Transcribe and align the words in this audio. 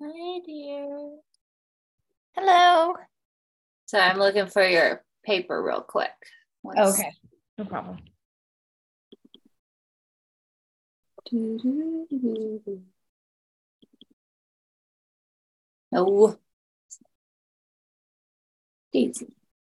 Hi, 0.00 0.38
dear. 0.46 1.18
Hello. 2.36 2.94
So 3.86 3.98
I'm 3.98 4.18
looking 4.18 4.46
for 4.46 4.64
your 4.64 5.02
paper 5.24 5.60
real 5.60 5.80
quick. 5.80 6.12
Okay. 6.64 7.10
No 7.58 7.64
problem. 7.64 7.98
Oh, 15.92 16.38
Daisy. 18.92 19.34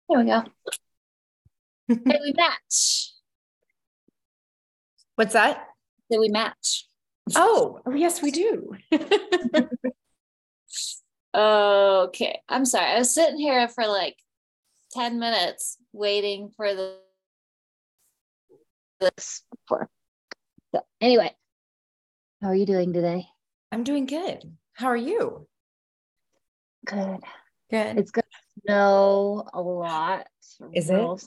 There 0.09 0.18
we 0.18 0.24
go. 0.27 0.43
hey, 1.88 2.18
we 2.23 2.34
match. 2.37 3.12
What's 5.15 5.32
that? 5.32 5.66
Did 6.10 6.21
we 6.21 6.29
match? 6.29 6.88
Oh, 7.37 7.80
oh 7.87 7.95
yes, 7.95 8.21
we 8.21 8.30
do. 8.30 8.77
Okay. 11.34 12.41
I'm 12.48 12.65
sorry. 12.65 12.87
I 12.87 12.98
was 12.98 13.15
sitting 13.15 13.38
here 13.38 13.68
for 13.68 13.87
like 13.87 14.16
10 14.93 15.18
minutes 15.18 15.77
waiting 15.93 16.51
for 16.57 16.74
the 16.74 16.96
this 19.01 19.43
for. 19.66 19.88
So 20.74 20.82
anyway, 21.01 21.35
how 22.43 22.49
are 22.49 22.54
you 22.54 22.66
doing 22.66 22.93
today? 22.93 23.27
I'm 23.73 23.85
doing 23.85 24.07
good. 24.07 24.43
How 24.74 24.87
are 24.87 24.96
you? 24.96 25.46
Good. 26.85 27.21
Good. 27.71 27.99
It's 27.99 28.10
gonna 28.10 28.26
snow 28.65 29.49
a 29.52 29.60
lot. 29.60 30.26
Is 30.74 30.91
it? 30.91 30.97
soon. 30.97 31.19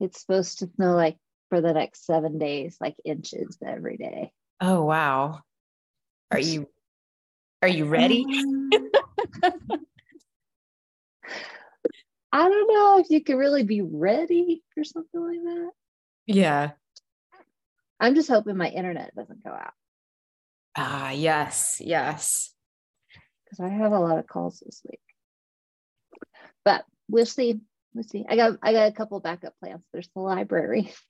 It's 0.00 0.20
supposed 0.20 0.60
to 0.60 0.70
snow 0.76 0.94
like 0.94 1.16
for 1.50 1.60
the 1.60 1.72
next 1.72 2.06
seven 2.06 2.38
days, 2.38 2.76
like 2.80 2.96
inches 3.04 3.58
every 3.64 3.96
day. 3.96 4.32
oh 4.60 4.82
wow. 4.82 5.40
Are 6.30 6.38
you 6.38 6.68
are 7.62 7.68
you 7.68 7.84
ready? 7.86 8.24
I 12.32 12.48
don't 12.48 12.68
know 12.72 12.98
if 13.00 13.10
you 13.10 13.22
can 13.22 13.36
really 13.36 13.64
be 13.64 13.82
ready 13.82 14.62
for 14.74 14.84
something 14.84 15.20
like 15.20 15.42
that. 15.42 15.70
Yeah. 16.26 16.70
I'm 17.98 18.14
just 18.14 18.28
hoping 18.28 18.56
my 18.56 18.68
internet 18.68 19.14
doesn't 19.14 19.44
go 19.44 19.50
out 19.50 19.72
Ah, 20.76 21.10
yes, 21.10 21.82
yes. 21.84 22.54
because 23.44 23.60
I 23.60 23.68
have 23.68 23.92
a 23.92 23.98
lot 23.98 24.18
of 24.18 24.26
calls 24.28 24.62
this 24.64 24.80
week. 24.88 25.00
But 26.64 26.84
we'll 27.08 27.26
see. 27.26 27.60
We'll 27.92 28.04
see. 28.04 28.24
I 28.28 28.36
got 28.36 28.58
I 28.62 28.72
got 28.72 28.88
a 28.88 28.92
couple 28.92 29.18
backup 29.20 29.54
plans. 29.60 29.82
There's 29.92 30.08
the 30.14 30.20
library. 30.22 30.92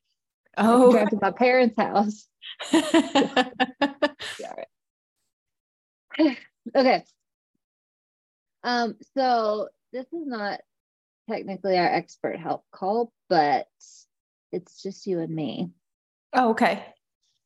Oh. 0.59 0.91
drive 0.91 1.11
to 1.11 1.19
my 1.23 1.31
parents' 1.31 1.77
house. 1.79 2.27
Yeah, 2.73 4.53
right. 4.57 4.67
okay. 6.77 7.05
Um, 8.63 8.97
so 9.17 9.69
this 9.93 10.07
is 10.07 10.27
not 10.27 10.61
technically 11.29 11.79
our 11.79 11.87
expert 11.87 12.39
help 12.39 12.65
call, 12.73 13.13
but 13.29 13.67
it's 14.53 14.83
just 14.83 15.07
you 15.07 15.21
and 15.21 15.35
me. 15.35 15.71
oh, 16.33 16.51
okay. 16.51 16.85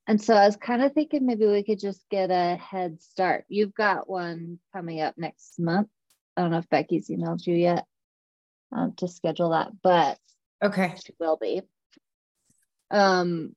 And 0.06 0.20
so 0.20 0.34
I 0.34 0.44
was 0.47 0.56
kind 0.56 0.82
of 0.82 0.92
thinking 0.92 1.24
maybe 1.24 1.47
we 1.47 1.62
could 1.62 1.78
just 1.78 2.04
get 2.10 2.30
a 2.30 2.56
head 2.56 3.00
start. 3.03 3.47
You've 3.48 3.74
got 3.74 4.08
one 4.08 4.58
coming 4.72 5.00
up 5.00 5.14
next 5.16 5.58
month. 5.58 5.88
I 6.36 6.42
don't 6.42 6.50
know 6.50 6.58
if 6.58 6.69
Becky's 6.69 7.08
emailed 7.08 7.47
you 7.47 7.54
yet 7.54 7.86
um, 8.72 8.92
to 8.97 9.08
schedule 9.08 9.50
that, 9.50 9.70
but 9.82 10.19
Okay. 10.62 10.94
she 11.04 11.14
will 11.19 11.36
be. 11.36 11.62
Um, 12.91 13.54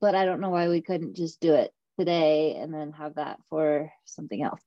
but 0.00 0.14
I 0.14 0.24
don't 0.24 0.40
know 0.40 0.50
why 0.50 0.68
we 0.68 0.82
couldn't 0.82 1.16
just 1.16 1.40
do 1.40 1.54
it 1.54 1.72
today 2.02 2.56
and 2.56 2.74
then 2.74 2.92
have 2.92 3.14
that 3.14 3.38
for 3.48 3.90
something 4.04 4.42
else. 4.42 4.60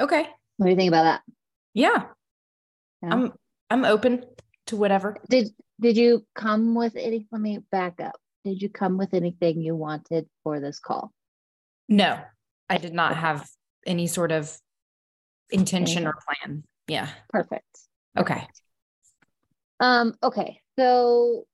Okay. 0.00 0.26
What 0.56 0.66
do 0.66 0.70
you 0.70 0.76
think 0.76 0.88
about 0.88 1.02
that? 1.04 1.22
Yeah. 1.74 2.04
Yeah. 3.02 3.08
I'm 3.12 3.32
I'm 3.68 3.84
open 3.84 4.24
to 4.66 4.76
whatever. 4.76 5.16
Did 5.28 5.50
did 5.80 5.96
you 5.96 6.24
come 6.34 6.74
with 6.74 6.94
any? 6.96 7.26
Let 7.32 7.40
me 7.40 7.58
back 7.72 8.00
up. 8.00 8.14
Did 8.44 8.62
you 8.62 8.68
come 8.68 8.96
with 8.96 9.12
anything 9.12 9.60
you 9.60 9.74
wanted 9.74 10.26
for 10.44 10.60
this 10.60 10.78
call? 10.78 11.12
No, 11.88 12.20
I 12.68 12.78
did 12.78 12.94
not 12.94 13.16
have 13.16 13.48
any 13.86 14.06
sort 14.06 14.30
of 14.30 14.56
intention 15.50 16.06
or 16.06 16.14
plan. 16.24 16.62
Yeah. 16.86 17.08
Perfect. 17.30 17.66
Okay. 18.16 18.46
Um, 19.80 20.14
okay, 20.22 20.60
so 20.78 21.46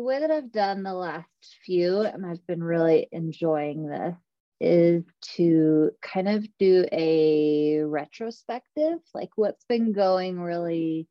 way 0.00 0.20
that 0.20 0.30
I've 0.30 0.52
done 0.52 0.82
the 0.82 0.94
last 0.94 1.26
few, 1.64 2.00
and 2.00 2.24
I've 2.26 2.46
been 2.46 2.62
really 2.62 3.08
enjoying 3.12 3.86
this, 3.86 4.16
is 4.60 5.04
to 5.36 5.90
kind 6.02 6.28
of 6.28 6.46
do 6.58 6.86
a 6.92 7.80
retrospective, 7.82 8.98
like 9.14 9.30
what's 9.36 9.64
been 9.64 9.92
going 9.92 10.38
really 10.38 11.08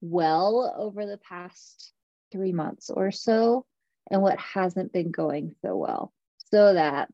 well 0.00 0.74
over 0.78 1.06
the 1.06 1.18
past 1.18 1.92
three 2.32 2.52
months 2.52 2.90
or 2.90 3.10
so, 3.10 3.66
and 4.10 4.22
what 4.22 4.38
hasn't 4.38 4.92
been 4.92 5.10
going 5.10 5.54
so 5.62 5.76
well, 5.76 6.12
so 6.52 6.74
that 6.74 7.08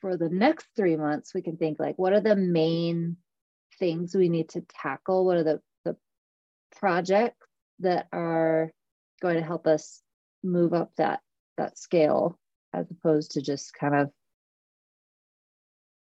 for 0.00 0.16
the 0.16 0.28
next 0.28 0.66
three 0.76 0.96
months, 0.96 1.34
we 1.34 1.42
can 1.42 1.56
think 1.56 1.78
like, 1.78 1.98
what 1.98 2.12
are 2.12 2.20
the 2.20 2.36
main 2.36 3.16
things 3.78 4.14
we 4.14 4.28
need 4.28 4.48
to 4.50 4.62
tackle? 4.62 5.24
What 5.24 5.36
are 5.36 5.44
the, 5.44 5.60
the 5.84 5.96
projects 6.76 7.46
that 7.80 8.06
are 8.12 8.72
going 9.20 9.36
to 9.36 9.42
help 9.42 9.66
us 9.66 10.02
move 10.42 10.72
up 10.72 10.90
that 10.96 11.20
that 11.56 11.78
scale 11.78 12.38
as 12.72 12.90
opposed 12.90 13.32
to 13.32 13.42
just 13.42 13.74
kind 13.74 13.94
of 13.94 14.10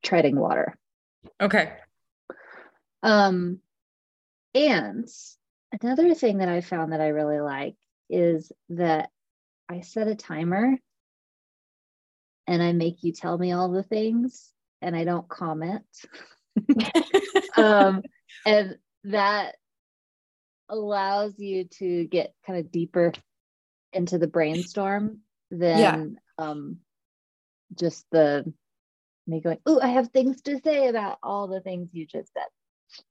treading 0.02 0.38
water 0.38 0.76
Okay. 1.40 1.72
um 3.02 3.60
and 4.54 5.08
another 5.82 6.14
thing 6.14 6.38
that 6.38 6.48
i 6.48 6.60
found 6.60 6.92
that 6.92 7.00
i 7.00 7.08
really 7.08 7.40
like 7.40 7.76
is 8.10 8.52
that 8.70 9.10
i 9.68 9.80
set 9.80 10.08
a 10.08 10.14
timer 10.14 10.76
and 12.46 12.62
i 12.62 12.72
make 12.72 13.02
you 13.02 13.12
tell 13.12 13.36
me 13.36 13.52
all 13.52 13.70
the 13.70 13.82
things 13.82 14.52
and 14.82 14.96
i 14.96 15.04
don't 15.04 15.28
comment 15.28 15.84
um 17.56 18.02
and 18.46 18.76
that 19.04 19.56
allows 20.68 21.38
you 21.38 21.64
to 21.64 22.04
get 22.06 22.34
kind 22.46 22.58
of 22.58 22.70
deeper 22.70 23.12
into 23.92 24.18
the 24.18 24.26
brainstorm 24.26 25.20
than 25.50 26.18
um 26.38 26.78
just 27.74 28.04
the 28.10 28.50
me 29.26 29.40
going 29.40 29.58
oh 29.66 29.80
i 29.80 29.88
have 29.88 30.08
things 30.08 30.40
to 30.42 30.58
say 30.64 30.88
about 30.88 31.18
all 31.22 31.48
the 31.48 31.60
things 31.60 31.88
you 31.92 32.06
just 32.06 32.32
said. 32.32 32.46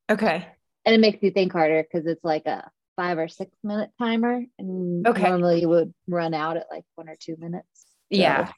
Okay. 0.09 0.47
and 0.85 0.95
it 0.95 0.99
makes 0.99 1.21
you 1.21 1.31
think 1.31 1.51
harder 1.51 1.83
because 1.83 2.07
it's 2.07 2.23
like 2.23 2.45
a 2.47 2.69
five 2.95 3.17
or 3.19 3.27
six 3.27 3.51
minute 3.63 3.91
timer 3.99 4.43
and 4.57 5.05
Okay. 5.07 5.21
normally 5.21 5.61
you 5.61 5.69
would 5.69 5.93
run 6.07 6.33
out 6.33 6.57
at 6.57 6.65
like 6.71 6.83
one 6.95 7.07
or 7.09 7.15
two 7.19 7.35
minutes. 7.37 7.85
Yeah. 8.09 8.51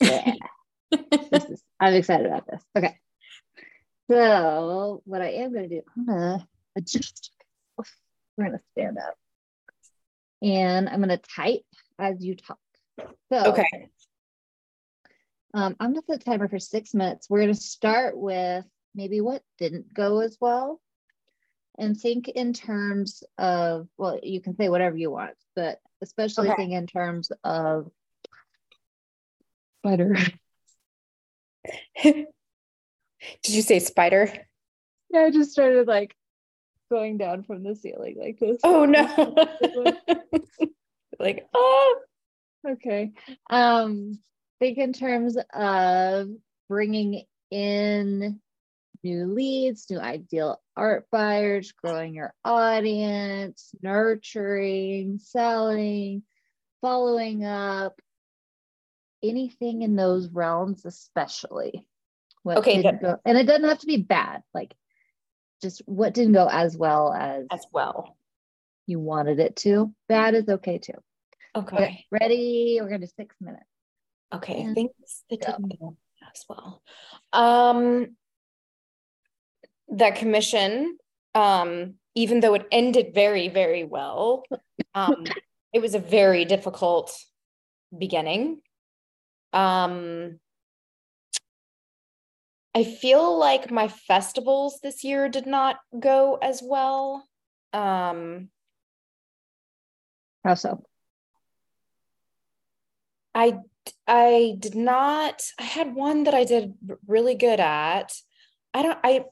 yeah. 0.00 0.34
Is 1.32 1.62
i'm 1.80 1.94
excited 1.94 2.26
about 2.26 2.46
this. 2.46 2.62
Okay. 2.76 2.96
So 4.10 5.02
what 5.04 5.22
i 5.22 5.28
am 5.30 5.52
going 5.52 5.68
to 5.68 5.76
do 5.76 5.82
i'm 5.96 6.06
going 6.06 6.38
to 6.40 6.46
adjust 6.76 7.30
we're 8.36 8.46
going 8.46 8.58
to 8.58 8.64
stand 8.72 8.98
up 8.98 9.14
and 10.42 10.88
i'm 10.88 10.98
going 11.02 11.08
to 11.08 11.16
type 11.18 11.64
as 11.98 12.22
you 12.24 12.34
talk 12.34 12.58
so 13.32 13.40
Okay. 13.46 13.88
um, 15.54 15.76
i'm 15.80 15.92
going 15.92 16.02
to 16.02 16.06
set 16.12 16.20
a 16.22 16.24
timer 16.24 16.48
for 16.48 16.58
six 16.58 16.94
minutes 16.94 17.28
we're 17.28 17.40
going 17.40 17.54
to 17.54 17.60
start 17.60 18.16
with 18.16 18.64
maybe 18.94 19.20
what 19.20 19.42
didn't 19.58 19.92
go 19.92 20.20
as 20.20 20.36
well 20.40 20.80
and 21.78 21.96
think 21.98 22.28
in 22.28 22.52
terms 22.52 23.22
of 23.38 23.88
well 23.96 24.18
you 24.22 24.40
can 24.40 24.56
say 24.56 24.68
whatever 24.68 24.96
you 24.96 25.10
want 25.10 25.34
but 25.56 25.80
especially 26.02 26.48
Okay. 26.50 26.56
think 26.62 26.72
in 26.72 26.86
terms 26.86 27.30
of 27.44 27.90
spider 29.80 30.16
Did 32.02 33.54
you 33.54 33.62
say 33.62 33.78
spider? 33.78 34.32
yeah 35.10 35.20
i 35.20 35.30
just 35.30 35.52
started 35.52 35.86
like 35.86 36.14
going 36.92 37.16
down 37.16 37.42
from 37.42 37.62
the 37.62 37.74
ceiling 37.74 38.16
like 38.20 38.38
this 38.38 38.60
Oh 38.62 38.84
no. 38.84 39.34
like, 41.18 41.46
oh. 41.54 42.00
okay 42.68 43.12
um 43.48 44.18
think 44.60 44.76
in 44.76 44.92
terms 44.92 45.38
of 45.54 46.28
bringing 46.68 47.22
in 47.50 48.38
new 49.02 49.26
leads 49.26 49.90
new 49.90 49.98
ideal 49.98 50.60
art 50.76 51.06
buyers 51.10 51.72
growing 51.72 52.14
your 52.14 52.34
audience 52.44 53.74
nurturing 53.82 55.18
selling 55.18 56.22
following 56.82 57.44
up 57.44 57.98
anything 59.22 59.80
in 59.80 59.96
those 59.96 60.28
realms 60.28 60.84
especially 60.84 61.86
Okay, 62.44 62.82
go 62.82 63.16
and 63.24 63.38
it 63.38 63.46
doesn't 63.46 63.68
have 63.68 63.78
to 63.78 63.86
be 63.86 63.96
bad 63.96 64.42
like 64.52 64.74
just 65.62 65.80
what 65.86 66.12
didn't 66.12 66.32
go 66.32 66.48
as 66.50 66.76
well 66.76 67.12
as 67.12 67.46
As 67.50 67.64
well. 67.72 68.16
you 68.86 68.98
wanted 68.98 69.38
it 69.38 69.56
to 69.56 69.94
bad 70.08 70.34
is 70.34 70.48
okay 70.48 70.78
too 70.78 70.94
Okay. 71.54 71.76
Okay, 71.76 72.06
ready? 72.10 72.78
We're 72.80 72.88
gonna 72.88 73.06
do 73.06 73.12
six 73.16 73.36
minutes. 73.40 73.64
Okay, 74.34 74.62
Yeah. 74.62 74.74
things 74.74 74.90
that 75.30 75.38
Yeah. 75.40 75.50
didn't 75.52 75.78
go 75.78 75.96
as 76.34 76.44
well. 76.48 76.82
Um, 77.32 78.16
that 79.88 80.16
commission, 80.16 80.96
um, 81.34 81.94
even 82.14 82.40
though 82.40 82.54
it 82.54 82.66
ended 82.72 83.12
very, 83.14 83.48
very 83.48 83.84
well, 83.84 84.44
um, 84.94 85.24
it 85.74 85.80
was 85.82 85.94
a 85.94 85.98
very 85.98 86.46
difficult 86.46 87.14
beginning. 87.96 88.62
Um, 89.52 90.40
I 92.74 92.84
feel 92.84 93.38
like 93.38 93.70
my 93.70 93.88
festivals 93.88 94.80
this 94.82 95.04
year 95.04 95.28
did 95.28 95.46
not 95.46 95.76
go 95.98 96.38
as 96.40 96.62
well. 96.64 97.28
Um, 97.72 98.48
How 100.44 100.54
so? 100.54 100.82
I 103.34 103.58
I 104.06 104.56
did 104.58 104.74
not. 104.74 105.42
I 105.58 105.64
had 105.64 105.94
one 105.94 106.24
that 106.24 106.34
I 106.34 106.44
did 106.44 106.74
really 107.06 107.34
good 107.34 107.60
at. 107.60 108.12
I 108.72 108.82
don't. 108.82 108.98
I 109.04 109.24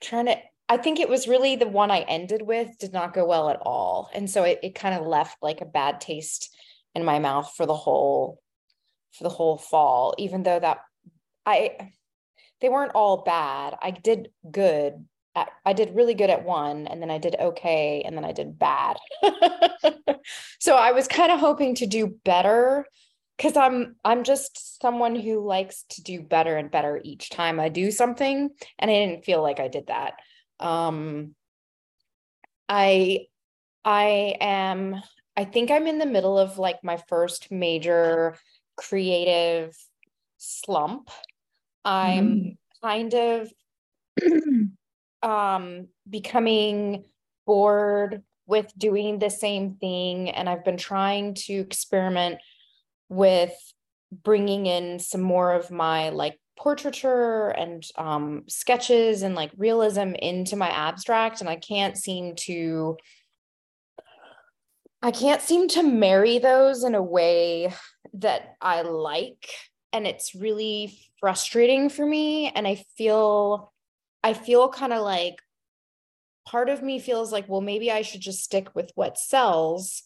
trying 0.00 0.26
to. 0.26 0.36
I 0.68 0.76
think 0.76 1.00
it 1.00 1.08
was 1.08 1.26
really 1.26 1.56
the 1.56 1.66
one 1.66 1.90
I 1.90 2.00
ended 2.00 2.42
with 2.42 2.78
did 2.78 2.92
not 2.92 3.14
go 3.14 3.26
well 3.26 3.50
at 3.50 3.60
all, 3.62 4.10
and 4.14 4.30
so 4.30 4.44
it 4.44 4.60
it 4.62 4.74
kind 4.76 4.94
of 4.94 5.06
left 5.06 5.38
like 5.42 5.60
a 5.60 5.66
bad 5.66 6.00
taste 6.00 6.54
in 6.94 7.04
my 7.04 7.18
mouth 7.18 7.52
for 7.56 7.66
the 7.66 7.74
whole 7.74 8.40
for 9.12 9.24
the 9.24 9.30
whole 9.30 9.56
fall. 9.56 10.14
Even 10.18 10.42
though 10.44 10.60
that 10.60 10.78
I 11.46 11.92
they 12.60 12.68
weren't 12.68 12.92
all 12.94 13.22
bad. 13.22 13.74
I 13.80 13.90
did 13.90 14.30
good. 14.50 15.06
At, 15.34 15.48
I 15.64 15.72
did 15.72 15.94
really 15.94 16.14
good 16.14 16.30
at 16.30 16.44
one, 16.44 16.86
and 16.86 17.00
then 17.00 17.10
I 17.10 17.18
did 17.18 17.36
okay, 17.38 18.02
and 18.04 18.16
then 18.16 18.24
I 18.24 18.32
did 18.32 18.58
bad. 18.58 18.96
so 20.58 20.76
I 20.76 20.92
was 20.92 21.08
kind 21.08 21.32
of 21.32 21.40
hoping 21.40 21.76
to 21.76 21.86
do 21.86 22.18
better 22.24 22.86
because 23.36 23.56
I'm 23.56 23.96
I'm 24.04 24.24
just 24.24 24.80
someone 24.82 25.16
who 25.16 25.46
likes 25.46 25.84
to 25.90 26.02
do 26.02 26.20
better 26.20 26.56
and 26.56 26.70
better 26.70 27.00
each 27.02 27.30
time 27.30 27.60
I 27.60 27.68
do 27.68 27.90
something, 27.90 28.50
and 28.78 28.90
I 28.90 28.94
didn't 28.94 29.24
feel 29.24 29.42
like 29.42 29.60
I 29.60 29.68
did 29.68 29.86
that. 29.86 30.14
Um, 30.58 31.34
I 32.68 33.26
I 33.84 34.36
am 34.40 35.00
I 35.36 35.44
think 35.44 35.70
I'm 35.70 35.86
in 35.86 35.98
the 35.98 36.06
middle 36.06 36.38
of 36.38 36.58
like 36.58 36.84
my 36.84 36.98
first 37.08 37.50
major 37.50 38.36
creative 38.76 39.74
slump. 40.36 41.10
I'm 41.84 42.58
kind 42.82 43.14
of 43.14 43.52
um 45.22 45.88
becoming 46.08 47.04
bored 47.46 48.22
with 48.46 48.72
doing 48.76 49.18
the 49.18 49.30
same 49.30 49.74
thing 49.74 50.30
and 50.30 50.48
I've 50.48 50.64
been 50.64 50.76
trying 50.76 51.34
to 51.34 51.52
experiment 51.54 52.38
with 53.08 53.52
bringing 54.10 54.66
in 54.66 54.98
some 54.98 55.20
more 55.20 55.52
of 55.52 55.70
my 55.70 56.08
like 56.10 56.38
portraiture 56.58 57.48
and 57.48 57.86
um 57.96 58.42
sketches 58.48 59.22
and 59.22 59.34
like 59.34 59.50
realism 59.56 60.14
into 60.14 60.56
my 60.56 60.68
abstract 60.68 61.40
and 61.40 61.48
I 61.48 61.56
can't 61.56 61.96
seem 61.96 62.34
to 62.46 62.96
I 65.02 65.10
can't 65.10 65.40
seem 65.40 65.68
to 65.68 65.82
marry 65.82 66.38
those 66.38 66.84
in 66.84 66.94
a 66.94 67.02
way 67.02 67.72
that 68.14 68.56
I 68.60 68.82
like 68.82 69.48
and 69.92 70.06
it's 70.06 70.34
really 70.34 70.98
frustrating 71.20 71.88
for 71.88 72.04
me 72.04 72.48
and 72.48 72.66
I 72.66 72.84
feel 72.96 73.72
I 74.24 74.34
feel 74.34 74.68
kind 74.68 74.92
of 74.92 75.02
like 75.02 75.40
part 76.46 76.68
of 76.68 76.82
me 76.82 76.98
feels 76.98 77.32
like 77.32 77.48
well 77.48 77.60
maybe 77.60 77.92
I 77.92 78.02
should 78.02 78.20
just 78.20 78.42
stick 78.42 78.74
with 78.74 78.90
what 78.94 79.18
sells 79.18 80.02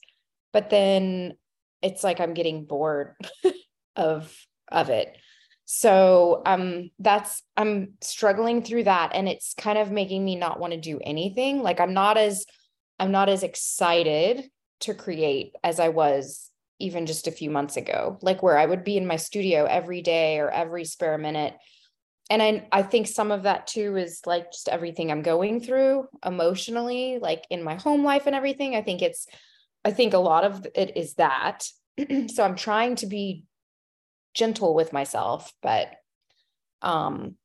but 0.52 0.70
then 0.70 1.34
it's 1.82 2.02
like 2.02 2.20
I'm 2.20 2.34
getting 2.34 2.64
bored 2.64 3.14
of 3.96 4.34
of 4.70 4.88
it. 4.88 5.16
So 5.66 6.42
um 6.46 6.90
that's 6.98 7.42
I'm 7.56 7.94
struggling 8.00 8.62
through 8.62 8.84
that 8.84 9.12
and 9.14 9.28
it's 9.28 9.54
kind 9.54 9.78
of 9.78 9.90
making 9.90 10.24
me 10.24 10.36
not 10.36 10.58
want 10.58 10.72
to 10.72 10.80
do 10.80 10.98
anything. 11.02 11.62
Like 11.62 11.80
I'm 11.80 11.94
not 11.94 12.16
as 12.16 12.46
I'm 12.98 13.12
not 13.12 13.28
as 13.28 13.42
excited 13.42 14.44
to 14.80 14.94
create 14.94 15.54
as 15.62 15.80
I 15.80 15.88
was 15.88 16.50
even 16.80 17.06
just 17.06 17.26
a 17.26 17.32
few 17.32 17.50
months 17.50 17.76
ago 17.76 18.18
like 18.20 18.42
where 18.42 18.58
I 18.58 18.66
would 18.66 18.84
be 18.84 18.96
in 18.96 19.06
my 19.06 19.16
studio 19.16 19.64
every 19.64 20.02
day 20.02 20.38
or 20.38 20.50
every 20.50 20.84
spare 20.84 21.18
minute 21.18 21.54
and 22.30 22.42
I 22.42 22.66
I 22.72 22.82
think 22.82 23.06
some 23.06 23.30
of 23.30 23.42
that 23.42 23.66
too 23.66 23.96
is 23.96 24.22
like 24.26 24.50
just 24.52 24.68
everything 24.68 25.10
I'm 25.10 25.22
going 25.22 25.60
through 25.60 26.08
emotionally, 26.24 27.18
like 27.20 27.44
in 27.50 27.62
my 27.62 27.74
home 27.74 28.04
life 28.04 28.26
and 28.26 28.34
everything. 28.34 28.74
I 28.74 28.82
think 28.82 29.02
it's 29.02 29.26
I 29.84 29.90
think 29.90 30.14
a 30.14 30.18
lot 30.18 30.44
of 30.44 30.66
it 30.74 30.96
is 30.96 31.14
that. 31.14 31.66
so 32.28 32.42
I'm 32.42 32.56
trying 32.56 32.96
to 32.96 33.06
be 33.06 33.44
gentle 34.32 34.74
with 34.74 34.92
myself, 34.92 35.52
but 35.62 35.88
um 36.82 37.36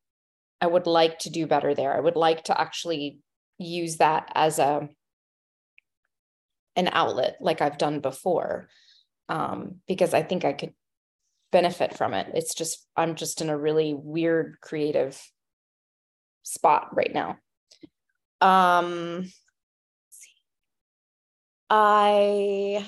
I 0.62 0.68
would 0.68 0.88
like 0.88 1.20
to 1.20 1.30
do 1.30 1.48
better 1.48 1.74
there. 1.74 1.96
I 1.96 2.00
would 2.00 2.18
like 2.18 2.46
to 2.46 2.60
actually 2.60 3.20
use 3.58 3.98
that 3.98 4.32
as 4.34 4.60
a 4.60 4.88
an 6.76 6.90
outlet 6.94 7.38
like 7.42 7.62
I've 7.62 7.78
done 7.78 8.00
before. 8.00 8.70
Um 9.30 9.76
because 9.88 10.14
I 10.14 10.24
think 10.24 10.44
I 10.44 10.52
could 10.54 10.74
benefit 11.52 11.98
from 11.98 12.14
it. 12.14 12.28
It's 12.36 12.54
just, 12.54 12.86
I'm 12.96 13.16
just 13.16 13.42
in 13.42 13.50
a 13.50 13.58
really 13.58 13.96
weird 13.96 14.58
creative 14.62 15.20
spot 16.44 16.90
right 16.96 17.12
now. 17.12 17.38
Um, 18.42 19.32
I 21.72 22.86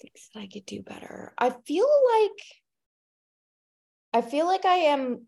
think 0.00 0.12
that 0.34 0.40
I 0.40 0.48
could 0.52 0.66
do 0.66 0.82
better. 0.82 1.32
I 1.38 1.50
feel 1.66 1.88
like, 2.14 2.44
I 4.12 4.20
feel 4.20 4.46
like 4.46 4.66
I 4.66 4.76
am 4.76 5.26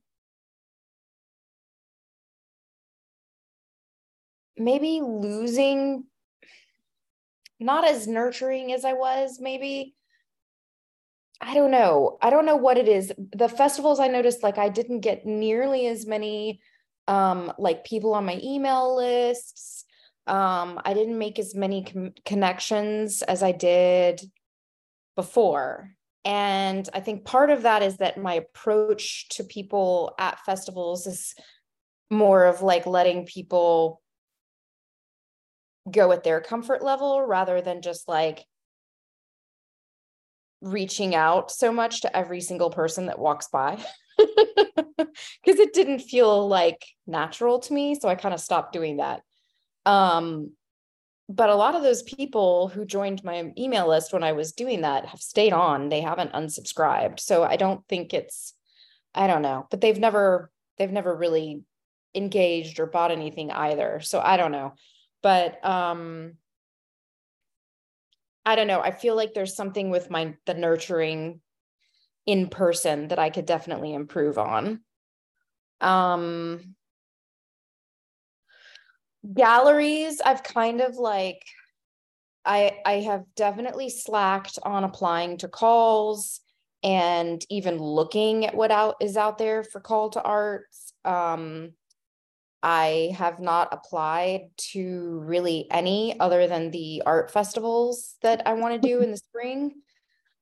maybe 4.57 5.01
losing, 5.03 6.05
not 7.65 7.87
as 7.89 8.07
nurturing 8.07 8.73
as 8.73 8.85
I 8.85 8.93
was, 8.93 9.39
maybe 9.41 9.95
I 11.41 11.55
don't 11.55 11.71
know. 11.71 12.19
I 12.23 12.31
don't 12.31 12.47
know 12.47 12.57
what 12.57 12.79
it 12.79 12.89
is. 12.89 13.13
The 13.35 13.49
festivals 13.49 14.01
I 14.01 14.09
noticed 14.09 14.43
like 14.43 14.59
I 14.59 14.69
didn't 14.69 15.01
get 15.01 15.27
nearly 15.27 15.87
as 15.87 16.07
many 16.07 16.61
um 17.09 17.53
like 17.59 17.85
people 17.85 18.15
on 18.15 18.25
my 18.25 18.39
email 18.43 18.97
lists. 18.97 19.85
Um 20.27 20.81
I 20.85 20.95
didn't 20.95 21.19
make 21.19 21.39
as 21.39 21.55
many 21.55 21.85
com- 21.85 22.13
connections 22.25 23.23
as 23.23 23.43
I 23.43 23.53
did 23.53 24.21
before. 25.17 25.91
And 26.25 26.89
I 26.95 27.01
think 27.01 27.25
part 27.25 27.51
of 27.51 27.63
that 27.63 27.83
is 27.83 27.99
that 27.99 28.19
my 28.19 28.35
approach 28.35 29.29
to 29.31 29.45
people 29.45 30.15
at 30.19 30.45
festivals 30.45 31.07
is 31.07 31.35
more 32.11 32.45
of 32.45 32.63
like 32.63 32.87
letting 32.87 33.27
people 33.27 34.01
go 35.91 36.13
at 36.13 36.25
their 36.25 36.41
comfort 36.41 36.83
level 36.83 37.23
rather 37.23 37.61
than 37.61 37.83
just 37.83 38.09
like 38.09 38.45
reaching 40.61 41.15
out 41.15 41.51
so 41.51 41.73
much 41.73 42.01
to 42.03 42.17
every 42.17 42.41
single 42.41 42.71
person 42.71 43.07
that 43.07 43.19
walks 43.19 43.49
by. 43.49 43.83
Because 45.07 45.61
it 45.61 45.75
didn't 45.75 46.01
feel 46.01 46.49
like 46.49 46.85
natural 47.07 47.59
to 47.61 47.73
me 47.73 47.95
so 47.95 48.09
i 48.09 48.15
kind 48.15 48.35
of 48.35 48.41
stopped 48.41 48.73
doing 48.73 48.97
that. 48.97 49.23
Um 49.87 50.53
but 51.29 51.51
a 51.51 51.55
lot 51.55 51.75
of 51.75 51.83
those 51.83 52.03
people 52.03 52.69
who 52.69 52.85
joined 52.85 53.25
my 53.25 53.53
email 53.59 53.89
list 53.89 54.13
when 54.13 54.23
i 54.23 54.33
was 54.33 54.53
doing 54.53 54.83
that 54.83 55.07
have 55.07 55.21
stayed 55.21 55.53
on. 55.53 55.89
They 55.89 56.01
haven't 56.01 56.33
unsubscribed 56.33 57.21
so 57.21 57.43
i 57.45 57.57
don't 57.57 57.87
think 57.89 58.15
it's 58.15 58.55
i 59.15 59.27
don't 59.27 59.43
know 59.43 59.67
but 59.71 59.81
they've 59.81 59.99
never 59.99 60.51
they've 60.79 60.93
never 60.93 61.15
really 61.15 61.63
engaged 62.15 62.81
or 62.81 62.87
bought 62.87 63.11
anything 63.11 63.51
either 63.51 64.01
so 64.01 64.21
i 64.21 64.37
don't 64.37 64.53
know 64.53 64.75
but 65.25 65.65
um 65.65 66.35
I 68.47 68.57
don't 68.57 68.67
know. 68.67 68.81
I 68.81 68.91
feel 68.91 69.17
like 69.17 69.33
there's 69.33 69.57
something 69.57 69.89
with 69.89 70.11
my 70.11 70.35
the 70.45 70.53
nurturing 70.53 71.41
in 72.27 72.49
person 72.49 73.09
that 73.09 73.19
I 73.19 73.31
could 73.31 73.47
definitely 73.47 73.95
improve 73.95 74.39
on. 74.39 74.83
Um 75.81 76.77
galleries, 79.33 80.21
I've 80.21 80.43
kind 80.43 80.83
of 80.83 80.97
like 80.97 81.43
I 82.45 82.81
I 82.85 82.93
have 83.01 83.25
definitely 83.35 83.89
slacked 83.89 84.59
on 84.63 84.85
applying 84.85 85.39
to 85.39 85.49
calls 85.49 86.41
and 86.83 87.43
even 87.49 87.79
looking 87.79 88.45
at 88.45 88.55
what 88.55 88.71
out 88.71 88.97
is 89.01 89.17
out 89.17 89.39
there 89.39 89.65
for 89.65 89.81
call 89.81 90.11
to 90.11 90.23
arts. 90.23 90.93
Um 91.07 91.73
I 92.65 93.15
have 93.19 93.41
not 93.41 93.69
applied 93.73 94.49
to 94.73 95.21
really 95.23 95.67
any 95.71 96.19
other 96.19 96.47
than 96.47 96.71
the 96.71 97.03
art 97.05 97.31
festivals 97.31 98.15
that 98.23 98.43
I 98.47 98.55
want 98.55 98.81
to 98.81 98.89
do 98.89 99.03
in 99.03 99.11
the 99.11 99.19
spring. 99.19 99.75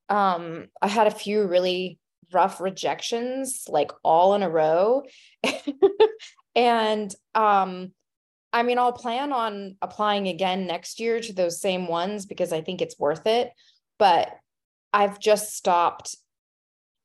Um, 0.08 0.68
I 0.80 0.86
had 0.86 1.08
a 1.08 1.10
few 1.10 1.44
really 1.44 1.98
rough 2.32 2.60
rejections, 2.60 3.64
like 3.68 3.90
all 4.04 4.34
in 4.34 4.44
a 4.44 4.48
row. 4.48 5.02
and 6.54 7.12
um, 7.34 7.92
I 8.52 8.62
mean, 8.62 8.78
I'll 8.78 8.92
plan 8.92 9.32
on 9.32 9.76
applying 9.82 10.28
again 10.28 10.66
next 10.66 11.00
year 11.00 11.20
to 11.20 11.32
those 11.32 11.60
same 11.60 11.88
ones 11.88 12.24
because 12.24 12.52
I 12.52 12.60
think 12.60 12.80
it's 12.80 12.98
worth 13.00 13.26
it. 13.26 13.50
but 13.98 14.32
I've 14.92 15.18
just 15.18 15.56
stopped 15.56 16.16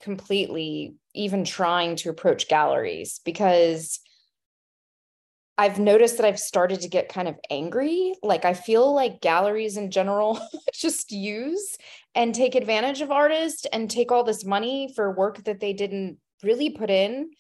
completely 0.02 0.96
even 1.16 1.44
trying 1.44 1.96
to 1.96 2.10
approach 2.10 2.48
galleries 2.50 3.22
because 3.26 4.00
I've 5.58 5.80
noticed 5.80 6.18
that 6.18 6.26
I've 6.26 6.40
started 6.40 6.82
to 6.82 6.88
get 6.88 7.10
kind 7.10 7.28
of 7.28 7.40
angry. 7.50 8.14
Like 8.22 8.46
I 8.46 8.54
feel 8.54 8.94
like 8.94 9.22
galleries 9.22 9.76
in 9.76 9.90
general 9.90 10.40
just 10.74 11.12
use 11.12 11.78
and 12.14 12.34
take 12.34 12.54
advantage 12.54 13.02
of 13.02 13.12
artists 13.12 13.66
and 13.74 13.90
take 13.90 14.12
all 14.12 14.24
this 14.24 14.46
money 14.46 14.94
for 14.96 15.12
work 15.12 15.44
that 15.46 15.60
they 15.60 15.74
didn't 15.74 16.18
really 16.44 16.70
put 16.70 16.90
in. 16.90 17.32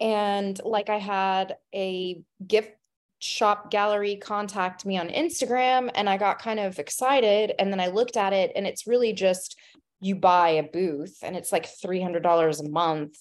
And 0.00 0.58
like 0.64 0.88
I 0.88 0.98
had 0.98 1.56
a 1.74 2.22
gift 2.46 2.72
shop 3.18 3.70
gallery 3.70 4.16
contact 4.16 4.86
me 4.86 4.96
on 4.96 5.08
Instagram 5.08 5.90
and 5.94 6.08
I 6.08 6.16
got 6.16 6.40
kind 6.40 6.60
of 6.60 6.78
excited 6.78 7.52
and 7.58 7.70
then 7.70 7.80
I 7.80 7.88
looked 7.88 8.16
at 8.16 8.32
it 8.32 8.52
and 8.54 8.66
it's 8.66 8.86
really 8.86 9.12
just 9.12 9.58
you 10.00 10.14
buy 10.14 10.50
a 10.50 10.62
booth 10.62 11.18
and 11.22 11.36
it's 11.36 11.50
like 11.50 11.66
$300 11.66 12.60
a 12.60 12.68
month 12.68 13.18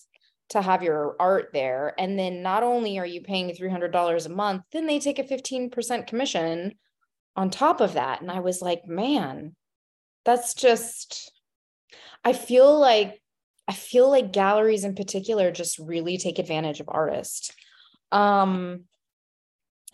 to 0.50 0.62
have 0.62 0.84
your 0.84 1.16
art 1.20 1.50
there. 1.54 1.94
And 1.98 2.18
then 2.18 2.42
not 2.42 2.64
only 2.64 3.00
are 3.00 3.06
you 3.06 3.22
paying 3.22 3.50
$300 3.50 4.26
a 4.26 4.30
month, 4.30 4.64
then 4.72 4.86
they 4.88 5.00
take 5.00 5.20
a 5.20 5.24
15% 5.24 6.08
commission 6.08 6.76
on 7.36 7.50
top 7.50 7.82
of 7.82 7.94
that. 7.94 8.22
And 8.22 8.32
I 8.32 8.40
was 8.40 8.62
like, 8.62 8.88
man, 8.88 9.56
that's 10.26 10.54
just, 10.54 11.32
I 12.24 12.34
feel 12.34 12.80
like, 12.80 13.22
I 13.68 13.74
feel 13.74 14.10
like 14.10 14.32
galleries 14.32 14.86
in 14.86 14.96
particular 14.96 15.52
just 15.52 15.78
really 15.78 16.18
take 16.18 16.40
advantage 16.40 16.80
of 16.80 16.90
artists. 16.90 17.52
Um, 18.12 18.86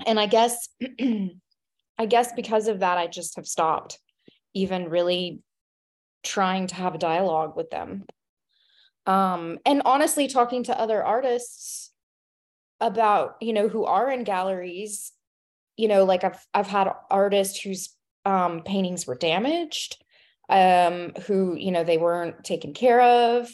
and 0.05 0.19
I 0.19 0.27
guess, 0.27 0.69
I 1.97 2.05
guess 2.07 2.31
because 2.33 2.67
of 2.67 2.79
that, 2.79 2.97
I 2.97 3.07
just 3.07 3.35
have 3.35 3.47
stopped 3.47 3.99
even 4.53 4.89
really 4.89 5.41
trying 6.23 6.67
to 6.67 6.75
have 6.75 6.95
a 6.95 6.99
dialogue 6.99 7.55
with 7.55 7.69
them 7.71 8.05
um 9.05 9.57
and 9.65 9.81
honestly 9.85 10.27
talking 10.27 10.63
to 10.63 10.79
other 10.79 11.03
artists 11.03 11.91
about 12.79 13.35
you 13.41 13.53
know 13.53 13.67
who 13.67 13.85
are 13.85 14.09
in 14.09 14.23
galleries 14.23 15.11
you 15.77 15.87
know 15.87 16.03
like 16.03 16.23
i've 16.23 16.45
i've 16.53 16.67
had 16.67 16.91
artists 17.09 17.59
whose 17.59 17.95
um 18.25 18.61
paintings 18.63 19.05
were 19.05 19.15
damaged 19.15 20.03
um 20.49 21.11
who 21.25 21.55
you 21.55 21.71
know 21.71 21.83
they 21.83 21.97
weren't 21.97 22.43
taken 22.43 22.73
care 22.73 23.01
of 23.01 23.53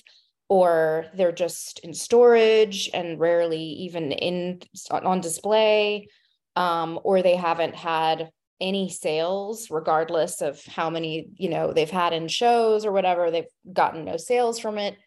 or 0.50 1.06
they're 1.13 1.32
just 1.32 1.79
in 1.79 1.94
storage 1.94 2.89
and 2.94 3.20
rarely 3.20 3.62
even 3.62 4.12
in 4.12 4.60
on 4.91 5.22
display 5.22 6.08
um 6.56 7.00
or 7.03 7.22
they 7.22 7.36
haven't 7.36 7.75
had 7.75 8.29
any 8.62 8.89
sales 8.89 9.72
regardless 9.72 10.41
of 10.41 10.63
how 10.65 10.89
many 10.89 11.29
you 11.36 11.50
know 11.50 11.72
they've 11.72 11.89
had 11.89 12.13
in 12.13 12.27
shows 12.27 12.86
or 12.86 12.91
whatever 12.91 13.32
they've 13.32 13.46
gotten 13.72 14.03
no 14.03 14.18
sales 14.18 14.60
from 14.60 14.77
it 14.77 14.98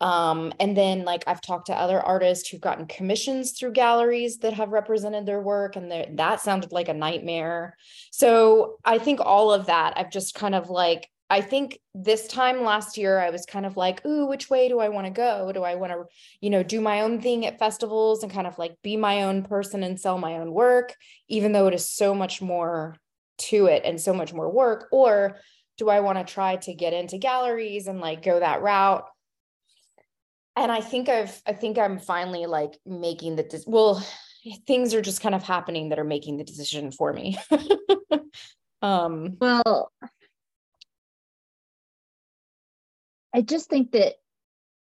um, 0.00 0.52
and 0.60 0.76
then 0.76 1.04
like 1.04 1.24
I've 1.26 1.40
talked 1.40 1.66
to 1.66 1.74
other 1.74 2.00
artists 2.00 2.48
who've 2.48 2.60
gotten 2.60 2.86
commissions 2.86 3.52
through 3.52 3.72
galleries 3.72 4.38
that 4.38 4.52
have 4.52 4.70
represented 4.70 5.24
their 5.24 5.40
work 5.40 5.76
and 5.76 5.90
that 6.18 6.40
sounded 6.40 6.72
like 6.72 6.88
a 6.88 6.94
nightmare. 6.94 7.76
So 8.10 8.76
I 8.84 8.98
think 8.98 9.20
all 9.20 9.52
of 9.52 9.66
that 9.66 9.94
I've 9.96 10.10
just 10.10 10.34
kind 10.34 10.54
of 10.54 10.68
like 10.68 11.08
I 11.28 11.40
think 11.40 11.80
this 11.94 12.28
time 12.28 12.62
last 12.62 12.96
year 12.96 13.18
I 13.18 13.30
was 13.30 13.46
kind 13.46 13.66
of 13.66 13.76
like, 13.76 14.04
ooh, 14.06 14.26
which 14.26 14.48
way 14.48 14.68
do 14.68 14.78
I 14.78 14.90
want 14.90 15.06
to 15.06 15.10
go? 15.10 15.50
Do 15.52 15.64
I 15.64 15.74
want 15.74 15.92
to, 15.92 16.04
you 16.40 16.50
know, 16.50 16.62
do 16.62 16.80
my 16.80 17.00
own 17.00 17.20
thing 17.20 17.44
at 17.46 17.58
festivals 17.58 18.22
and 18.22 18.30
kind 18.30 18.46
of 18.46 18.58
like 18.58 18.76
be 18.82 18.96
my 18.96 19.24
own 19.24 19.42
person 19.42 19.82
and 19.82 19.98
sell 19.98 20.18
my 20.18 20.38
own 20.38 20.52
work, 20.52 20.94
even 21.28 21.50
though 21.50 21.66
it 21.66 21.74
is 21.74 21.90
so 21.90 22.14
much 22.14 22.40
more 22.40 22.94
to 23.38 23.66
it 23.66 23.82
and 23.84 24.00
so 24.00 24.12
much 24.12 24.32
more 24.32 24.48
work? 24.48 24.86
Or 24.92 25.38
do 25.78 25.88
I 25.88 25.98
want 26.00 26.24
to 26.24 26.32
try 26.32 26.56
to 26.56 26.74
get 26.74 26.92
into 26.92 27.18
galleries 27.18 27.88
and 27.88 28.00
like 28.00 28.22
go 28.22 28.38
that 28.38 28.62
route? 28.62 29.04
And 30.56 30.72
I 30.72 30.80
think 30.80 31.08
I've 31.08 31.40
I 31.46 31.52
think 31.52 31.78
I'm 31.78 31.98
finally 31.98 32.46
like 32.46 32.78
making 32.86 33.36
the 33.36 33.42
decision. 33.42 33.72
well 33.72 34.04
things 34.66 34.94
are 34.94 35.02
just 35.02 35.20
kind 35.20 35.34
of 35.34 35.42
happening 35.42 35.90
that 35.90 35.98
are 35.98 36.04
making 36.04 36.38
the 36.38 36.44
decision 36.44 36.90
for 36.90 37.12
me. 37.12 37.38
um 38.82 39.36
well 39.40 39.92
I 43.34 43.42
just 43.42 43.68
think 43.68 43.92
that 43.92 44.14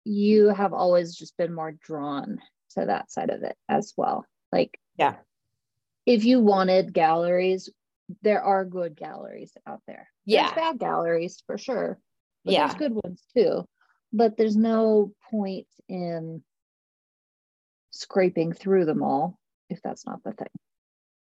you 0.04 0.48
have 0.48 0.72
always 0.72 1.14
just 1.14 1.36
been 1.36 1.52
more 1.52 1.72
drawn 1.72 2.38
to 2.70 2.86
that 2.86 3.10
side 3.10 3.30
of 3.30 3.42
it 3.42 3.56
as 3.68 3.92
well. 3.96 4.24
Like 4.50 4.78
yeah. 4.96 5.16
If 6.06 6.24
you 6.24 6.40
wanted 6.40 6.94
galleries, 6.94 7.68
there 8.22 8.42
are 8.42 8.64
good 8.64 8.96
galleries 8.96 9.52
out 9.66 9.82
there. 9.86 10.08
Yeah. 10.24 10.44
There's 10.44 10.54
bad 10.54 10.78
galleries 10.78 11.42
for 11.46 11.58
sure. 11.58 12.00
But 12.44 12.54
yeah. 12.54 12.66
there's 12.66 12.78
good 12.78 12.92
ones 13.04 13.22
too 13.36 13.66
but 14.12 14.36
there's 14.36 14.56
no 14.56 15.12
point 15.30 15.66
in 15.88 16.42
scraping 17.90 18.52
through 18.52 18.84
them 18.84 19.02
all 19.02 19.38
if 19.68 19.82
that's 19.82 20.06
not 20.06 20.22
the 20.24 20.32
thing. 20.32 20.48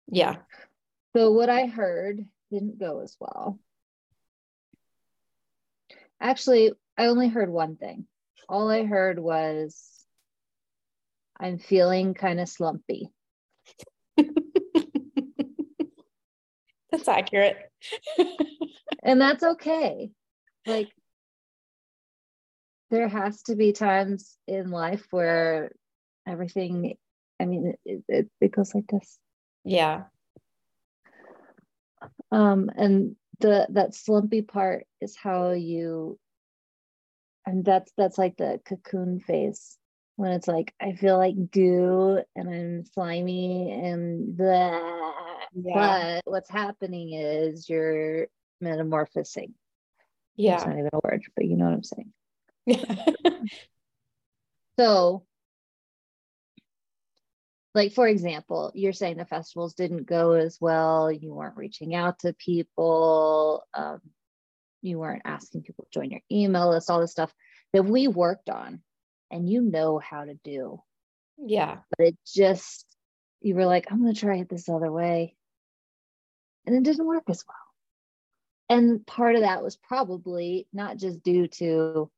Yeah. 0.09 0.37
So 1.15 1.31
what 1.33 1.49
I 1.49 1.67
heard 1.67 2.27
didn't 2.51 2.79
go 2.79 3.01
as 3.01 3.17
well. 3.19 3.59
Actually, 6.21 6.73
I 6.97 7.07
only 7.07 7.29
heard 7.29 7.51
one 7.51 7.77
thing. 7.77 8.07
All 8.49 8.71
I 8.71 8.85
heard 8.85 9.19
was 9.19 10.05
I'm 11.39 11.59
feeling 11.59 12.15
kind 12.15 12.41
of 12.41 12.49
slumpy. 12.49 13.11
that's 16.91 17.09
accurate. 17.09 17.57
and 19.03 19.21
that's 19.21 19.43
okay. 19.43 20.11
Like 20.67 20.91
there 22.95 23.09
has 23.09 23.43
to 23.43 23.57
be 23.57 23.73
times 23.73 24.37
in 24.47 24.71
life 24.71 25.07
where 25.11 25.73
everything 26.27 26.97
i 27.41 27.45
mean 27.45 27.75
it, 27.85 28.03
it, 28.09 28.31
it 28.41 28.53
goes 28.53 28.75
like 28.75 28.87
this 28.87 29.19
yeah 29.65 30.05
um 32.31 32.71
and 32.77 33.17
the 33.41 33.67
that 33.71 33.95
slumpy 33.95 34.43
part 34.43 34.87
is 35.01 35.17
how 35.17 35.51
you 35.51 36.19
and 37.47 37.65
that's 37.65 37.93
that's 37.97 38.17
like 38.17 38.37
the 38.37 38.61
cocoon 38.65 39.19
phase 39.21 39.77
when 40.17 40.33
it's 40.33 40.47
like 40.47 40.73
I 40.81 40.93
feel 40.93 41.19
like 41.19 41.51
goo 41.51 42.21
and 42.37 42.49
I'm 42.49 42.85
slimy 42.87 43.73
and 43.73 44.37
the 44.37 44.81
yeah. 45.55 46.21
but 46.23 46.31
what's 46.31 46.51
happening 46.51 47.15
is 47.15 47.69
you're 47.69 48.29
metamorphosing. 48.61 49.55
Yeah. 50.37 50.57
It's 50.57 50.67
not 50.67 50.79
even 50.79 50.91
a 50.93 51.01
word, 51.03 51.23
but 51.35 51.47
you 51.47 51.57
know 51.57 51.65
what 51.65 51.75
I'm 51.75 51.83
saying. 51.83 52.13
so, 54.79 55.25
like, 57.75 57.93
for 57.93 58.07
example, 58.07 58.71
you're 58.75 58.93
saying 58.93 59.17
the 59.17 59.25
festivals 59.25 59.75
didn't 59.75 60.07
go 60.07 60.33
as 60.33 60.59
well, 60.61 61.11
you 61.11 61.35
weren't 61.35 61.57
reaching 61.57 61.95
out 61.95 62.21
to 62.21 62.33
people, 62.35 63.65
um, 63.75 64.01
you 64.83 64.99
weren't 64.99 65.23
asking 65.25 65.63
people 65.63 65.85
to 65.85 65.99
join 65.99 66.11
your 66.11 66.21
email 66.31 66.71
list, 66.71 66.91
all 66.91 67.01
this 67.01 67.11
stuff 67.11 67.33
that 67.73 67.85
we 67.85 68.07
worked 68.07 68.49
on 68.49 68.81
and 69.31 69.49
you 69.49 69.63
know 69.63 69.99
how 69.99 70.25
to 70.25 70.35
do. 70.45 70.81
Yeah. 71.39 71.79
But 71.97 72.09
it 72.09 72.17
just, 72.27 72.87
you 73.41 73.55
were 73.57 73.67
like, 73.67 73.91
I'm 73.91 74.01
going 74.01 74.15
to 74.15 74.21
try 74.21 74.37
it 74.37 74.49
this 74.49 74.69
other 74.69 74.93
way. 74.93 75.35
And 76.67 76.77
it 76.77 76.85
didn't 76.85 77.07
work 77.07 77.25
as 77.29 77.45
well. 77.47 78.79
And 78.79 79.07
part 79.07 79.35
of 79.35 79.43
that 79.43 79.63
was 79.63 79.77
probably 79.77 80.67
not 80.73 80.97
just 80.97 81.23
due 81.23 81.49
to 81.49 82.11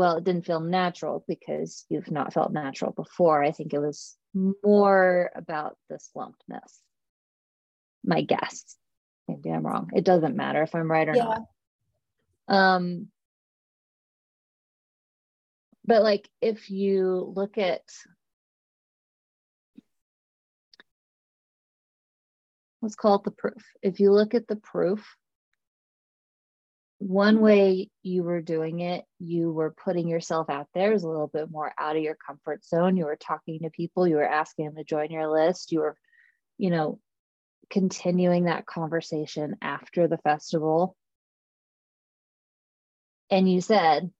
well, 0.00 0.16
it 0.16 0.24
didn't 0.24 0.46
feel 0.46 0.60
natural 0.60 1.22
because 1.28 1.84
you've 1.90 2.10
not 2.10 2.32
felt 2.32 2.54
natural 2.54 2.90
before. 2.90 3.44
I 3.44 3.50
think 3.50 3.74
it 3.74 3.80
was 3.80 4.16
more 4.64 5.30
about 5.36 5.76
the 5.90 5.96
slumpedness. 5.98 6.78
My 8.02 8.22
guess. 8.22 8.78
Maybe 9.28 9.50
I'm 9.50 9.62
wrong. 9.62 9.90
It 9.94 10.06
doesn't 10.06 10.34
matter 10.34 10.62
if 10.62 10.74
I'm 10.74 10.90
right 10.90 11.06
or 11.06 11.14
yeah. 11.14 11.40
not. 12.48 12.56
Um, 12.56 13.08
but 15.84 16.02
like 16.02 16.30
if 16.40 16.70
you 16.70 17.30
look 17.36 17.58
at 17.58 17.82
let's 22.80 22.96
call 22.96 23.16
it 23.16 23.24
the 23.24 23.32
proof. 23.32 23.62
If 23.82 24.00
you 24.00 24.12
look 24.12 24.32
at 24.32 24.48
the 24.48 24.56
proof 24.56 25.06
one 27.00 27.40
way 27.40 27.88
you 28.02 28.22
were 28.22 28.42
doing 28.42 28.80
it, 28.80 29.06
you 29.18 29.50
were 29.50 29.74
putting 29.84 30.06
yourself 30.06 30.50
out 30.50 30.66
there 30.74 30.92
as 30.92 31.02
a 31.02 31.08
little 31.08 31.28
bit 31.28 31.50
more 31.50 31.72
out 31.78 31.96
of 31.96 32.02
your 32.02 32.14
comfort 32.14 32.62
zone. 32.62 32.98
You 32.98 33.06
were 33.06 33.16
talking 33.16 33.60
to 33.60 33.70
people, 33.70 34.06
you 34.06 34.16
were 34.16 34.28
asking 34.28 34.66
them 34.66 34.76
to 34.76 34.84
join 34.84 35.10
your 35.10 35.26
list, 35.26 35.72
you 35.72 35.80
were, 35.80 35.96
you 36.58 36.68
know, 36.68 37.00
continuing 37.70 38.44
that 38.44 38.66
conversation 38.66 39.56
after 39.62 40.08
the 40.08 40.18
festival. 40.18 40.94
And 43.30 43.50
you 43.50 43.62
said 43.62 44.10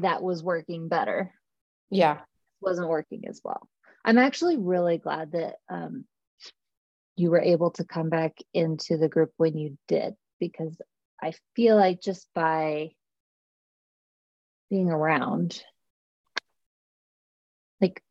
that 0.00 0.22
was 0.22 0.42
working 0.42 0.88
better. 0.88 1.32
Yeah. 1.90 2.18
Wasn't 2.60 2.88
working 2.88 3.26
as 3.26 3.40
well. 3.42 3.66
I'm 4.04 4.18
actually 4.18 4.58
really 4.58 4.98
glad 4.98 5.32
that 5.32 5.54
um, 5.70 6.04
you 7.16 7.30
were 7.30 7.40
able 7.40 7.70
to 7.70 7.84
come 7.84 8.10
back 8.10 8.36
into 8.52 8.98
the 8.98 9.08
group 9.08 9.32
when 9.38 9.56
you 9.56 9.78
did 9.88 10.12
because 10.38 10.76
I 11.22 11.34
feel 11.54 11.76
like 11.76 12.00
just 12.00 12.28
by 12.34 12.90
being 14.70 14.90
around, 14.90 15.62
like 17.80 18.02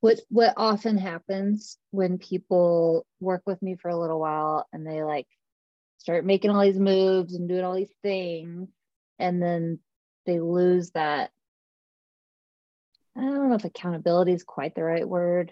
what 0.00 0.20
what 0.28 0.54
often 0.56 0.98
happens 0.98 1.78
when 1.90 2.18
people 2.18 3.06
work 3.20 3.42
with 3.46 3.60
me 3.62 3.76
for 3.76 3.88
a 3.88 3.96
little 3.96 4.20
while 4.20 4.66
and 4.72 4.86
they 4.86 5.02
like 5.02 5.26
start 5.98 6.24
making 6.24 6.50
all 6.50 6.62
these 6.62 6.78
moves 6.78 7.34
and 7.34 7.48
doing 7.48 7.64
all 7.64 7.74
these 7.74 7.94
things 8.02 8.68
and 9.18 9.42
then 9.42 9.78
they 10.26 10.40
lose 10.40 10.90
that 10.90 11.30
I 13.16 13.22
don't 13.22 13.48
know 13.48 13.54
if 13.54 13.64
accountability 13.64 14.32
is 14.32 14.44
quite 14.44 14.74
the 14.74 14.84
right 14.84 15.08
word, 15.08 15.50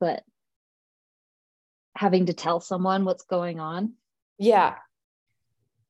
but 0.00 0.24
having 1.96 2.26
to 2.26 2.32
tell 2.32 2.58
someone 2.58 3.04
what's 3.04 3.24
going 3.24 3.60
on. 3.60 3.92
Yeah. 4.36 4.74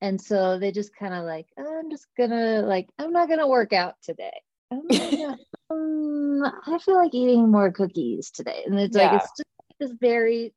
And 0.05 0.21
so 0.21 0.59
they 0.59 0.71
just 0.71 0.95
kind 0.95 1.15
of 1.15 1.25
like, 1.25 1.47
oh, 1.57 1.79
I'm 1.79 1.91
just 1.91 2.07
gonna 2.15 2.61
like, 2.61 2.91
I'm 2.99 3.11
not 3.11 3.27
gonna 3.27 3.49
work 3.49 3.73
out 3.73 3.95
today. 4.03 4.39
Gonna, 4.71 5.39
um, 5.71 6.43
I 6.45 6.79
feel 6.79 6.97
like 6.97 7.15
eating 7.15 7.51
more 7.51 7.73
cookies 7.73 8.31
today. 8.31 8.65
And 8.67 8.79
it's 8.79 8.95
yeah. 8.95 9.13
like 9.13 9.23
it's 9.23 9.31
just 9.31 9.49
this 9.81 9.93
very 9.99 10.53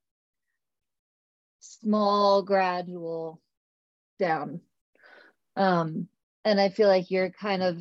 small, 1.62 2.42
gradual 2.42 3.39
down. 4.20 4.60
Um, 5.56 6.10
and 6.44 6.60
I 6.60 6.68
feel 6.68 6.89
like 6.89 7.10
you're 7.10 7.30
kind 7.30 7.63
of 7.63 7.77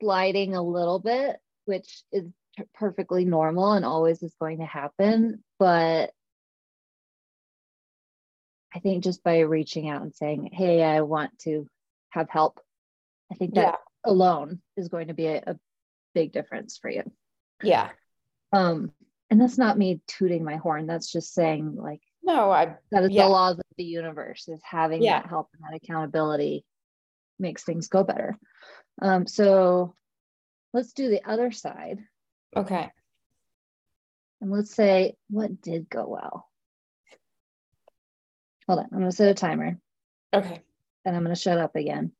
sliding 0.00 0.56
a 0.56 0.62
little 0.62 0.98
bit, 0.98 1.36
which 1.66 2.02
is 2.10 2.24
perfectly 2.74 3.24
normal 3.24 3.74
and 3.74 3.84
always 3.84 4.24
is 4.24 4.34
going 4.40 4.58
to 4.58 4.66
happen. 4.66 5.44
But 5.60 6.10
I 8.74 8.80
think 8.80 9.04
just 9.04 9.22
by 9.22 9.40
reaching 9.40 9.88
out 9.88 10.02
and 10.02 10.14
saying, 10.14 10.50
Hey, 10.52 10.82
I 10.82 11.02
want 11.02 11.38
to 11.40 11.68
have 12.10 12.28
help, 12.28 12.60
I 13.30 13.36
think 13.36 13.54
that 13.54 13.78
yeah. 14.06 14.10
alone 14.10 14.60
is 14.76 14.88
going 14.88 15.08
to 15.08 15.14
be 15.14 15.26
a, 15.26 15.42
a 15.46 15.56
big 16.14 16.32
difference 16.32 16.78
for 16.78 16.90
you. 16.90 17.02
Yeah. 17.62 17.90
Um, 18.52 18.92
and 19.30 19.40
that's 19.40 19.58
not 19.58 19.78
me 19.78 20.00
tooting 20.06 20.44
my 20.44 20.56
horn. 20.56 20.86
That's 20.86 21.10
just 21.10 21.34
saying 21.34 21.76
like 21.76 22.00
no, 22.22 22.50
I 22.50 22.76
that 22.90 23.04
is 23.04 23.10
yeah. 23.10 23.24
the 23.24 23.28
laws 23.28 23.58
of 23.58 23.64
the 23.76 23.84
universe 23.84 24.48
is 24.48 24.60
having 24.62 25.02
yeah. 25.02 25.20
that 25.20 25.28
help 25.28 25.48
and 25.54 25.62
that 25.62 25.76
accountability 25.76 26.64
makes 27.38 27.64
things 27.64 27.88
go 27.88 28.04
better. 28.04 28.38
Um, 29.02 29.26
so 29.26 29.94
let's 30.72 30.92
do 30.92 31.08
the 31.10 31.28
other 31.28 31.50
side. 31.50 31.98
Okay. 32.56 32.90
And 34.40 34.50
let's 34.50 34.74
say 34.74 35.16
what 35.28 35.60
did 35.60 35.88
go 35.88 36.06
well. 36.06 36.46
Hold 38.66 38.80
on, 38.80 38.86
I'm 38.92 38.98
gonna 38.98 39.12
set 39.12 39.28
a 39.28 39.34
timer. 39.34 39.78
Okay. 40.32 40.60
And 41.04 41.16
I'm 41.16 41.22
gonna 41.22 41.36
shut 41.36 41.58
up 41.58 41.76
again. 41.76 42.12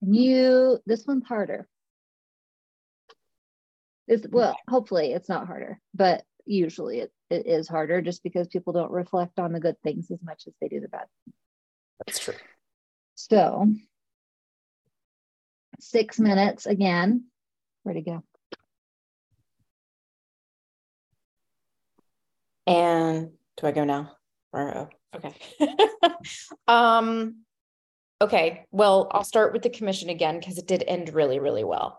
And 0.00 0.16
you, 0.16 0.78
this 0.86 1.06
one's 1.06 1.26
harder. 1.26 1.68
It's 4.08 4.26
well, 4.28 4.56
hopefully 4.68 5.12
it's 5.12 5.28
not 5.28 5.46
harder, 5.46 5.78
but 5.94 6.24
usually 6.44 7.00
it, 7.00 7.12
it 7.30 7.46
is 7.46 7.68
harder 7.68 8.02
just 8.02 8.22
because 8.22 8.48
people 8.48 8.72
don't 8.72 8.90
reflect 8.90 9.38
on 9.38 9.52
the 9.52 9.60
good 9.60 9.76
things 9.82 10.10
as 10.10 10.18
much 10.22 10.44
as 10.46 10.54
they 10.60 10.68
do 10.68 10.80
the 10.80 10.88
bad. 10.88 11.06
That's 12.04 12.18
true. 12.18 12.34
So 13.14 13.68
six 15.78 16.18
minutes 16.18 16.66
again. 16.66 17.26
Where'd 17.84 17.96
it 17.96 18.06
go? 18.06 18.22
And 22.66 23.30
do 23.56 23.66
I 23.66 23.72
go 23.72 23.84
now? 23.84 24.12
Or, 24.52 24.76
oh, 24.76 24.88
okay. 25.16 25.34
um, 26.68 27.42
okay. 28.20 28.66
Well, 28.70 29.08
I'll 29.12 29.24
start 29.24 29.52
with 29.52 29.62
the 29.62 29.70
commission 29.70 30.10
again 30.10 30.38
because 30.38 30.58
it 30.58 30.66
did 30.66 30.84
end 30.86 31.14
really, 31.14 31.38
really 31.38 31.64
well. 31.64 31.98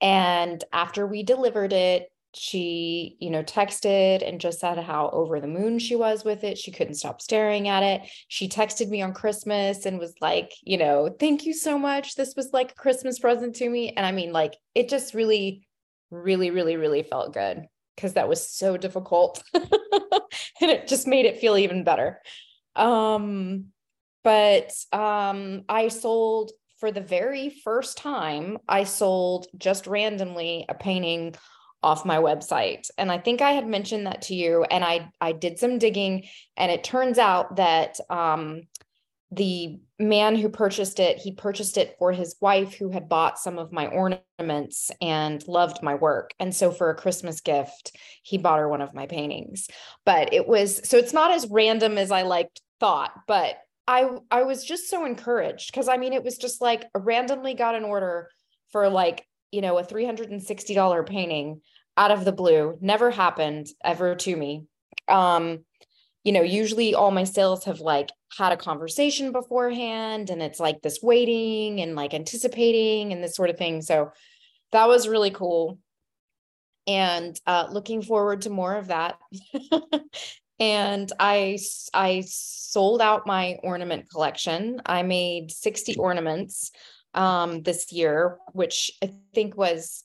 And 0.00 0.62
after 0.72 1.06
we 1.06 1.22
delivered 1.22 1.72
it, 1.72 2.10
she, 2.34 3.16
you 3.20 3.30
know, 3.30 3.42
texted 3.42 4.26
and 4.26 4.40
just 4.40 4.60
said 4.60 4.78
how 4.78 5.08
over 5.10 5.40
the 5.40 5.46
moon 5.46 5.78
she 5.78 5.96
was 5.96 6.24
with 6.24 6.44
it. 6.44 6.58
She 6.58 6.70
couldn't 6.70 6.94
stop 6.94 7.20
staring 7.20 7.68
at 7.68 7.82
it. 7.82 8.02
She 8.28 8.48
texted 8.48 8.88
me 8.88 9.02
on 9.02 9.14
Christmas 9.14 9.86
and 9.86 9.98
was 9.98 10.14
like, 10.20 10.52
you 10.62 10.76
know, 10.76 11.14
thank 11.18 11.46
you 11.46 11.54
so 11.54 11.78
much. 11.78 12.14
This 12.14 12.34
was 12.36 12.52
like 12.52 12.72
a 12.72 12.76
Christmas 12.76 13.18
present 13.18 13.56
to 13.56 13.68
me. 13.68 13.92
And 13.96 14.04
I 14.04 14.12
mean, 14.12 14.32
like, 14.32 14.54
it 14.74 14.88
just 14.88 15.14
really, 15.14 15.66
really, 16.10 16.50
really, 16.50 16.76
really 16.76 17.02
felt 17.02 17.32
good 17.32 17.66
because 17.98 18.12
that 18.12 18.28
was 18.28 18.48
so 18.48 18.76
difficult. 18.76 19.42
and 19.54 20.70
it 20.70 20.86
just 20.86 21.08
made 21.08 21.26
it 21.26 21.40
feel 21.40 21.56
even 21.56 21.82
better. 21.82 22.22
Um, 22.76 23.66
but 24.22 24.72
um, 24.92 25.64
I 25.68 25.88
sold 25.88 26.52
for 26.78 26.92
the 26.92 27.00
very 27.00 27.50
first 27.50 27.98
time, 27.98 28.58
I 28.68 28.84
sold 28.84 29.48
just 29.56 29.88
randomly 29.88 30.64
a 30.68 30.74
painting 30.74 31.34
off 31.82 32.04
my 32.04 32.18
website. 32.18 32.88
And 32.96 33.10
I 33.10 33.18
think 33.18 33.42
I 33.42 33.50
had 33.50 33.66
mentioned 33.66 34.06
that 34.06 34.22
to 34.22 34.34
you. 34.34 34.62
And 34.62 34.84
I 34.84 35.10
I 35.20 35.32
did 35.32 35.58
some 35.58 35.78
digging, 35.78 36.28
and 36.56 36.70
it 36.70 36.84
turns 36.84 37.18
out 37.18 37.56
that 37.56 37.98
um, 38.10 38.62
the 39.30 39.78
man 39.98 40.36
who 40.36 40.48
purchased 40.48 40.98
it, 40.98 41.18
he 41.18 41.32
purchased 41.32 41.76
it 41.76 41.96
for 41.98 42.12
his 42.12 42.36
wife 42.40 42.74
who 42.74 42.90
had 42.90 43.08
bought 43.08 43.38
some 43.38 43.58
of 43.58 43.72
my 43.72 43.86
ornaments 43.88 44.90
and 45.02 45.46
loved 45.46 45.82
my 45.82 45.94
work. 45.94 46.32
And 46.38 46.54
so 46.54 46.70
for 46.70 46.88
a 46.88 46.94
Christmas 46.94 47.40
gift, 47.40 47.94
he 48.22 48.38
bought 48.38 48.58
her 48.58 48.68
one 48.68 48.80
of 48.80 48.94
my 48.94 49.06
paintings. 49.06 49.68
But 50.06 50.32
it 50.32 50.48
was 50.48 50.88
so 50.88 50.96
it's 50.96 51.12
not 51.12 51.30
as 51.30 51.46
random 51.50 51.98
as 51.98 52.10
I 52.10 52.22
liked 52.22 52.62
thought, 52.80 53.12
but 53.26 53.58
I 53.86 54.08
I 54.30 54.44
was 54.44 54.64
just 54.64 54.88
so 54.88 55.04
encouraged 55.04 55.72
because 55.72 55.88
I 55.88 55.98
mean 55.98 56.14
it 56.14 56.24
was 56.24 56.38
just 56.38 56.62
like 56.62 56.86
randomly 56.94 57.54
got 57.54 57.74
an 57.74 57.84
order 57.84 58.30
for 58.72 58.88
like, 58.88 59.26
you 59.50 59.60
know, 59.60 59.78
a 59.78 59.84
$360 59.84 61.06
painting 61.06 61.60
out 61.96 62.10
of 62.10 62.24
the 62.24 62.32
blue. 62.32 62.78
Never 62.80 63.10
happened 63.10 63.66
ever 63.84 64.14
to 64.14 64.36
me. 64.36 64.64
Um, 65.08 65.64
you 66.28 66.32
know, 66.32 66.42
usually 66.42 66.94
all 66.94 67.10
my 67.10 67.24
sales 67.24 67.64
have 67.64 67.80
like 67.80 68.10
had 68.36 68.52
a 68.52 68.56
conversation 68.58 69.32
beforehand 69.32 70.28
and 70.28 70.42
it's 70.42 70.60
like 70.60 70.82
this 70.82 70.98
waiting 71.02 71.80
and 71.80 71.96
like 71.96 72.12
anticipating 72.12 73.14
and 73.14 73.24
this 73.24 73.34
sort 73.34 73.48
of 73.48 73.56
thing. 73.56 73.80
So 73.80 74.12
that 74.72 74.88
was 74.88 75.08
really 75.08 75.30
cool. 75.30 75.78
And 76.86 77.34
uh, 77.46 77.68
looking 77.70 78.02
forward 78.02 78.42
to 78.42 78.50
more 78.50 78.76
of 78.76 78.88
that. 78.88 79.18
and 80.58 81.10
I 81.18 81.58
I 81.94 82.24
sold 82.26 83.00
out 83.00 83.26
my 83.26 83.56
ornament 83.62 84.10
collection. 84.10 84.82
I 84.84 85.04
made 85.04 85.50
60 85.50 85.96
ornaments 85.96 86.72
um, 87.14 87.62
this 87.62 87.90
year, 87.90 88.36
which 88.52 88.90
I 89.02 89.14
think 89.32 89.56
was 89.56 90.04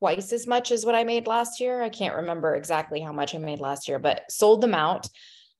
twice 0.00 0.34
as 0.34 0.46
much 0.46 0.70
as 0.70 0.84
what 0.84 0.94
I 0.94 1.04
made 1.04 1.26
last 1.26 1.60
year. 1.60 1.80
I 1.80 1.88
can't 1.88 2.16
remember 2.16 2.54
exactly 2.54 3.00
how 3.00 3.12
much 3.14 3.34
I 3.34 3.38
made 3.38 3.60
last 3.60 3.88
year, 3.88 3.98
but 3.98 4.30
sold 4.30 4.60
them 4.60 4.74
out. 4.74 5.08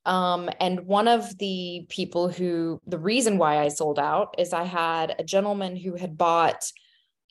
Um, 0.07 0.49
and 0.61 0.87
one 0.87 1.09
of 1.09 1.37
the 1.38 1.85
people 1.88 2.29
who, 2.29 2.81
the 2.87 2.99
reason 2.99 3.38
why 3.38 3.59
I 3.59 3.69
sold 3.69 3.99
out 3.99 4.37
is 4.38 4.53
I 4.53 4.62
had 4.62 5.16
a 5.19 5.25
gentleman 5.25 5.75
who 5.77 5.97
had 5.97 6.16
bought 6.16 6.64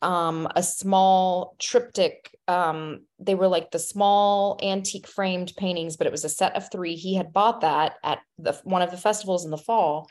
um, 0.02 0.48
a 0.56 0.62
small 0.62 1.56
triptych. 1.58 2.36
Um, 2.48 3.06
they 3.18 3.34
were 3.34 3.48
like 3.48 3.72
the 3.72 3.80
small 3.80 4.60
antique 4.62 5.08
framed 5.08 5.54
paintings, 5.58 5.96
but 5.96 6.06
it 6.06 6.12
was 6.12 6.26
a 6.26 6.30
set 6.30 6.56
of 6.56 6.70
three. 6.70 6.96
He 6.96 7.16
had 7.16 7.34
bought 7.34 7.62
that 7.62 7.94
at 8.04 8.20
the 8.38 8.54
one 8.66 8.82
of 8.82 8.92
the 8.92 8.98
festivals 8.98 9.46
in 9.46 9.52
the 9.52 9.58
fall, 9.58 10.10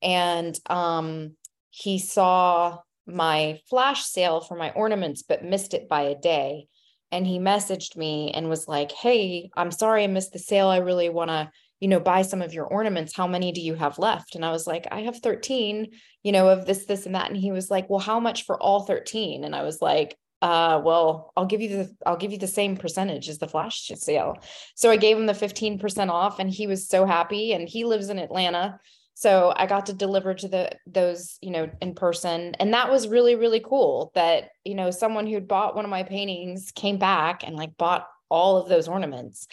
and 0.00 0.58
um, 0.70 1.32
he 1.70 1.98
saw 1.98 2.78
my 3.06 3.60
flash 3.68 4.04
sale 4.04 4.40
for 4.40 4.56
my 4.56 4.70
ornaments, 4.70 5.22
but 5.22 5.44
missed 5.44 5.74
it 5.74 5.88
by 5.88 6.02
a 6.02 6.18
day. 6.18 6.68
And 7.12 7.26
he 7.26 7.38
messaged 7.38 7.96
me 7.96 8.32
and 8.32 8.48
was 8.48 8.66
like, 8.68 8.92
"Hey, 8.92 9.50
I'm 9.56 9.72
sorry 9.72 10.04
I 10.04 10.06
missed 10.06 10.32
the 10.32 10.38
sale. 10.38 10.68
I 10.68 10.78
really 10.78 11.10
want 11.10 11.30
to." 11.30 11.50
You 11.80 11.88
know, 11.88 12.00
buy 12.00 12.22
some 12.22 12.42
of 12.42 12.54
your 12.54 12.66
ornaments. 12.66 13.14
How 13.14 13.26
many 13.26 13.52
do 13.52 13.60
you 13.60 13.74
have 13.74 13.98
left? 13.98 14.34
And 14.34 14.44
I 14.44 14.50
was 14.50 14.66
like, 14.66 14.86
I 14.90 15.00
have 15.02 15.18
13, 15.18 15.88
you 16.22 16.32
know, 16.32 16.48
of 16.48 16.66
this, 16.66 16.86
this, 16.86 17.06
and 17.06 17.14
that. 17.14 17.30
And 17.30 17.36
he 17.36 17.52
was 17.52 17.70
like, 17.70 17.90
Well, 17.90 18.00
how 18.00 18.20
much 18.20 18.44
for 18.44 18.60
all 18.60 18.84
13? 18.84 19.44
And 19.44 19.54
I 19.54 19.62
was 19.62 19.82
like, 19.82 20.16
uh, 20.44 20.78
well, 20.84 21.32
I'll 21.38 21.46
give 21.46 21.62
you 21.62 21.70
the 21.70 21.96
I'll 22.04 22.18
give 22.18 22.30
you 22.30 22.36
the 22.36 22.46
same 22.46 22.76
percentage 22.76 23.30
as 23.30 23.38
the 23.38 23.48
flash 23.48 23.90
sale. 23.94 24.36
So 24.74 24.90
I 24.90 24.98
gave 24.98 25.16
him 25.16 25.24
the 25.24 25.32
15% 25.32 26.10
off 26.10 26.38
and 26.38 26.50
he 26.50 26.66
was 26.66 26.86
so 26.86 27.06
happy 27.06 27.54
and 27.54 27.66
he 27.66 27.84
lives 27.84 28.10
in 28.10 28.18
Atlanta. 28.18 28.78
So 29.14 29.54
I 29.56 29.66
got 29.66 29.86
to 29.86 29.94
deliver 29.94 30.34
to 30.34 30.48
the 30.48 30.72
those, 30.86 31.38
you 31.40 31.50
know, 31.50 31.70
in 31.80 31.94
person. 31.94 32.54
And 32.60 32.74
that 32.74 32.90
was 32.90 33.08
really, 33.08 33.36
really 33.36 33.60
cool 33.60 34.12
that, 34.14 34.50
you 34.64 34.74
know, 34.74 34.90
someone 34.90 35.26
who'd 35.26 35.48
bought 35.48 35.76
one 35.76 35.86
of 35.86 35.90
my 35.90 36.02
paintings 36.02 36.72
came 36.72 36.98
back 36.98 37.42
and 37.42 37.56
like 37.56 37.78
bought 37.78 38.06
all 38.28 38.58
of 38.58 38.68
those 38.68 38.86
ornaments. 38.86 39.46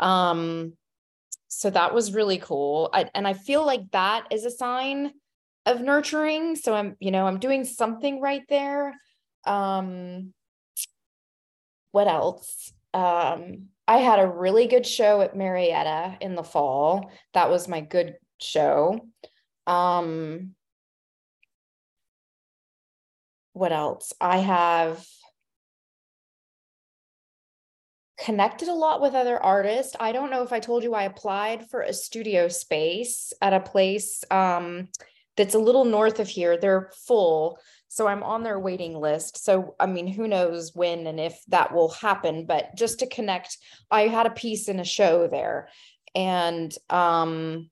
Um, 0.00 0.72
so 1.54 1.70
that 1.70 1.94
was 1.94 2.14
really 2.14 2.38
cool 2.38 2.90
I, 2.92 3.08
and 3.14 3.26
i 3.26 3.34
feel 3.34 3.64
like 3.64 3.90
that 3.92 4.26
is 4.30 4.44
a 4.44 4.50
sign 4.50 5.12
of 5.66 5.80
nurturing 5.80 6.56
so 6.56 6.74
i'm 6.74 6.96
you 6.98 7.10
know 7.10 7.26
i'm 7.26 7.38
doing 7.38 7.64
something 7.64 8.20
right 8.20 8.42
there 8.48 8.94
um 9.46 10.32
what 11.92 12.08
else 12.08 12.72
um 12.94 13.68
I 13.88 13.98
had 13.98 14.20
a 14.20 14.28
really 14.28 14.68
good 14.68 14.86
show 14.86 15.20
at 15.20 15.36
Marietta 15.36 16.16
in 16.20 16.34
the 16.34 16.44
fall. 16.44 17.10
That 17.34 17.50
was 17.50 17.68
my 17.68 17.80
good 17.80 18.14
show. 18.40 19.00
Um, 19.66 20.54
what 23.52 23.72
else? 23.72 24.12
I 24.20 24.38
have 24.38 25.04
connected 28.22 28.68
a 28.68 28.74
lot 28.74 29.00
with 29.00 29.14
other 29.14 29.42
artists. 29.42 29.96
I 29.98 30.12
don't 30.12 30.30
know 30.30 30.42
if 30.42 30.52
I 30.52 30.60
told 30.60 30.84
you 30.84 30.94
I 30.94 31.04
applied 31.04 31.68
for 31.68 31.82
a 31.82 31.92
studio 31.92 32.48
space 32.48 33.32
at 33.42 33.52
a 33.52 33.60
place 33.60 34.22
um, 34.30 34.88
that's 35.36 35.54
a 35.54 35.58
little 35.58 35.84
north 35.84 36.20
of 36.20 36.28
here. 36.28 36.56
They're 36.56 36.90
full. 37.06 37.58
So 37.88 38.06
I'm 38.06 38.22
on 38.22 38.42
their 38.42 38.58
waiting 38.58 38.98
list. 38.98 39.44
So, 39.44 39.74
I 39.78 39.86
mean, 39.86 40.06
who 40.06 40.28
knows 40.28 40.72
when 40.74 41.06
and 41.06 41.20
if 41.20 41.38
that 41.48 41.74
will 41.74 41.90
happen, 41.90 42.46
but 42.46 42.74
just 42.76 43.00
to 43.00 43.06
connect, 43.06 43.58
I 43.90 44.02
had 44.02 44.26
a 44.26 44.30
piece 44.30 44.68
in 44.68 44.78
a 44.80 44.84
show 44.84 45.26
there. 45.26 45.68
And 46.14 46.72
um, 46.90 47.70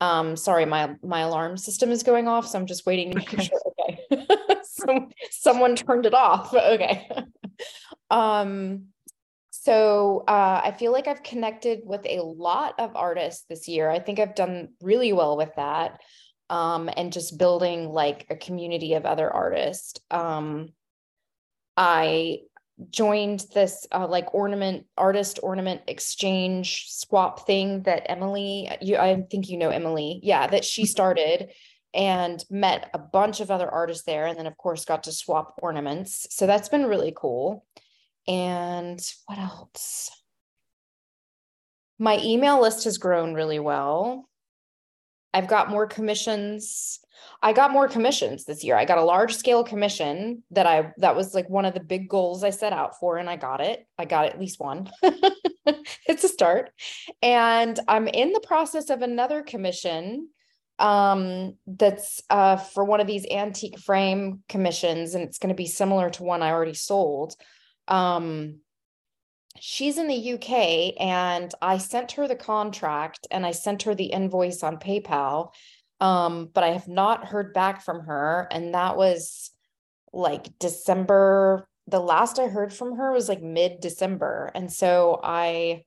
um, 0.00 0.36
sorry, 0.36 0.64
my 0.64 0.94
my 1.02 1.20
alarm 1.20 1.56
system 1.56 1.90
is 1.90 2.04
going 2.04 2.28
off, 2.28 2.46
so 2.46 2.58
I'm 2.58 2.66
just 2.66 2.86
waiting 2.86 3.10
to 3.10 3.16
make 3.16 3.34
okay. 3.34 3.44
sure. 3.44 3.60
Okay, 4.10 4.26
Some, 4.62 5.08
someone 5.30 5.74
turned 5.74 6.06
it 6.06 6.14
off. 6.14 6.54
Okay. 6.54 7.08
Um, 8.10 8.86
so 9.50 10.24
uh, 10.28 10.60
I 10.64 10.72
feel 10.72 10.92
like 10.92 11.08
I've 11.08 11.22
connected 11.22 11.80
with 11.84 12.04
a 12.06 12.22
lot 12.22 12.74
of 12.78 12.94
artists 12.94 13.44
this 13.48 13.66
year. 13.68 13.90
I 13.90 13.98
think 13.98 14.18
I've 14.18 14.34
done 14.34 14.68
really 14.80 15.12
well 15.12 15.36
with 15.36 15.50
that, 15.56 16.00
um, 16.48 16.88
and 16.96 17.12
just 17.12 17.38
building 17.38 17.88
like 17.88 18.26
a 18.30 18.36
community 18.36 18.94
of 18.94 19.04
other 19.04 19.30
artists. 19.30 20.00
Um, 20.10 20.70
I 21.76 22.40
joined 22.90 23.44
this 23.54 23.86
uh, 23.92 24.06
like 24.06 24.32
ornament 24.34 24.86
artist 24.96 25.40
ornament 25.42 25.82
exchange 25.88 26.86
swap 26.88 27.46
thing 27.46 27.82
that 27.82 28.08
Emily 28.08 28.70
you 28.80 28.96
I 28.96 29.22
think 29.28 29.48
you 29.48 29.58
know 29.58 29.70
Emily 29.70 30.20
yeah 30.22 30.46
that 30.46 30.64
she 30.64 30.82
mm-hmm. 30.82 30.88
started 30.88 31.50
and 31.94 32.44
met 32.50 32.90
a 32.94 32.98
bunch 32.98 33.40
of 33.40 33.50
other 33.50 33.68
artists 33.68 34.04
there 34.04 34.26
and 34.26 34.38
then 34.38 34.46
of 34.46 34.56
course 34.56 34.84
got 34.84 35.04
to 35.04 35.12
swap 35.12 35.58
ornaments 35.60 36.28
so 36.30 36.46
that's 36.46 36.68
been 36.68 36.86
really 36.86 37.12
cool 37.16 37.64
and 38.28 39.00
what 39.26 39.38
else 39.38 40.10
my 41.98 42.18
email 42.22 42.60
list 42.60 42.84
has 42.84 42.98
grown 42.98 43.34
really 43.34 43.58
well 43.58 44.28
I've 45.34 45.48
got 45.48 45.68
more 45.68 45.86
commissions 45.86 47.00
I 47.42 47.52
got 47.52 47.72
more 47.72 47.88
commissions 47.88 48.44
this 48.44 48.64
year. 48.64 48.76
I 48.76 48.84
got 48.84 48.98
a 48.98 49.04
large 49.04 49.34
scale 49.34 49.64
commission 49.64 50.42
that 50.50 50.66
I 50.66 50.92
that 50.98 51.16
was 51.16 51.34
like 51.34 51.48
one 51.48 51.64
of 51.64 51.74
the 51.74 51.80
big 51.80 52.08
goals 52.08 52.44
I 52.44 52.50
set 52.50 52.72
out 52.72 52.98
for 52.98 53.16
and 53.16 53.28
I 53.28 53.36
got 53.36 53.60
it. 53.60 53.86
I 53.98 54.04
got 54.04 54.26
at 54.26 54.40
least 54.40 54.60
one. 54.60 54.90
it's 56.06 56.24
a 56.24 56.28
start. 56.28 56.70
And 57.22 57.78
I'm 57.86 58.08
in 58.08 58.32
the 58.32 58.40
process 58.40 58.90
of 58.90 59.02
another 59.02 59.42
commission 59.42 60.28
um 60.80 61.54
that's 61.66 62.22
uh 62.30 62.56
for 62.56 62.84
one 62.84 63.00
of 63.00 63.08
these 63.08 63.26
antique 63.32 63.80
frame 63.80 64.44
commissions 64.48 65.16
and 65.16 65.24
it's 65.24 65.38
going 65.38 65.48
to 65.48 65.54
be 65.56 65.66
similar 65.66 66.08
to 66.10 66.22
one 66.22 66.42
I 66.42 66.50
already 66.50 66.74
sold. 66.74 67.34
Um 67.88 68.60
she's 69.60 69.98
in 69.98 70.06
the 70.06 70.34
UK 70.34 70.94
and 71.00 71.52
I 71.60 71.78
sent 71.78 72.12
her 72.12 72.28
the 72.28 72.36
contract 72.36 73.26
and 73.30 73.44
I 73.44 73.50
sent 73.50 73.82
her 73.82 73.94
the 73.94 74.06
invoice 74.06 74.62
on 74.62 74.76
PayPal 74.76 75.50
um, 76.00 76.50
but 76.52 76.64
I 76.64 76.68
have 76.68 76.88
not 76.88 77.26
heard 77.26 77.52
back 77.52 77.84
from 77.84 78.04
her. 78.04 78.46
And 78.50 78.74
that 78.74 78.96
was 78.96 79.50
like 80.12 80.58
December. 80.58 81.66
The 81.86 82.00
last 82.00 82.38
I 82.38 82.46
heard 82.46 82.72
from 82.72 82.96
her 82.96 83.12
was 83.12 83.28
like 83.28 83.42
mid 83.42 83.80
December. 83.80 84.50
And 84.54 84.72
so 84.72 85.20
I 85.22 85.84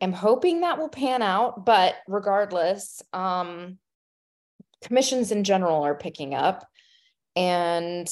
am 0.00 0.12
hoping 0.12 0.60
that 0.60 0.78
will 0.78 0.88
pan 0.88 1.22
out. 1.22 1.64
But 1.64 1.96
regardless, 2.06 3.02
um, 3.12 3.78
commissions 4.82 5.32
in 5.32 5.44
general 5.44 5.82
are 5.82 5.96
picking 5.96 6.34
up. 6.34 6.66
And 7.34 8.08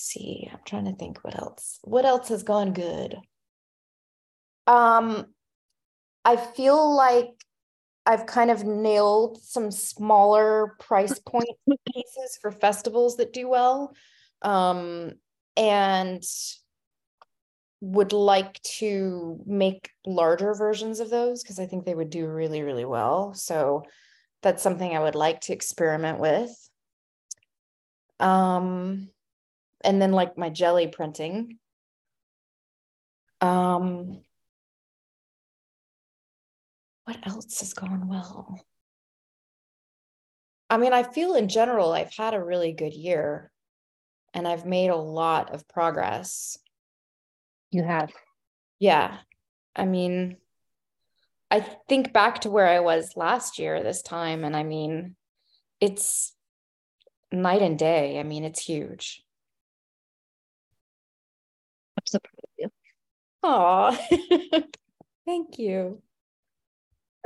see, 0.00 0.48
I'm 0.50 0.60
trying 0.64 0.86
to 0.86 0.94
think 0.94 1.22
what 1.22 1.38
else. 1.38 1.78
What 1.82 2.04
else 2.04 2.28
has 2.28 2.42
gone 2.42 2.72
good? 2.72 3.16
Um, 4.66 5.26
I 6.24 6.36
feel 6.36 6.94
like 6.96 7.30
I've 8.06 8.26
kind 8.26 8.50
of 8.50 8.64
nailed 8.64 9.42
some 9.42 9.70
smaller 9.70 10.76
price 10.78 11.18
point 11.26 11.48
pieces 11.92 12.38
for 12.40 12.50
festivals 12.50 13.16
that 13.16 13.32
do 13.32 13.48
well. 13.48 13.94
Um, 14.42 15.12
and 15.56 16.22
would 17.80 18.12
like 18.12 18.60
to 18.62 19.40
make 19.46 19.90
larger 20.06 20.54
versions 20.54 21.00
of 21.00 21.10
those 21.10 21.42
because 21.42 21.58
I 21.58 21.66
think 21.66 21.84
they 21.84 21.94
would 21.94 22.10
do 22.10 22.26
really, 22.26 22.62
really 22.62 22.84
well. 22.84 23.34
So 23.34 23.84
that's 24.42 24.62
something 24.62 24.94
I 24.94 25.00
would 25.00 25.14
like 25.14 25.40
to 25.42 25.52
experiment 25.52 26.18
with. 26.18 26.50
Um, 28.18 29.08
and 29.82 30.00
then 30.00 30.12
like 30.12 30.36
my 30.36 30.50
jelly 30.50 30.88
printing. 30.88 31.58
Um, 33.40 34.20
what 37.04 37.18
else 37.26 37.60
has 37.60 37.72
gone 37.72 38.08
well? 38.08 38.60
I 40.68 40.76
mean, 40.76 40.92
I 40.92 41.02
feel 41.02 41.34
in 41.34 41.48
general 41.48 41.92
I've 41.92 42.14
had 42.14 42.34
a 42.34 42.42
really 42.42 42.72
good 42.72 42.94
year 42.94 43.50
and 44.34 44.46
I've 44.46 44.66
made 44.66 44.88
a 44.88 44.96
lot 44.96 45.52
of 45.52 45.66
progress. 45.66 46.58
You 47.72 47.82
have. 47.82 48.12
Yeah. 48.78 49.18
I 49.74 49.84
mean, 49.84 50.36
I 51.50 51.60
think 51.88 52.12
back 52.12 52.42
to 52.42 52.50
where 52.50 52.68
I 52.68 52.80
was 52.80 53.16
last 53.16 53.58
year 53.58 53.82
this 53.82 54.02
time, 54.02 54.44
and 54.44 54.54
I 54.54 54.62
mean, 54.62 55.16
it's 55.80 56.32
night 57.32 57.62
and 57.62 57.78
day. 57.78 58.20
I 58.20 58.22
mean, 58.22 58.44
it's 58.44 58.64
huge. 58.64 59.24
I'm 61.98 62.06
so 62.06 62.18
proud 62.20 62.44
of 62.44 62.50
you. 62.58 62.68
Aw, 63.42 63.92
thank 65.26 65.58
you. 65.58 66.02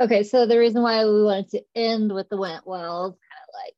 Okay, 0.01 0.23
so 0.23 0.45
the 0.45 0.59
reason 0.59 0.81
why 0.81 1.05
we 1.05 1.23
wanted 1.23 1.49
to 1.51 1.63
end 1.73 2.13
with 2.13 2.29
the 2.29 2.37
went 2.37 2.67
well 2.67 3.07
is 3.07 3.15
kind 3.15 3.43
of 3.47 3.53
like 3.63 3.75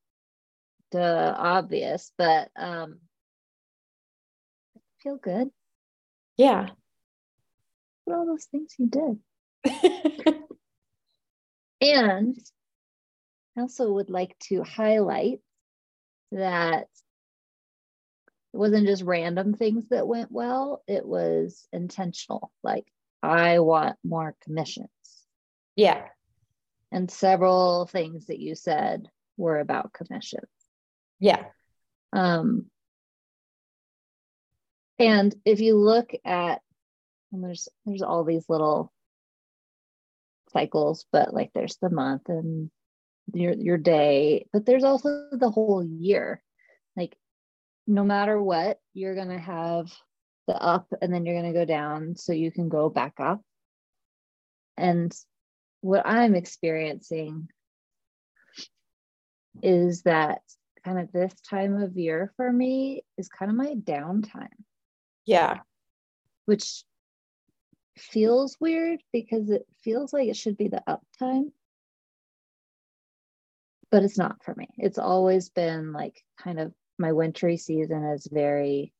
the 0.92 1.36
obvious, 1.38 2.12
but 2.18 2.50
um 2.56 3.00
feel 5.02 5.18
good. 5.18 5.50
Yeah. 6.38 6.70
All 8.08 8.26
those 8.26 8.46
things 8.46 8.74
you 8.78 8.88
did. 8.88 9.20
and 11.82 12.38
I 13.58 13.62
also 13.62 13.92
would 13.94 14.10
like 14.10 14.38
to 14.50 14.64
highlight 14.64 15.40
that 16.32 16.88
it 18.58 18.60
wasn't 18.60 18.88
just 18.88 19.04
random 19.04 19.54
things 19.54 19.88
that 19.90 20.08
went 20.08 20.32
well, 20.32 20.82
it 20.88 21.06
was 21.06 21.68
intentional. 21.72 22.52
Like, 22.64 22.88
I 23.22 23.60
want 23.60 23.98
more 24.04 24.36
commissions. 24.42 24.90
Yeah. 25.76 26.06
And 26.92 27.12
several 27.12 27.86
things 27.86 28.26
that 28.26 28.40
you 28.40 28.56
said 28.56 29.12
were 29.38 29.60
about 29.60 29.94
commissions. 29.94 30.50
Yeah. 31.20 31.44
Um, 32.12 32.66
and 34.98 35.36
if 35.46 35.60
you 35.60 35.78
look 35.78 36.14
at, 36.26 36.62
and 37.32 37.44
there's 37.44 37.70
there's 37.86 38.02
all 38.02 38.24
these 38.24 38.50
little 38.50 38.92
cycles, 40.52 41.06
but 41.12 41.32
like 41.32 41.52
there's 41.54 41.78
the 41.78 41.92
month 41.92 42.28
and 42.30 42.72
your 43.36 43.54
your 43.54 43.78
day, 43.78 44.48
but 44.52 44.66
there's 44.66 44.84
also 44.84 45.28
the 45.32 45.52
whole 45.52 45.84
year. 45.84 46.42
No 47.88 48.04
matter 48.04 48.42
what, 48.42 48.80
you're 48.94 49.16
gonna 49.16 49.40
have 49.40 49.92
the 50.48 50.56
up 50.56 50.88
and 51.02 51.14
then 51.14 51.26
you're 51.26 51.36
gonna 51.36 51.54
go 51.54 51.66
down 51.66 52.16
so 52.16 52.34
you 52.34 52.52
can 52.52 52.70
go 52.70 52.90
back 52.90 53.14
up. 53.20 53.42
And 54.76 55.14
what 55.82 56.06
I'm 56.06 56.36
experiencing 56.36 57.50
is 59.62 60.04
that 60.04 60.42
kind 60.84 61.00
of 61.00 61.12
this 61.12 61.34
time 61.42 61.82
of 61.82 61.98
year 61.98 62.32
for 62.38 62.52
me 62.52 63.04
is 63.18 63.30
kind 63.30 63.50
of 63.50 63.58
my 63.58 63.74
downtime. 63.76 64.48
Yeah. 65.26 65.60
Which 66.46 66.84
feels 67.98 68.58
weird 68.60 69.02
because 69.12 69.50
it 69.50 69.66
feels 69.84 70.14
like 70.14 70.30
it 70.30 70.38
should 70.38 70.58
be 70.58 70.68
the 70.68 70.84
uptime. 70.88 71.52
But 73.90 74.04
it's 74.04 74.18
not 74.18 74.44
for 74.44 74.54
me. 74.56 74.68
It's 74.78 74.98
always 74.98 75.50
been 75.50 75.94
like 75.94 76.22
kind 76.38 76.60
of 76.60 76.74
my 76.98 77.12
wintry 77.12 77.58
season 77.58 78.04
is 78.06 78.28
very 78.32 78.94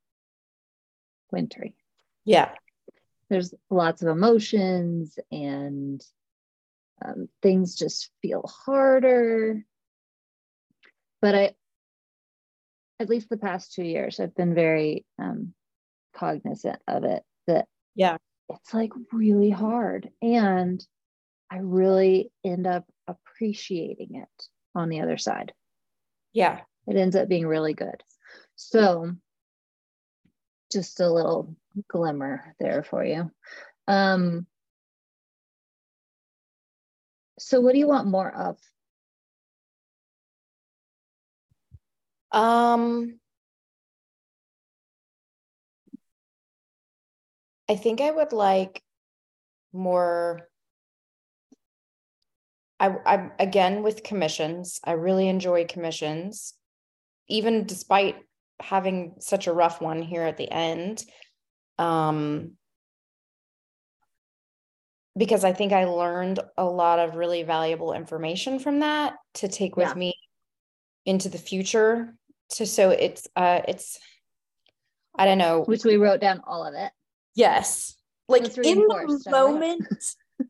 wintry. 1.32 1.76
Yeah. 2.26 2.52
There's 3.30 3.54
lots 3.70 4.02
of 4.02 4.10
emotions 4.10 5.18
and 5.32 6.02
um, 7.04 7.28
things 7.42 7.76
just 7.76 8.10
feel 8.22 8.50
harder. 8.66 9.64
But 11.22 11.36
I, 11.36 11.56
at 13.00 13.10
least 13.10 13.30
the 13.30 13.38
past 13.38 13.74
two 13.74 13.84
years, 13.84 14.20
I've 14.20 14.36
been 14.36 14.56
very 14.56 15.06
um, 15.20 15.54
cognizant 16.18 16.80
of 16.88 17.04
it 17.04 17.24
that 17.46 17.68
yeah 17.96 18.18
it's 18.50 18.74
like 18.74 18.92
really 19.14 19.52
hard 19.52 20.10
and 20.22 20.86
i 21.52 21.58
really 21.58 22.32
end 22.44 22.66
up 22.66 22.86
appreciating 23.08 24.16
it 24.16 24.44
on 24.76 24.90
the 24.90 25.02
other 25.02 25.18
side 25.18 25.54
yeah 26.34 26.60
it 26.88 26.96
ends 26.96 27.16
up 27.16 27.28
being 27.28 27.46
really 27.46 27.74
good 27.74 28.02
so 28.56 29.12
just 30.72 31.00
a 31.00 31.10
little 31.12 31.56
glimmer 31.88 32.56
there 32.60 32.84
for 32.84 33.04
you 33.04 33.32
um 33.88 34.46
so 37.40 37.62
what 37.62 37.74
do 37.74 37.80
you 37.80 37.88
want 37.88 38.08
more 38.08 38.34
of 38.34 38.58
um 42.32 43.20
I 47.70 47.76
think 47.76 48.00
I 48.02 48.12
would 48.12 48.32
like 48.32 48.82
more. 49.74 50.48
I, 52.80 52.96
I 53.06 53.32
again 53.40 53.84
with 53.84 54.04
commissions. 54.04 54.80
I 54.84 54.92
really 54.92 55.28
enjoy 55.28 55.66
commissions, 55.66 56.54
even 57.28 57.66
despite 57.66 58.16
having 58.60 59.16
such 59.20 59.48
a 59.48 59.54
rough 59.54 59.82
one 59.82 60.02
here 60.02 60.24
at 60.24 60.38
the 60.38 60.50
end. 60.50 61.04
Um, 61.78 62.54
because 65.18 65.44
I 65.44 65.54
think 65.54 65.74
I 65.74 65.86
learned 65.86 66.40
a 66.58 66.66
lot 66.66 67.00
of 67.00 67.16
really 67.16 67.44
valuable 67.44 67.94
information 67.94 68.60
from 68.60 68.80
that 68.82 69.16
to 69.36 69.48
take 69.48 69.76
with 69.76 69.90
Yeah. 69.90 69.94
me 69.96 70.14
into 71.06 71.30
the 71.30 71.38
future. 71.38 72.16
To 72.52 72.66
so 72.66 72.92
it's 72.92 73.28
uh 73.36 73.62
it's 73.68 74.00
I 75.18 75.26
don't 75.26 75.38
know 75.40 75.64
which 75.64 75.84
we 75.84 75.98
wrote 75.98 76.22
down 76.22 76.42
all 76.46 76.66
of 76.66 76.74
it 76.76 76.92
Yes. 77.36 77.96
Like 78.30 78.44
in 78.44 78.50
the 78.50 78.62
reinforced, 78.62 79.28
I 79.28 79.32
like 79.32 79.40
it. 79.40 79.54
moment 79.54 79.86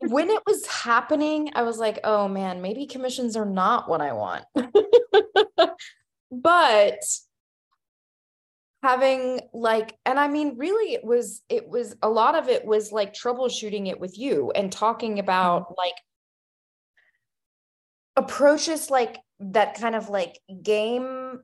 when 0.00 0.30
it 0.30 0.42
was 0.46 0.66
happening, 0.66 1.50
I 1.54 1.62
was 1.62 1.78
like, 1.78 2.00
oh 2.04 2.28
man, 2.28 2.60
maybe 2.62 2.86
commissions 2.86 3.36
are 3.36 3.44
not 3.46 3.88
what 3.88 4.00
I 4.00 4.12
want. 4.12 4.44
but 6.30 7.00
having 8.82 9.40
like, 9.52 9.96
and 10.04 10.18
I 10.18 10.28
mean, 10.28 10.56
really, 10.56 10.94
it 10.94 11.04
was, 11.04 11.42
it 11.48 11.68
was 11.68 11.96
a 12.02 12.08
lot 12.08 12.34
of 12.34 12.48
it 12.48 12.64
was 12.64 12.92
like 12.92 13.14
troubleshooting 13.14 13.88
it 13.88 14.00
with 14.00 14.18
you 14.18 14.50
and 14.54 14.70
talking 14.70 15.18
about 15.18 15.64
mm-hmm. 15.64 15.74
like 15.76 15.94
approaches 18.16 18.90
like 18.90 19.18
that 19.40 19.74
kind 19.80 19.94
of 19.94 20.08
like 20.08 20.38
game 20.62 21.40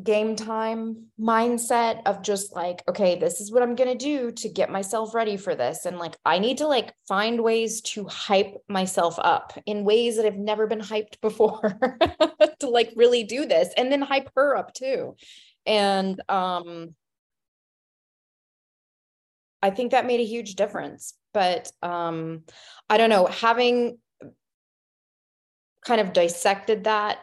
game 0.00 0.34
time 0.34 1.08
mindset 1.20 2.00
of 2.06 2.22
just 2.22 2.54
like 2.54 2.82
okay 2.88 3.18
this 3.18 3.42
is 3.42 3.52
what 3.52 3.62
i'm 3.62 3.74
going 3.74 3.90
to 3.98 4.04
do 4.04 4.30
to 4.30 4.48
get 4.48 4.70
myself 4.70 5.14
ready 5.14 5.36
for 5.36 5.54
this. 5.54 5.84
And 5.84 5.98
like 5.98 6.16
i 6.24 6.38
need 6.38 6.58
to 6.58 6.66
like 6.66 6.94
find 7.06 7.42
ways 7.42 7.82
to 7.82 8.04
hype 8.06 8.56
myself 8.68 9.18
up 9.18 9.52
in 9.66 9.84
ways 9.84 10.16
that 10.16 10.24
have 10.24 10.36
never 10.38 10.66
been 10.66 10.80
hyped 10.80 11.20
before 11.20 11.78
to 12.60 12.68
like 12.68 12.92
really 12.96 13.24
do 13.24 13.44
this 13.44 13.68
and 13.76 13.92
then 13.92 14.00
hype 14.00 14.30
her 14.34 14.56
up 14.56 14.72
too. 14.72 15.14
And 15.66 16.18
um 16.30 16.94
i 19.62 19.68
think 19.68 19.90
that 19.90 20.06
made 20.06 20.20
a 20.20 20.24
huge 20.24 20.54
difference. 20.54 21.14
But 21.34 21.70
um 21.82 22.44
i 22.88 22.96
don't 22.96 23.10
know 23.10 23.26
having 23.26 23.98
kind 25.84 26.00
of 26.00 26.14
dissected 26.14 26.84
that 26.84 27.18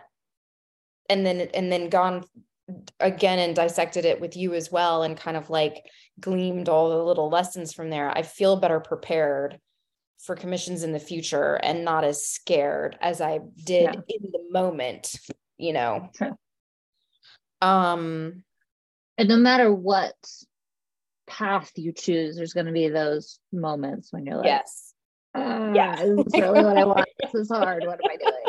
and 1.09 1.25
then 1.25 1.41
and 1.53 1.71
then 1.71 1.89
gone 1.89 2.23
again 2.99 3.39
and 3.39 3.55
dissected 3.55 4.05
it 4.05 4.19
with 4.21 4.35
you 4.37 4.53
as 4.53 4.71
well 4.71 5.03
and 5.03 5.17
kind 5.17 5.37
of 5.37 5.49
like 5.49 5.83
gleamed 6.19 6.69
all 6.69 6.89
the 6.89 7.03
little 7.03 7.29
lessons 7.29 7.73
from 7.73 7.89
there 7.89 8.09
i 8.17 8.21
feel 8.21 8.55
better 8.57 8.79
prepared 8.79 9.59
for 10.19 10.35
commissions 10.35 10.83
in 10.83 10.91
the 10.91 10.99
future 10.99 11.55
and 11.63 11.85
not 11.85 12.03
as 12.03 12.25
scared 12.25 12.97
as 13.01 13.21
i 13.21 13.39
did 13.65 13.83
Yeah. 13.83 14.01
in 14.07 14.31
the 14.31 14.45
moment 14.51 15.13
you 15.57 15.73
know? 15.73 16.09
Um 17.61 18.43
and 19.17 19.27
no 19.27 19.35
matter 19.37 19.73
what 19.73 20.15
path 21.27 21.71
you 21.75 21.91
choose 21.91 22.35
there's 22.37 22.53
going 22.53 22.65
to 22.65 22.71
be 22.71 22.87
those 22.87 23.39
moments 23.51 24.11
when 24.13 24.25
you're 24.25 24.37
like 24.37 24.45
yes. 24.45 24.93
Ah, 25.35 25.71
Yeah. 25.73 26.01
is 26.01 26.15
this 26.25 26.41
really 26.41 26.63
what 26.63 26.77
i 26.77 26.85
want. 26.85 27.07
This 27.21 27.33
is 27.35 27.49
hard. 27.53 27.85
What 27.85 27.99
am 28.03 28.09
i 28.09 28.15
doing 28.15 28.43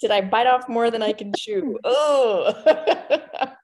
did 0.00 0.10
i 0.10 0.20
bite 0.20 0.46
off 0.46 0.68
more 0.68 0.90
than 0.90 1.02
i 1.02 1.12
can 1.12 1.32
chew 1.36 1.78
oh 1.84 2.52
but 2.64 3.56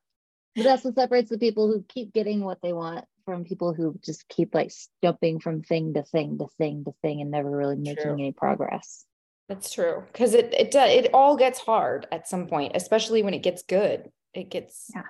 that's 0.54 0.84
what 0.84 0.94
separates 0.94 1.30
the 1.30 1.38
people 1.38 1.66
who 1.68 1.84
keep 1.88 2.12
getting 2.12 2.42
what 2.44 2.60
they 2.62 2.72
want 2.72 3.04
from 3.24 3.44
people 3.44 3.74
who 3.74 3.98
just 4.04 4.28
keep 4.28 4.54
like 4.54 4.72
jumping 5.02 5.40
from 5.40 5.62
thing 5.62 5.94
to 5.94 6.02
thing 6.04 6.38
to 6.38 6.46
thing 6.58 6.84
to 6.84 6.92
thing 7.02 7.20
and 7.20 7.30
never 7.30 7.50
really 7.50 7.76
making 7.76 8.02
True. 8.02 8.12
any 8.12 8.32
progress 8.32 9.04
That's 9.48 9.72
true 9.72 10.04
because 10.12 10.34
it 10.34 10.54
it 10.54 10.70
does 10.70 10.90
it 10.90 11.10
all 11.12 11.36
gets 11.36 11.58
hard 11.58 12.06
at 12.12 12.28
some 12.28 12.46
point, 12.46 12.72
especially 12.74 13.22
when 13.22 13.34
it 13.34 13.42
gets 13.42 13.62
good. 13.62 14.10
It 14.34 14.50
gets 14.50 14.90
Yeah. 14.94 15.02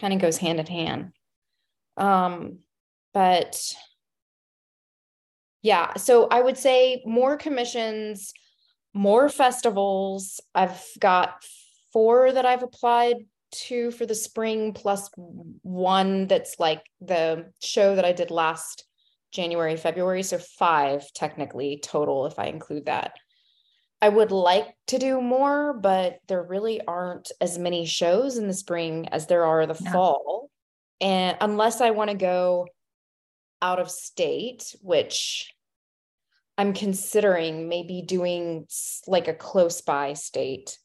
kind 0.00 0.12
of 0.14 0.20
goes 0.20 0.38
hand 0.38 0.60
in 0.60 0.66
hand. 0.66 1.12
Um, 1.96 2.58
but 3.12 3.74
yeah, 5.62 5.94
so 5.96 6.28
I 6.30 6.40
would 6.40 6.56
say 6.58 7.02
more 7.06 7.36
commissions, 7.36 8.32
more 8.96 9.28
festivals. 9.28 10.40
I've 10.54 10.82
got 10.98 11.44
four 11.92 12.32
that 12.32 12.46
I've 12.46 12.62
applied 12.62 13.16
to 13.52 13.90
for 13.92 14.06
the 14.06 14.14
spring, 14.14 14.72
plus 14.72 15.10
one 15.62 16.26
that's 16.26 16.56
like 16.58 16.82
the 17.00 17.52
show 17.62 17.94
that 17.94 18.04
I 18.04 18.12
did 18.12 18.30
last 18.30 18.84
January, 19.32 19.76
February. 19.76 20.22
So 20.22 20.38
five 20.38 21.04
technically 21.12 21.78
total 21.82 22.26
if 22.26 22.38
I 22.38 22.46
include 22.46 22.86
that. 22.86 23.12
I 24.00 24.08
would 24.08 24.30
like 24.30 24.66
to 24.88 24.98
do 24.98 25.20
more, 25.20 25.74
but 25.74 26.18
there 26.26 26.42
really 26.42 26.80
aren't 26.80 27.30
as 27.40 27.58
many 27.58 27.86
shows 27.86 28.36
in 28.36 28.46
the 28.46 28.54
spring 28.54 29.08
as 29.08 29.26
there 29.26 29.44
are 29.44 29.66
the 29.66 29.80
Yeah. 29.82 29.92
fall. 29.92 30.50
And 31.00 31.36
unless 31.40 31.80
I 31.80 31.90
want 31.90 32.10
to 32.10 32.16
go 32.16 32.66
out 33.60 33.78
of 33.78 33.90
state, 33.90 34.74
which 34.82 35.52
I'm 36.58 36.72
considering 36.72 37.68
maybe 37.68 38.02
doing 38.02 38.66
like 39.06 39.28
a 39.28 39.34
close 39.34 39.82
by 39.82 40.14
state, 40.14 40.78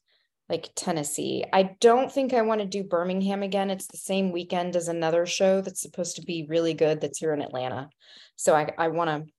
like 0.48 0.70
Tennessee. 0.74 1.44
I 1.52 1.76
don't 1.80 2.12
think 2.12 2.34
I 2.34 2.42
want 2.42 2.60
to 2.60 2.66
do 2.66 2.84
Birmingham 2.84 3.42
again. 3.42 3.70
It's 3.70 3.86
the 3.86 3.96
same 3.96 4.32
weekend 4.32 4.76
as 4.76 4.88
another 4.88 5.24
show 5.24 5.62
that's 5.62 5.80
supposed 5.80 6.16
to 6.16 6.22
be 6.22 6.46
really 6.48 6.74
good 6.74 7.00
that's 7.00 7.18
here 7.18 7.32
in 7.32 7.40
Atlanta. 7.40 7.88
So 8.36 8.54
I, 8.54 8.72
I 8.76 8.88
want 8.88 9.08
to 9.08 9.32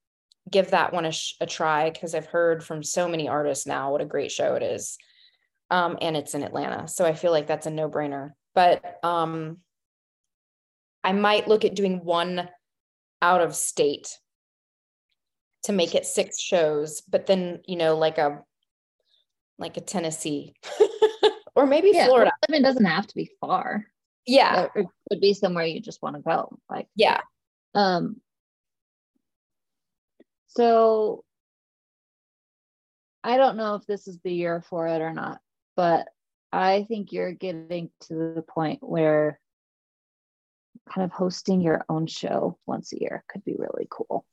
give 0.50 0.72
that 0.72 0.92
one 0.92 1.06
a, 1.06 1.12
sh- 1.12 1.36
a 1.40 1.46
try 1.46 1.92
because 1.92 2.16
I've 2.16 2.26
heard 2.26 2.64
from 2.64 2.84
so 2.84 3.08
many 3.08 3.30
artists 3.30 3.68
now 3.68 3.92
what 3.92 4.02
a 4.02 4.06
great 4.06 4.32
show 4.32 4.56
it 4.56 4.64
is. 4.64 4.98
Um, 5.70 5.98
and 6.02 6.18
it's 6.18 6.34
in 6.34 6.44
Atlanta. 6.44 6.88
So 6.88 7.06
I 7.06 7.14
feel 7.14 7.32
like 7.32 7.48
that's 7.48 7.68
a 7.68 7.72
no 7.72 7.90
brainer. 7.90 8.32
But 8.56 9.00
um, 9.04 9.58
I 11.04 11.14
might 11.14 11.48
look 11.48 11.64
at 11.64 11.76
doing 11.76 12.04
one 12.04 12.50
out 13.22 13.42
of 13.42 13.56
state 13.56 14.18
to 15.64 15.72
make 15.74 15.96
it 15.96 16.06
six 16.06 16.42
shows, 16.42 17.02
but 17.02 17.26
then, 17.26 17.62
you 17.66 17.76
know, 17.76 17.98
like 17.98 18.18
a 18.18 18.42
like 19.60 19.78
a 19.78 19.82
Tennessee 19.82 20.56
or 21.56 21.66
maybe 21.66 21.92
yeah 21.94 22.08
Florida. 22.08 22.32
I 22.48 22.52
mean, 22.52 22.62
it 22.62 22.66
doesn't 22.66 22.86
have 22.86 23.08
to 23.08 23.16
be 23.16 23.30
far 23.40 23.86
Yeah. 24.26 24.68
it 24.76 24.88
could 25.10 25.22
be 25.22 25.34
somewhere 25.34 25.66
you 25.66 25.80
just 25.80 26.02
want 26.02 26.16
to 26.16 26.22
go 26.22 26.58
like 26.70 26.88
Yeah. 26.96 27.22
Um, 27.76 28.18
so 30.48 31.24
I 33.24 33.38
don't 33.38 33.58
know 33.58 33.76
if 33.76 33.86
this 33.86 34.08
is 34.08 34.20
the 34.24 34.34
year 34.34 34.62
for 34.62 34.88
it 34.88 35.02
or 35.02 35.14
not, 35.14 35.40
but 35.76 36.08
I 36.52 36.86
think 36.88 37.12
you're 37.12 37.32
getting 37.32 37.90
to 38.02 38.14
the 38.36 38.44
point 38.48 38.80
where 38.82 39.40
kind 40.94 41.06
of 41.06 41.12
hosting 41.12 41.62
your 41.62 41.86
own 41.90 42.06
show 42.08 42.58
once 42.66 42.92
a 42.92 43.00
year 43.00 43.24
could 43.30 43.44
be 43.46 43.56
really 43.58 43.88
cool. 43.90 44.26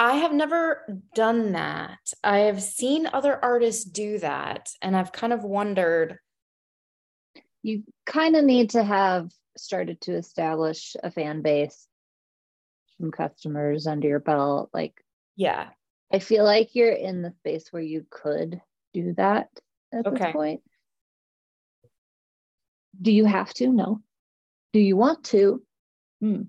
I 0.00 0.16
have 0.16 0.32
never 0.32 0.98
done 1.14 1.52
that. 1.52 1.98
I 2.24 2.38
have 2.38 2.62
seen 2.62 3.06
other 3.06 3.38
artists 3.44 3.84
do 3.84 4.18
that, 4.20 4.70
and 4.80 4.96
I've 4.96 5.12
kind 5.12 5.30
of 5.34 5.44
wondered. 5.44 6.18
You 7.62 7.84
kind 8.06 8.34
of 8.34 8.42
need 8.46 8.70
to 8.70 8.82
have 8.82 9.30
started 9.58 10.00
to 10.02 10.14
establish 10.16 10.96
a 11.04 11.10
fan 11.10 11.42
base, 11.42 11.86
some 12.96 13.10
customers 13.10 13.86
under 13.86 14.08
your 14.08 14.20
belt. 14.20 14.70
Like, 14.72 14.94
Yeah. 15.36 15.68
I 16.10 16.18
feel 16.18 16.44
like 16.44 16.74
you're 16.74 16.90
in 16.90 17.20
the 17.20 17.32
space 17.32 17.70
where 17.70 17.82
you 17.82 18.06
could 18.08 18.62
do 18.94 19.12
that 19.18 19.50
at 19.92 20.06
Okay. 20.06 20.24
this 20.24 20.32
point. 20.32 20.62
Do 23.00 23.12
you 23.12 23.26
have 23.26 23.52
to? 23.54 23.68
No. 23.68 24.02
Do 24.72 24.80
you 24.80 24.96
want 24.96 25.24
to? 25.26 25.62
Hmm. 26.20 26.42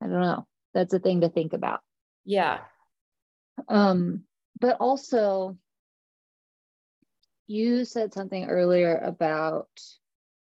I 0.00 0.08
don't 0.08 0.20
know. 0.20 0.48
That's 0.74 0.92
a 0.92 0.98
thing 0.98 1.20
to 1.20 1.28
think 1.28 1.52
about. 1.52 1.80
Yeah. 2.24 2.60
Um, 3.68 4.24
but 4.60 4.78
also, 4.80 5.56
you 7.46 7.84
said 7.84 8.14
something 8.14 8.46
earlier 8.46 8.96
about 8.96 9.68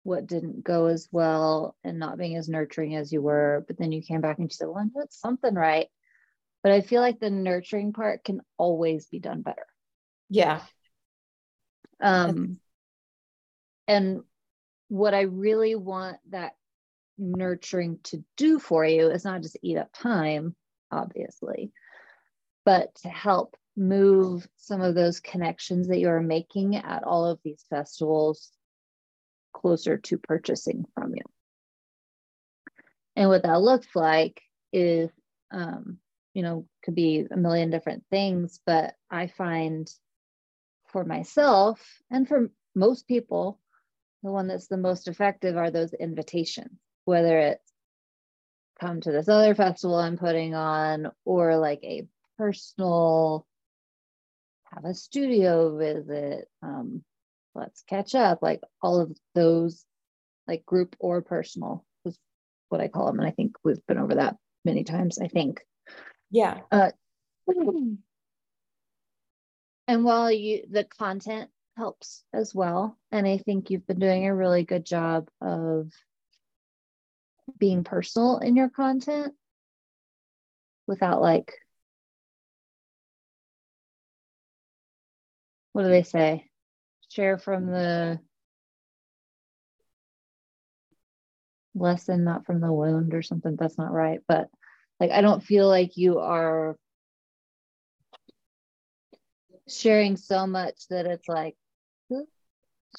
what 0.04 0.28
didn't 0.28 0.64
go 0.64 0.88
as 0.88 1.08
well 1.12 1.76
and 1.84 2.00
not 2.00 2.18
being 2.18 2.36
as 2.36 2.50
nurturing 2.50 2.96
as 2.96 3.12
you 3.12 3.22
were. 3.22 3.64
But 3.68 3.78
then 3.78 3.92
you 3.92 4.02
came 4.02 4.22
back 4.22 4.38
and 4.38 4.50
you 4.50 4.54
said, 4.54 4.68
Well, 4.68 4.78
I'm 4.78 4.90
doing 4.90 5.06
something 5.12 5.54
right. 5.54 5.88
But 6.64 6.72
I 6.72 6.82
feel 6.82 7.02
like 7.02 7.20
the 7.20 7.30
nurturing 7.30 7.94
part 7.94 8.24
can 8.24 8.42
always 8.58 9.06
be 9.06 9.20
done 9.20 9.42
better. 9.42 9.66
Yeah. 10.30 10.62
Um, 12.02 12.60
and 13.88 14.22
what 14.88 15.14
I 15.14 15.22
really 15.22 15.76
want 15.76 16.18
that 16.30 16.54
nurturing 17.18 18.00
to 18.04 18.24
do 18.38 18.60
for 18.60 18.86
you 18.86 19.10
is 19.10 19.26
not 19.26 19.42
just 19.42 19.58
eat 19.62 19.78
up 19.78 19.90
time, 19.94 20.56
obviously, 20.92 21.72
but 22.66 22.94
to 22.96 23.10
help 23.10 23.56
move 23.76 24.48
some 24.58 24.82
of 24.82 24.96
those 24.96 25.20
connections 25.20 25.88
that 25.88 26.00
you're 26.00 26.22
making 26.22 26.76
at 26.76 27.04
all 27.04 27.26
of 27.26 27.40
these 27.44 27.64
festivals 27.70 28.52
closer 29.54 29.98
to 29.98 30.18
purchasing 30.18 30.86
from 30.94 31.16
you. 31.16 31.24
And 33.16 33.30
what 33.30 33.44
that 33.44 33.62
looks 33.62 33.88
like 33.96 34.42
is, 34.72 35.10
um, 35.52 35.98
you 36.34 36.44
know, 36.44 36.68
could 36.84 36.96
be 36.96 37.26
a 37.30 37.38
million 37.38 37.70
different 37.70 38.04
things, 38.10 38.60
but 38.66 38.96
I 39.10 39.28
find 39.28 39.90
for 40.88 41.04
myself 41.04 41.82
and 42.10 42.28
for 42.28 42.50
most 42.76 43.08
people, 43.08 43.60
the 44.24 44.32
one 44.32 44.48
that's 44.48 44.68
the 44.68 44.78
most 44.78 45.08
effective 45.08 45.58
are 45.58 45.72
those 45.72 45.94
invitations, 45.94 46.80
whether 47.06 47.38
it's 47.40 47.69
come 48.80 49.02
to 49.02 49.12
this 49.12 49.28
other 49.28 49.56
festival 49.56 49.98
I'm 49.98 50.18
putting 50.18 50.56
on 50.56 51.12
or 51.26 51.58
like 51.58 51.84
a 51.84 52.08
personal 52.38 53.46
have 54.74 54.86
a 54.86 54.94
studio 54.94 55.78
visit 55.78 56.48
um, 56.62 57.04
let's 57.56 57.84
catch 57.84 58.16
up 58.16 58.40
like 58.42 58.62
all 58.82 59.00
of 59.00 59.16
those 59.36 59.84
like 60.48 60.66
group 60.66 60.96
or 61.00 61.22
personal 61.22 61.86
is 62.06 62.18
what 62.70 62.82
i 62.82 62.88
call 62.88 63.08
them 63.08 63.20
and 63.20 63.28
i 63.28 63.32
think 63.32 63.56
we've 63.64 63.86
been 63.88 63.98
over 63.98 64.16
that 64.16 64.38
many 64.66 64.84
times 64.84 65.20
i 65.20 65.28
think. 65.28 65.62
Yeah. 66.32 66.60
Uh, 66.72 66.92
and 69.88 70.04
while 70.04 70.32
you 70.32 70.64
the 70.70 70.84
content 70.84 71.50
helps 71.76 72.24
as 72.34 72.54
well 72.54 72.98
and 73.12 73.28
i 73.28 73.38
think 73.38 73.70
you've 73.70 73.88
been 73.88 74.00
doing 74.00 74.28
a 74.28 74.36
really 74.36 74.64
good 74.64 74.86
job 74.86 75.30
of 75.42 75.92
being 77.58 77.84
personal 77.84 78.38
in 78.38 78.56
your 78.56 78.70
content 78.70 79.34
without 80.88 81.22
like 81.22 81.54
what 85.74 85.84
do 85.84 85.90
they 85.90 86.04
say 86.04 86.46
share 87.10 87.38
from 87.38 87.68
the 87.68 88.20
lesson, 91.76 92.24
not 92.24 92.46
from 92.46 92.62
the 92.62 92.72
wound 92.72 93.14
or 93.14 93.22
something. 93.22 93.56
That's 93.56 93.78
not 93.78 93.92
right. 93.92 94.20
But 94.28 94.50
like, 95.00 95.12
I 95.12 95.22
don't 95.22 95.44
feel 95.44 95.68
like 95.68 95.98
you 95.98 96.20
are 96.20 96.76
sharing 99.68 100.18
so 100.18 100.46
much 100.48 100.88
that 100.90 101.06
it's 101.06 101.28
like, 101.28 101.56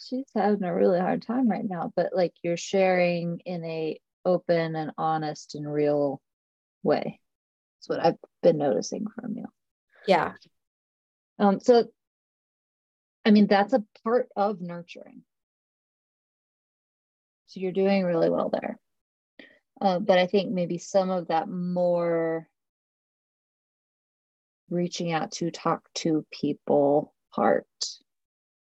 she's 0.00 0.26
having 0.34 0.62
a 0.62 0.74
really 0.74 1.00
hard 1.00 1.22
time 1.22 1.48
right 1.48 1.64
now. 1.68 1.92
But 1.94 2.14
like, 2.14 2.32
you're 2.42 2.56
sharing 2.56 3.40
in 3.44 3.64
a 3.64 4.00
open 4.24 4.76
and 4.76 4.92
honest 4.98 5.54
and 5.54 5.70
real 5.70 6.20
way. 6.82 7.20
That's 7.78 7.88
what 7.88 8.04
I've 8.04 8.18
been 8.42 8.58
noticing 8.58 9.06
from 9.14 9.36
you. 9.36 9.46
Yeah. 10.06 10.32
Um, 11.38 11.60
so 11.60 11.84
I 13.24 13.30
mean, 13.30 13.46
that's 13.46 13.72
a 13.72 13.84
part 14.04 14.28
of 14.36 14.60
nurturing. 14.60 15.22
So 17.46 17.60
you're 17.60 17.72
doing 17.72 18.04
really 18.04 18.30
well 18.30 18.50
there. 18.50 18.78
Uh, 19.80 19.98
but 19.98 20.18
I 20.18 20.26
think 20.26 20.52
maybe 20.52 20.78
some 20.78 21.10
of 21.10 21.28
that 21.28 21.48
more 21.48 22.48
reaching 24.68 25.12
out 25.12 25.32
to 25.32 25.50
talk 25.50 25.82
to 25.94 26.24
people 26.30 27.12
part 27.34 27.66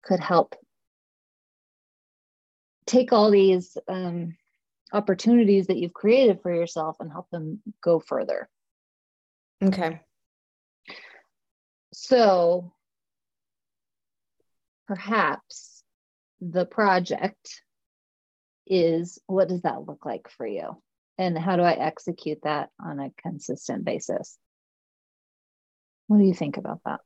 could 0.02 0.20
help 0.20 0.54
take 2.86 3.12
all 3.12 3.30
these 3.30 3.76
um, 3.88 4.36
opportunities 4.94 5.66
that 5.66 5.76
you've 5.76 5.92
created 5.92 6.40
for 6.40 6.54
yourself 6.54 6.96
and 7.00 7.10
help 7.10 7.28
them 7.30 7.60
go 7.82 7.98
further. 7.98 8.48
Okay. 9.62 10.00
So 11.92 12.72
perhaps 14.86 15.82
the 16.40 16.64
project 16.64 17.62
is 18.66 19.18
what 19.26 19.48
does 19.48 19.62
that 19.62 19.86
look 19.86 20.06
like 20.06 20.28
for 20.30 20.46
you? 20.46 20.80
And 21.18 21.36
how 21.36 21.56
do 21.56 21.62
I 21.62 21.72
execute 21.72 22.38
that 22.44 22.70
on 22.80 23.00
a 23.00 23.10
consistent 23.20 23.84
basis? 23.84 24.38
What 26.06 26.18
do 26.18 26.24
you 26.24 26.34
think 26.34 26.56
about 26.56 26.80
that? 26.84 27.00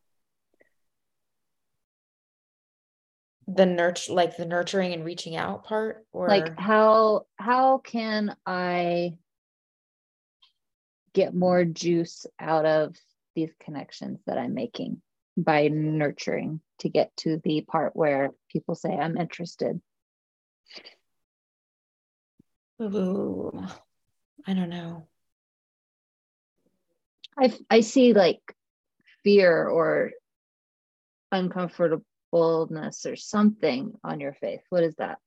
The 3.53 3.67
nurture 3.67 4.13
like 4.13 4.37
the 4.37 4.45
nurturing 4.45 4.93
and 4.93 5.05
reaching 5.05 5.35
out 5.35 5.65
part 5.65 6.05
or 6.13 6.29
like 6.29 6.59
how 6.59 7.27
how 7.37 7.79
can 7.79 8.37
I 8.45 9.15
get 11.15 11.35
more 11.35 11.65
juice 11.65 12.27
out 12.39 12.67
of 12.67 12.95
these 13.35 13.51
connections 13.61 14.21
that 14.27 14.37
I'm 14.37 14.55
making? 14.55 15.01
by 15.39 15.69
nurturing 15.69 16.61
to 16.81 16.89
get 16.89 17.17
to 17.19 17.41
the 17.45 17.61
part 17.61 17.95
where 17.95 18.31
people 18.51 18.75
say, 18.75 18.91
I'm 18.91 19.17
interested? 19.17 19.81
Ooh, 22.83 23.53
I 24.47 24.55
don't 24.55 24.69
know. 24.69 25.07
I, 27.39 27.53
I 27.71 27.81
see 27.81 28.15
like 28.15 28.41
fear 29.23 29.67
or 29.67 30.11
uncomfortableness 32.33 33.07
or 33.07 33.17
something 33.17 33.93
on 34.05 34.21
your 34.21 34.33
face. 34.33 34.61
What 34.71 34.83
is 34.83 34.97
that? 34.97 35.19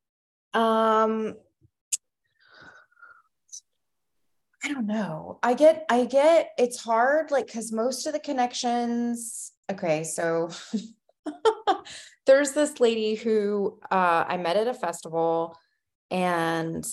Um, 0.53 1.35
I 4.63 4.67
don't 4.67 4.85
know. 4.87 5.39
I 5.41 5.53
get, 5.55 5.85
I 5.89 6.05
get, 6.05 6.51
it's 6.57 6.83
hard, 6.83 7.31
like, 7.31 7.47
because 7.47 7.71
most 7.71 8.05
of 8.05 8.13
the 8.13 8.19
connections, 8.19 9.53
okay, 9.71 10.03
so 10.03 10.49
there's 12.25 12.51
this 12.51 12.79
lady 12.79 13.15
who 13.15 13.79
uh, 13.89 14.25
I 14.27 14.37
met 14.37 14.57
at 14.57 14.67
a 14.67 14.73
festival 14.73 15.57
and 16.11 16.85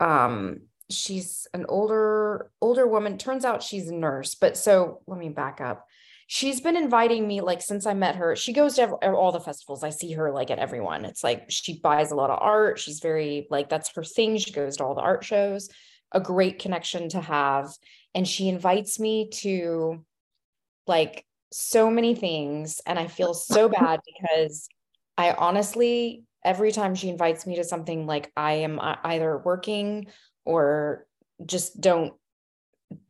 um 0.00 0.62
she's 0.90 1.46
an 1.54 1.66
older 1.68 2.50
older 2.60 2.86
woman 2.86 3.16
turns 3.16 3.44
out 3.44 3.62
she's 3.62 3.88
a 3.88 3.94
nurse 3.94 4.34
but 4.34 4.56
so 4.56 5.00
let 5.06 5.18
me 5.18 5.28
back 5.28 5.60
up 5.60 5.86
she's 6.26 6.60
been 6.60 6.76
inviting 6.76 7.26
me 7.26 7.40
like 7.40 7.62
since 7.62 7.86
I 7.86 7.94
met 7.94 8.16
her. 8.16 8.36
She 8.36 8.52
goes 8.52 8.76
to 8.76 8.90
all 8.90 9.32
the 9.32 9.40
festivals. 9.40 9.84
I 9.84 9.90
see 9.90 10.12
her 10.12 10.32
like 10.32 10.50
at 10.50 10.58
everyone. 10.58 11.04
It's 11.04 11.24
like 11.24 11.50
she 11.50 11.80
buys 11.80 12.10
a 12.10 12.16
lot 12.16 12.30
of 12.30 12.38
art. 12.40 12.78
She's 12.78 13.00
very 13.00 13.46
like 13.50 13.68
that's 13.68 13.94
her 13.94 14.04
thing. 14.04 14.36
She 14.38 14.52
goes 14.52 14.76
to 14.76 14.84
all 14.84 14.94
the 14.94 15.00
art 15.00 15.24
shows. 15.24 15.68
A 16.12 16.20
great 16.20 16.58
connection 16.58 17.08
to 17.10 17.20
have. 17.20 17.70
And 18.14 18.26
she 18.26 18.48
invites 18.48 19.00
me 19.00 19.28
to 19.40 20.04
like 20.86 21.24
so 21.50 21.90
many 21.90 22.14
things 22.14 22.80
and 22.86 22.98
I 22.98 23.06
feel 23.06 23.34
so 23.34 23.68
bad 23.68 24.00
because 24.18 24.68
I 25.16 25.32
honestly 25.32 26.24
every 26.44 26.72
time 26.72 26.94
she 26.94 27.08
invites 27.08 27.46
me 27.46 27.56
to 27.56 27.64
something 27.64 28.06
like 28.06 28.30
I 28.36 28.52
am 28.54 28.78
either 28.82 29.38
working 29.38 30.08
or 30.44 31.06
just 31.44 31.80
don't 31.80 32.12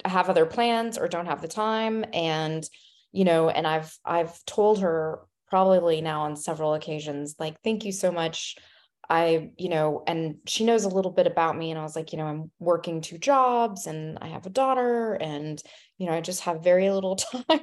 have 0.05 0.31
other 0.31 0.47
plans 0.47 0.99
or 0.99 1.09
don't 1.09 1.27
have 1.27 1.43
the 1.43 1.49
time 1.49 2.05
and 2.13 2.69
you 3.15 3.25
know 3.25 3.49
and 3.49 3.67
i've 3.67 3.97
i've 4.05 4.45
told 4.45 4.81
her 4.81 5.21
probably 5.49 6.01
now 6.01 6.23
on 6.23 6.37
several 6.37 6.75
occasions 6.75 7.37
like 7.39 7.57
thank 7.63 7.85
you 7.85 7.93
so 7.93 8.11
much. 8.11 8.57
I 9.09 9.51
you 9.59 9.69
know 9.69 10.03
and 10.07 10.37
she 10.47 10.65
knows 10.65 10.85
a 10.85 10.89
little 10.89 11.11
bit 11.11 11.27
about 11.27 11.59
me 11.59 11.71
and 11.71 11.79
i 11.79 11.83
was 11.83 11.95
like 11.95 12.11
you 12.13 12.19
know 12.19 12.25
i'm 12.25 12.51
working 12.59 13.03
two 13.03 13.19
jobs 13.19 13.87
and 13.87 14.17
i 14.23 14.29
have 14.29 14.47
a 14.47 14.51
daughter 14.51 15.13
and 15.13 15.63
you 15.99 16.07
know 16.07 16.15
i 16.15 16.23
just 16.23 16.41
have 16.45 16.65
very 16.65 16.91
little 16.91 17.17
time 17.51 17.61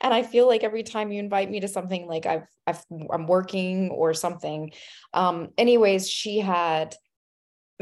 and 0.00 0.14
i 0.14 0.22
feel 0.22 0.46
like 0.46 0.62
every 0.62 0.84
time 0.84 1.10
you 1.10 1.18
invite 1.18 1.50
me 1.50 1.58
to 1.58 1.66
something 1.66 2.06
like 2.06 2.24
i've, 2.24 2.46
I've 2.68 2.84
i'm 3.12 3.26
working 3.26 3.90
or 3.90 4.14
something. 4.14 4.70
Um 5.12 5.48
anyways 5.58 6.08
she 6.08 6.38
had 6.38 6.94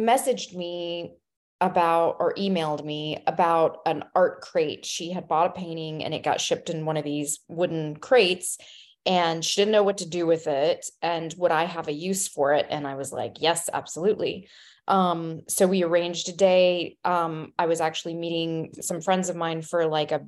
messaged 0.01 0.55
me 0.55 1.13
about 1.61 2.17
or 2.21 2.35
emailed 2.35 2.85
me 2.85 3.23
about 3.27 3.79
an 3.87 4.05
art 4.15 4.43
crate. 4.43 4.87
She 4.87 5.11
had 5.11 5.29
bought 5.29 5.51
a 5.51 5.61
painting 5.61 6.05
and 6.05 6.15
it 6.15 6.23
got 6.23 6.41
shipped 6.41 6.71
in 6.71 6.85
one 6.85 6.97
of 6.97 7.05
these 7.05 7.41
wooden 7.49 7.97
crates 7.97 8.59
and 9.05 9.45
she 9.45 9.61
didn't 9.61 9.73
know 9.73 9.83
what 9.83 9.99
to 9.99 10.09
do 10.09 10.27
with 10.27 10.47
it 10.47 10.87
and 11.03 11.35
would 11.39 11.51
I 11.51 11.65
have 11.65 11.89
a 11.89 11.93
use 11.93 12.29
for 12.29 12.55
it? 12.55 12.67
And 12.71 12.87
I 12.87 12.95
was 12.95 13.13
like 13.13 13.37
yes 13.41 13.69
absolutely. 13.73 14.49
Um, 14.87 15.43
so 15.49 15.67
we 15.67 15.83
arranged 15.83 16.29
a 16.29 16.33
day. 16.33 16.97
Um, 17.05 17.53
I 17.59 17.67
was 17.67 17.81
actually 17.81 18.15
meeting 18.15 18.73
some 18.81 19.01
friends 19.01 19.29
of 19.29 19.37
mine 19.37 19.63
for 19.63 19.87
like 19.87 20.13
a 20.13 20.27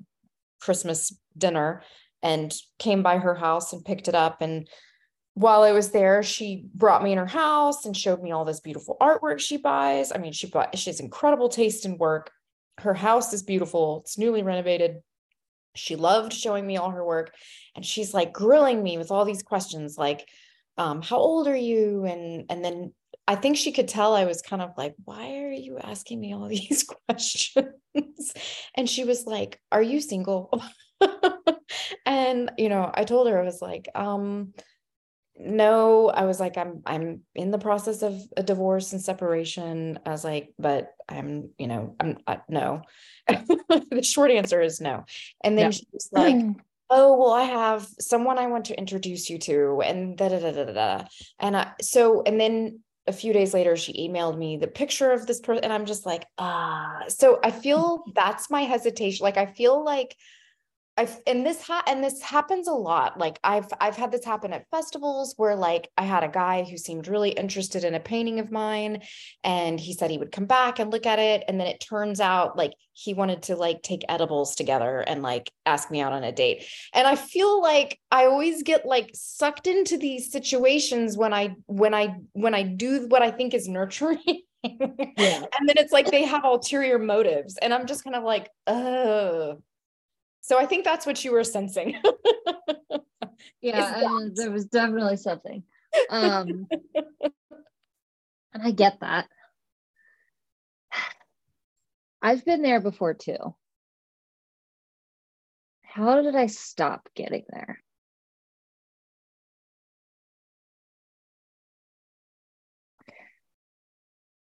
Christmas 0.61 1.17
dinner 1.39 1.83
and 2.23 2.55
came 2.79 3.03
by 3.03 3.19
her 3.19 3.35
house 3.35 3.73
and 3.73 3.85
picked 3.85 4.09
it 4.09 4.15
up 4.15 4.43
and 4.43 4.69
while 5.41 5.63
I 5.63 5.73
was 5.73 5.91
there, 5.91 6.23
she 6.23 6.67
brought 6.75 7.03
me 7.03 7.13
in 7.13 7.19
her 7.19 7.27
house 7.27 7.87
and 7.87 7.97
showed 7.97 8.23
me 8.23 8.31
all 8.31 8.45
this 8.45 8.61
beautiful 8.61 8.99
artwork 9.01 9.39
she 9.39 9.57
buys. 9.57 10.13
I 10.13 10.19
mean, 10.19 10.33
she 10.33 10.47
bought, 10.47 10.77
she 10.77 10.91
has 10.91 11.01
incredible 11.01 11.49
taste 11.49 11.87
in 11.87 11.97
work. 11.97 12.31
Her 12.77 12.93
house 12.93 13.33
is 13.33 13.43
beautiful. 13.43 14.01
It's 14.05 14.19
newly 14.19 14.43
renovated. 14.43 14.99
She 15.75 15.97
loved 15.97 16.35
showing 16.35 16.67
me 16.67 16.77
all 16.77 16.91
her 16.91 17.03
work. 17.03 17.33
And 17.75 17.87
she's 17.87 18.13
like 18.13 18.35
grilling 18.35 18.83
me 18.83 18.99
with 18.99 19.11
all 19.11 19.25
these 19.25 19.43
questions 19.43 19.97
like, 19.97 20.29
um, 20.77 21.01
how 21.01 21.17
old 21.17 21.49
are 21.49 21.57
you? 21.57 22.05
And 22.05 22.45
and 22.51 22.63
then 22.63 22.93
I 23.27 23.37
think 23.37 23.57
she 23.57 23.73
could 23.73 23.89
tell 23.89 24.15
I 24.15 24.27
was 24.27 24.43
kind 24.43 24.61
of 24.61 24.73
like, 24.77 24.95
why 25.05 25.39
are 25.39 25.53
you 25.53 25.79
asking 25.79 26.21
me 26.21 26.35
all 26.35 26.49
these 26.49 26.85
questions? 27.09 28.35
and 28.75 28.91
she 28.91 29.05
was 29.05 29.25
like, 29.25 29.59
Are 29.73 29.83
you 29.83 30.03
single? 30.03 30.63
and 32.07 32.51
you 32.59 32.69
know, 32.69 32.91
I 32.93 33.05
told 33.05 33.29
her 33.29 33.41
I 33.41 33.45
was 33.45 33.63
like, 33.63 33.89
um, 33.95 34.53
no 35.43 36.09
i 36.09 36.25
was 36.25 36.39
like 36.39 36.59
i'm 36.59 36.83
i'm 36.85 37.23
in 37.35 37.51
the 37.51 37.59
process 37.59 38.03
of 38.03 38.21
a 38.37 38.43
divorce 38.43 38.93
and 38.93 39.01
separation. 39.01 39.99
I 40.05 40.11
was 40.11 40.25
like 40.25 40.53
but 40.59 40.93
i'm 41.09 41.51
you 41.59 41.67
know 41.67 41.97
i'm 41.99 42.19
I, 42.27 42.41
no. 42.49 42.83
The 43.29 44.03
short 44.03 44.31
answer 44.31 44.61
is 44.61 44.81
no. 44.81 45.05
And 45.43 45.57
then 45.57 45.67
yeah. 45.67 45.71
she 45.71 45.87
was 45.93 46.09
like 46.13 46.37
oh 46.91 47.17
well 47.17 47.33
i 47.33 47.45
have 47.45 47.89
someone 48.01 48.39
i 48.39 48.47
want 48.47 48.67
to 48.67 48.79
introduce 48.79 49.31
you 49.31 49.39
to 49.39 49.81
and 49.85 50.17
da 50.17 50.29
da 50.29 50.39
da 50.39 50.53
da 50.53 50.65
da. 50.73 51.05
And 51.39 51.57
I, 51.57 51.73
so 51.81 52.23
and 52.27 52.41
then 52.41 52.81
a 53.07 53.13
few 53.13 53.33
days 53.33 53.55
later 53.55 53.77
she 53.77 54.09
emailed 54.09 54.37
me 54.37 54.57
the 54.57 54.67
picture 54.69 55.11
of 55.11 55.27
this 55.27 55.41
person 55.41 55.65
and 55.65 55.73
i'm 55.73 55.87
just 55.87 56.05
like 56.05 56.27
ah. 56.39 57.05
So 57.09 57.41
i 57.43 57.51
feel 57.51 58.05
that's 58.15 58.51
my 58.51 58.63
hesitation. 58.63 59.25
Like 59.25 59.37
i 59.37 59.47
feel 59.47 59.83
like 59.85 60.17
I've 60.97 61.19
and 61.27 61.47
this 61.47 61.63
ha- 61.63 61.85
and 61.87 62.03
this 62.03 62.21
happens 62.21 62.69
a 62.69 62.73
lot. 62.73 63.19
Like 63.19 63.39
I've 63.43 63.69
I've 63.81 63.97
had 63.97 64.13
this 64.13 64.25
happen 64.25 64.53
at 64.53 64.69
festivals 64.71 65.35
where 65.37 65.55
like 65.55 65.89
I 65.97 66.05
had 66.05 66.25
a 66.25 66.29
guy 66.29 66.65
who 66.65 66.77
seemed 66.77 67.09
really 67.09 67.31
interested 67.31 67.85
in 67.85 67.95
a 67.95 68.01
painting 68.01 68.39
of 68.39 68.51
mine 68.51 69.03
and 69.43 69.81
he 69.81 69.95
said 69.95 70.11
he 70.11 70.19
would 70.19 70.33
come 70.33 70.47
back 70.47 70.79
and 70.79 70.93
look 70.93 71.07
at 71.07 71.19
it 71.19 71.45
and 71.49 71.59
then 71.59 71.69
it 71.69 71.81
turns 71.81 72.21
out 72.21 72.57
like 72.57 72.73
he 72.93 73.15
wanted 73.15 73.43
to 73.45 73.57
like 73.57 73.83
take 73.83 74.03
edibles 74.09 74.55
together 74.55 75.01
and 75.01 75.23
like 75.23 75.51
ask 75.65 75.91
me 75.91 76.01
out 76.01 76.13
on 76.13 76.25
a 76.25 76.33
date. 76.33 76.65
And 76.93 77.07
I 77.07 77.17
feel 77.17 77.63
like 77.63 77.99
I 78.11 78.27
always 78.27 78.63
get 78.63 78.85
like 78.85 79.11
sucked 79.15 79.67
into 79.67 79.97
these 79.97 80.31
situations 80.31 81.17
when 81.17 81.33
I 81.33 81.55
when 81.67 81.95
I 81.95 82.17
when 82.33 82.55
I 82.55 82.63
do 82.63 83.07
what 83.09 83.23
I 83.23 83.31
think 83.31 83.55
is 83.55 83.69
nurturing. 83.69 84.19
yeah. 84.63 85.45
And 85.59 85.67
then 85.67 85.77
it's 85.79 85.93
like 85.93 86.11
they 86.11 86.25
have 86.25 86.45
ulterior 86.45 86.99
motives 86.99 87.57
and 87.57 87.73
I'm 87.73 87.87
just 87.87 88.05
kind 88.05 88.17
of 88.17 88.25
like, 88.25 88.51
"Oh, 88.67 89.63
so 90.41 90.59
I 90.59 90.67
think 90.67 90.85
that's 90.85 91.07
what 91.07 91.25
you 91.25 91.33
were 91.33 91.45
sensing. 91.45 91.97
yeah, 93.61 94.19
there 94.35 94.51
was 94.51 94.67
definitely 94.67 95.17
something. 95.17 95.63
Um, 96.09 96.69
and 98.53 98.63
I 98.63 98.71
get 98.71 99.01
that. 99.01 99.29
I've 102.23 102.45
been 102.45 102.63
there 102.63 102.81
before 102.81 103.15
too. 103.15 103.55
How 105.83 106.23
did 106.23 106.37
I 106.37 106.47
stop 106.47 107.09
getting 107.15 107.45
there? 107.49 107.83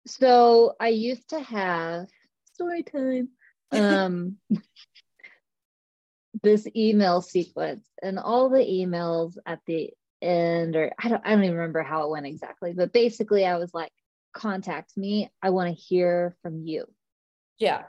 So 0.07 0.74
I 0.78 0.89
used 0.89 1.28
to 1.30 1.41
have 1.41 2.07
story 2.55 2.82
time. 2.82 3.28
Um 3.72 4.37
this 6.43 6.66
email 6.76 7.22
sequence 7.22 7.87
and 8.03 8.18
all 8.18 8.49
the 8.49 8.59
emails 8.59 9.37
at 9.47 9.61
the 9.66 9.91
end 10.22 10.76
or 10.76 10.93
I 10.99 11.09
don't 11.09 11.22
I 11.24 11.30
don't 11.30 11.45
even 11.45 11.57
remember 11.57 11.82
how 11.82 12.05
it 12.05 12.11
went 12.11 12.26
exactly 12.26 12.72
but 12.72 12.93
basically 12.93 13.45
I 13.45 13.57
was 13.57 13.72
like 13.72 13.93
contact 14.37 14.97
me. 14.97 15.30
I 15.43 15.51
want 15.51 15.74
to 15.74 15.82
hear 15.82 16.37
from 16.43 16.62
you. 16.64 16.84
Yeah. 17.59 17.84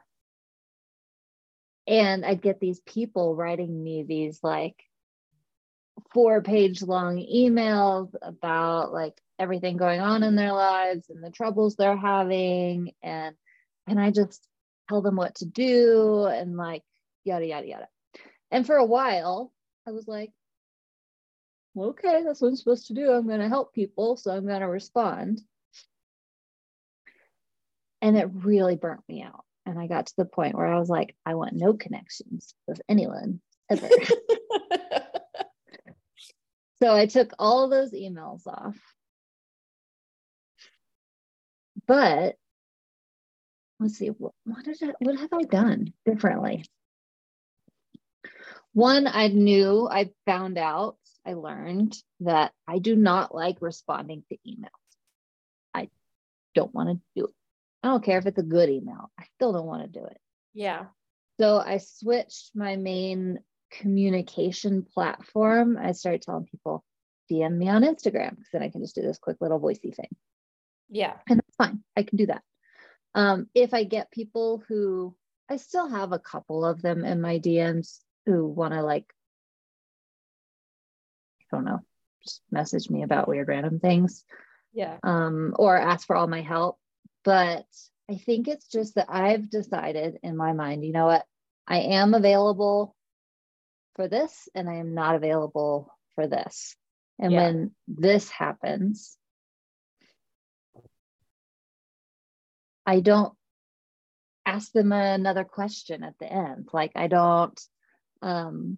And 1.86 2.26
I'd 2.26 2.42
get 2.42 2.60
these 2.60 2.80
people 2.82 3.36
writing 3.36 3.84
me 3.84 4.04
these 4.04 4.40
like 4.42 4.76
four 6.14 6.42
page 6.42 6.82
long 6.82 7.18
emails 7.18 8.14
about 8.22 8.94
like 8.94 9.20
everything 9.40 9.78
going 9.78 10.00
on 10.00 10.24
in 10.24 10.36
their 10.36 10.54
lives 10.54 11.10
and 11.10 11.24
the 11.24 11.32
troubles 11.32 11.76
they're 11.76 11.98
having. 11.98 12.92
And 13.04 13.36
and 13.88 14.00
I 14.00 14.12
just 14.12 14.46
tell 14.90 15.02
them 15.02 15.16
what 15.16 15.36
to 15.36 15.46
do 15.46 16.26
and 16.26 16.58
like 16.58 16.84
yada 17.24 17.46
yada 17.46 17.68
yada 17.68 17.88
and 18.52 18.66
for 18.66 18.76
a 18.76 18.86
while, 18.86 19.52
I 19.88 19.92
was 19.92 20.08
like, 20.08 20.32
well, 21.74 21.90
okay, 21.90 22.24
that's 22.24 22.42
what 22.42 22.50
I'm 22.50 22.56
supposed 22.56 22.88
to 22.88 22.94
do. 22.94 23.12
I'm 23.12 23.28
going 23.28 23.40
to 23.40 23.50
help 23.50 23.74
people. 23.74 24.18
So 24.18 24.32
I'm 24.32 24.48
going 24.48 24.62
to 24.62 24.68
respond. 24.68 25.42
And 28.02 28.18
it 28.18 28.30
really 28.34 28.76
burnt 28.76 29.02
me 29.08 29.22
out. 29.22 29.44
And 29.66 29.78
I 29.78 29.88
got 29.88 30.08
to 30.08 30.14
the 30.18 30.26
point 30.26 30.56
where 30.56 30.66
I 30.66 30.80
was 30.80 30.90
like, 30.90 31.16
I 31.26 31.36
want 31.36 31.54
no 31.54 31.74
connections 31.74 32.56
with 32.68 32.82
anyone 32.90 33.42
ever. 33.70 33.90
so 36.82 36.96
I 36.96 37.06
took 37.06 37.34
all 37.38 37.70
those 37.70 37.92
emails 37.92 38.48
off. 38.48 38.78
But 41.86 42.36
let's 43.80 43.98
see, 43.98 44.08
what, 44.08 44.34
what 44.46 44.66
did 44.66 44.78
I, 44.82 44.94
what 45.00 45.20
have 45.20 45.34
I 45.34 45.44
done 45.44 45.94
differently? 46.06 46.66
One, 48.78 49.08
I 49.08 49.30
knew, 49.30 49.90
I 49.92 50.12
found 50.28 50.60
out, 50.60 50.98
I 51.26 51.34
learned 51.34 51.98
that 52.20 52.52
I 52.68 52.78
do 52.78 52.96
not 52.96 53.34
like 53.34 53.58
responding 53.60 54.24
to 54.30 54.38
emails. 54.48 54.70
I 55.74 55.90
don't 56.54 56.76
want 56.76 56.90
to 56.90 57.02
do 57.16 57.26
it. 57.26 57.34
I 57.82 57.88
don't 57.88 58.04
care 58.04 58.20
if 58.20 58.28
it's 58.28 58.38
a 58.38 58.44
good 58.44 58.70
email. 58.70 59.10
I 59.20 59.24
still 59.34 59.52
don't 59.52 59.66
want 59.66 59.82
to 59.82 60.00
do 60.00 60.06
it. 60.06 60.20
Yeah. 60.54 60.86
So 61.40 61.58
I 61.58 61.80
switched 61.80 62.52
my 62.54 62.76
main 62.76 63.40
communication 63.72 64.84
platform. 64.84 65.80
I 65.82 65.94
started 65.94 66.22
telling 66.22 66.46
people, 66.46 66.84
DM 67.32 67.58
me 67.58 67.70
on 67.70 67.82
Instagram 67.82 68.30
because 68.30 68.50
then 68.54 68.62
I 68.62 68.70
can 68.70 68.82
just 68.84 68.94
do 68.94 69.02
this 69.02 69.18
quick 69.18 69.38
little 69.42 69.60
voicey 69.60 69.96
thing. 69.96 70.16
Yeah. 70.88 71.14
And 71.28 71.40
that's 71.40 71.56
fine. 71.58 71.84
I 71.96 72.04
can 72.04 72.20
do 72.20 72.28
that. 72.28 72.44
Um, 73.16 73.48
if 73.56 73.74
I 73.74 73.86
get 73.86 74.12
people 74.12 74.62
who 74.68 75.16
I 75.50 75.56
still 75.56 75.90
have 75.90 76.12
a 76.12 76.20
couple 76.20 76.64
of 76.64 76.84
them 76.84 77.04
in 77.04 77.22
my 77.22 77.40
DMs 77.40 78.02
who 78.28 78.46
want 78.46 78.74
to 78.74 78.84
like 78.84 79.06
I 81.52 81.56
don't 81.56 81.66
know, 81.66 81.80
just 82.22 82.42
message 82.52 82.90
me 82.90 83.04
about 83.04 83.30
weird 83.30 83.48
random 83.48 83.80
things. 83.80 84.26
Yeah. 84.74 84.98
Um, 85.02 85.54
or 85.58 85.78
ask 85.78 86.06
for 86.06 86.16
all 86.16 86.28
my 86.28 86.42
help. 86.42 86.78
But 87.24 87.66
I 88.12 88.16
think 88.18 88.50
it's 88.50 88.68
just 88.68 88.96
that 88.96 89.08
I've 89.10 89.50
decided 89.50 90.20
in 90.24 90.36
my 90.36 90.52
mind, 90.52 90.84
you 90.84 90.92
know 90.92 91.06
what? 91.06 91.26
I 91.66 91.80
am 91.80 92.14
available 92.14 92.96
for 93.96 94.10
this 94.10 94.50
and 94.54 94.70
I 94.70 94.76
am 94.76 94.94
not 94.94 95.16
available 95.16 95.90
for 96.16 96.28
this. 96.28 96.76
And 97.18 97.32
yeah. 97.32 97.44
when 97.44 97.72
this 97.88 98.30
happens, 98.30 99.18
I 102.86 103.00
don't 103.00 103.34
ask 104.46 104.72
them 104.72 104.92
another 104.92 105.44
question 105.44 106.04
at 106.04 106.18
the 106.20 106.32
end. 106.32 106.70
Like 106.72 106.94
I 106.96 107.08
don't 107.08 107.60
um, 108.22 108.78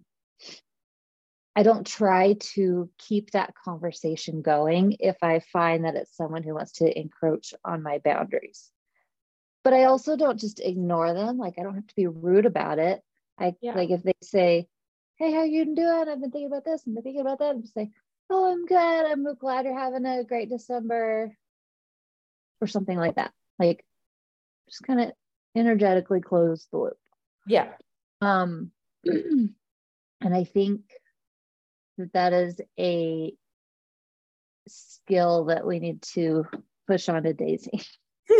I 1.56 1.62
don't 1.62 1.86
try 1.86 2.34
to 2.54 2.88
keep 2.98 3.32
that 3.32 3.54
conversation 3.54 4.40
going 4.40 4.96
if 5.00 5.16
I 5.22 5.40
find 5.52 5.84
that 5.84 5.96
it's 5.96 6.16
someone 6.16 6.42
who 6.42 6.54
wants 6.54 6.72
to 6.72 6.98
encroach 6.98 7.54
on 7.64 7.82
my 7.82 7.98
boundaries. 7.98 8.70
But 9.62 9.74
I 9.74 9.84
also 9.84 10.16
don't 10.16 10.38
just 10.38 10.60
ignore 10.60 11.12
them. 11.12 11.38
Like 11.38 11.54
I 11.58 11.62
don't 11.62 11.74
have 11.74 11.86
to 11.86 11.96
be 11.96 12.06
rude 12.06 12.46
about 12.46 12.78
it. 12.78 13.02
I 13.38 13.54
yeah. 13.60 13.74
like 13.74 13.90
if 13.90 14.02
they 14.02 14.14
say, 14.22 14.68
"Hey, 15.16 15.32
how 15.32 15.44
you 15.44 15.74
doing? 15.74 16.08
I've 16.08 16.20
been 16.20 16.30
thinking 16.30 16.46
about 16.46 16.64
this 16.64 16.86
and 16.86 16.94
been 16.94 17.02
thinking 17.02 17.20
about 17.20 17.40
that." 17.40 17.50
I'm 17.50 17.62
just 17.62 17.74
say, 17.74 17.90
"Oh, 18.30 18.50
I'm 18.50 18.64
good. 18.64 18.76
I'm 18.76 19.34
glad 19.34 19.64
you're 19.64 19.78
having 19.78 20.06
a 20.06 20.24
great 20.24 20.48
December," 20.48 21.36
or 22.60 22.66
something 22.66 22.96
like 22.96 23.16
that. 23.16 23.32
Like 23.58 23.84
just 24.68 24.82
kind 24.84 25.00
of 25.00 25.12
energetically 25.54 26.20
close 26.20 26.66
the 26.70 26.78
loop. 26.78 26.98
Yeah. 27.46 27.72
Um, 28.22 28.70
and 29.04 29.54
I 30.22 30.44
think 30.44 30.82
that 31.98 32.12
that 32.12 32.32
is 32.32 32.60
a 32.78 33.32
skill 34.68 35.46
that 35.46 35.66
we 35.66 35.78
need 35.80 36.02
to 36.02 36.46
push 36.86 37.08
on 37.08 37.22
to 37.22 37.32
Daisy. 37.32 37.82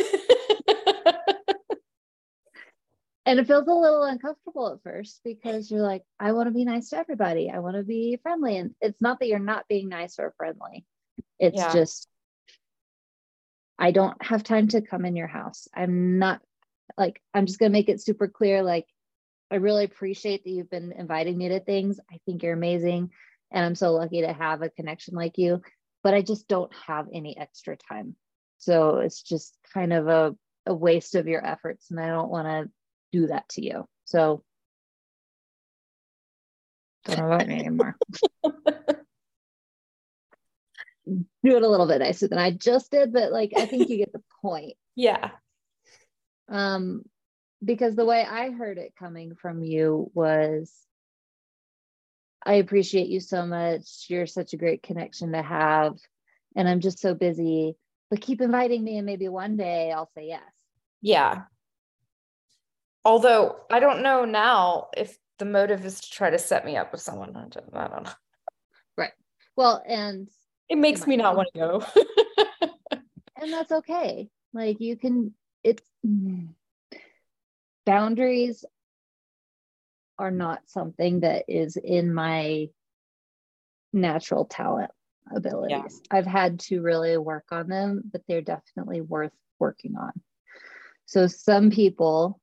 and 3.26 3.38
it 3.38 3.46
feels 3.46 3.68
a 3.68 3.72
little 3.72 4.02
uncomfortable 4.02 4.72
at 4.72 4.82
first 4.82 5.20
because 5.24 5.70
you're 5.70 5.82
like, 5.82 6.02
I 6.18 6.32
want 6.32 6.48
to 6.48 6.54
be 6.54 6.64
nice 6.64 6.90
to 6.90 6.98
everybody. 6.98 7.50
I 7.50 7.60
want 7.60 7.76
to 7.76 7.82
be 7.82 8.18
friendly. 8.22 8.56
And 8.56 8.74
it's 8.80 9.00
not 9.00 9.20
that 9.20 9.28
you're 9.28 9.38
not 9.38 9.68
being 9.68 9.88
nice 9.88 10.18
or 10.18 10.34
friendly, 10.36 10.84
it's 11.38 11.56
yeah. 11.56 11.72
just, 11.72 12.08
I 13.78 13.92
don't 13.92 14.22
have 14.22 14.44
time 14.44 14.68
to 14.68 14.82
come 14.82 15.04
in 15.04 15.16
your 15.16 15.26
house. 15.26 15.68
I'm 15.74 16.18
not 16.18 16.40
like, 16.98 17.22
I'm 17.32 17.46
just 17.46 17.58
going 17.58 17.70
to 17.70 17.78
make 17.78 17.88
it 17.88 18.00
super 18.00 18.28
clear 18.28 18.62
like, 18.62 18.86
I 19.50 19.56
really 19.56 19.84
appreciate 19.84 20.44
that 20.44 20.50
you've 20.50 20.70
been 20.70 20.92
inviting 20.92 21.36
me 21.36 21.48
to 21.48 21.60
things. 21.60 21.98
I 22.10 22.18
think 22.24 22.42
you're 22.42 22.52
amazing. 22.54 23.10
And 23.50 23.64
I'm 23.64 23.74
so 23.74 23.92
lucky 23.92 24.22
to 24.22 24.32
have 24.32 24.62
a 24.62 24.70
connection 24.70 25.14
like 25.14 25.38
you, 25.38 25.60
but 26.02 26.14
I 26.14 26.22
just 26.22 26.46
don't 26.46 26.72
have 26.86 27.08
any 27.12 27.36
extra 27.36 27.76
time. 27.76 28.14
So 28.58 28.98
it's 28.98 29.22
just 29.22 29.56
kind 29.74 29.92
of 29.92 30.06
a, 30.06 30.36
a 30.66 30.74
waste 30.74 31.16
of 31.16 31.26
your 31.26 31.44
efforts. 31.44 31.90
And 31.90 31.98
I 31.98 32.06
don't 32.08 32.30
want 32.30 32.46
to 32.46 32.70
do 33.12 33.26
that 33.28 33.48
to 33.50 33.64
you. 33.64 33.88
So 34.04 34.44
don't 37.06 37.18
invite 37.18 37.48
me 37.48 37.58
anymore. 37.58 37.96
do 41.06 41.56
it 41.56 41.62
a 41.62 41.68
little 41.68 41.88
bit 41.88 42.00
nicer 42.00 42.28
than 42.28 42.38
I 42.38 42.52
just 42.52 42.90
did, 42.90 43.12
but 43.12 43.32
like 43.32 43.52
I 43.56 43.66
think 43.66 43.88
you 43.88 43.96
get 43.96 44.12
the 44.12 44.22
point. 44.42 44.74
Yeah. 44.94 45.30
Um, 46.48 47.02
because 47.64 47.94
the 47.94 48.04
way 48.04 48.24
I 48.24 48.50
heard 48.50 48.78
it 48.78 48.94
coming 48.98 49.34
from 49.34 49.62
you 49.62 50.10
was 50.14 50.72
I 52.44 52.54
appreciate 52.54 53.08
you 53.08 53.20
so 53.20 53.44
much. 53.44 54.06
You're 54.08 54.26
such 54.26 54.54
a 54.54 54.56
great 54.56 54.82
connection 54.82 55.32
to 55.32 55.42
have. 55.42 55.98
And 56.56 56.68
I'm 56.68 56.80
just 56.80 56.98
so 56.98 57.14
busy, 57.14 57.76
but 58.10 58.20
keep 58.20 58.40
inviting 58.40 58.82
me 58.82 58.96
and 58.96 59.06
maybe 59.06 59.28
one 59.28 59.56
day 59.56 59.92
I'll 59.92 60.10
say 60.14 60.26
yes. 60.28 60.42
Yeah. 61.02 61.42
Although 63.04 63.56
I 63.70 63.80
don't 63.80 64.02
know 64.02 64.24
now 64.24 64.88
if 64.96 65.16
the 65.38 65.44
motive 65.44 65.84
is 65.84 66.00
to 66.00 66.10
try 66.10 66.30
to 66.30 66.38
set 66.38 66.64
me 66.64 66.76
up 66.76 66.92
with 66.92 67.00
someone. 67.00 67.36
I 67.36 67.48
don't, 67.48 67.64
I 67.74 67.88
don't 67.88 68.04
know. 68.04 68.10
Right. 68.96 69.12
Well, 69.56 69.82
and 69.86 70.28
it 70.68 70.78
makes 70.78 71.06
me 71.06 71.16
not 71.16 71.36
want 71.36 71.48
to 71.54 71.58
go. 71.58 71.84
and 73.40 73.52
that's 73.52 73.72
okay. 73.72 74.28
Like 74.52 74.80
you 74.80 74.96
can, 74.96 75.34
it's 75.64 75.82
boundaries 77.90 78.64
are 80.16 80.30
not 80.30 80.60
something 80.66 81.20
that 81.20 81.46
is 81.48 81.76
in 81.76 82.14
my 82.14 82.68
natural 83.92 84.44
talent 84.44 84.92
abilities. 85.34 86.00
Yeah. 86.04 86.16
I've 86.16 86.26
had 86.26 86.60
to 86.60 86.82
really 86.82 87.18
work 87.18 87.46
on 87.50 87.66
them, 87.66 88.02
but 88.12 88.22
they're 88.28 88.42
definitely 88.42 89.00
worth 89.00 89.32
working 89.58 89.96
on. 89.96 90.12
So 91.06 91.26
some 91.26 91.70
people 91.70 92.40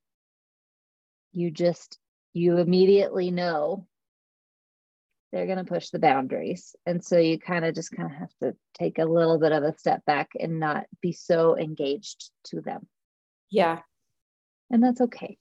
you 1.32 1.50
just 1.50 1.98
you 2.34 2.58
immediately 2.58 3.32
know 3.32 3.88
they're 5.32 5.46
going 5.46 5.64
to 5.64 5.64
push 5.64 5.92
the 5.92 6.00
boundaries. 6.00 6.76
And 6.86 7.02
so 7.02 7.18
you 7.18 7.40
kind 7.40 7.64
of 7.64 7.74
just 7.74 7.92
kind 7.92 8.12
of 8.12 8.18
have 8.18 8.34
to 8.42 8.54
take 8.74 9.00
a 9.00 9.06
little 9.06 9.40
bit 9.40 9.54
of 9.54 9.64
a 9.64 9.78
step 9.78 10.04
back 10.04 10.32
and 10.38 10.60
not 10.60 10.88
be 11.02 11.14
so 11.14 11.58
engaged 11.58 12.32
to 12.48 12.60
them. 12.60 12.86
Yeah. 13.50 13.80
And 14.70 14.84
that's 14.84 15.02
okay. 15.02 15.38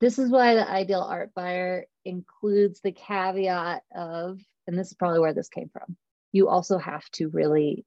This 0.00 0.18
is 0.18 0.30
why 0.30 0.54
the 0.54 0.68
ideal 0.68 1.00
art 1.00 1.32
buyer 1.34 1.86
includes 2.04 2.80
the 2.80 2.92
caveat 2.92 3.82
of, 3.94 4.38
and 4.66 4.78
this 4.78 4.88
is 4.88 4.94
probably 4.94 5.20
where 5.20 5.34
this 5.34 5.48
came 5.48 5.70
from, 5.72 5.96
you 6.32 6.48
also 6.48 6.76
have 6.78 7.08
to 7.12 7.28
really 7.28 7.84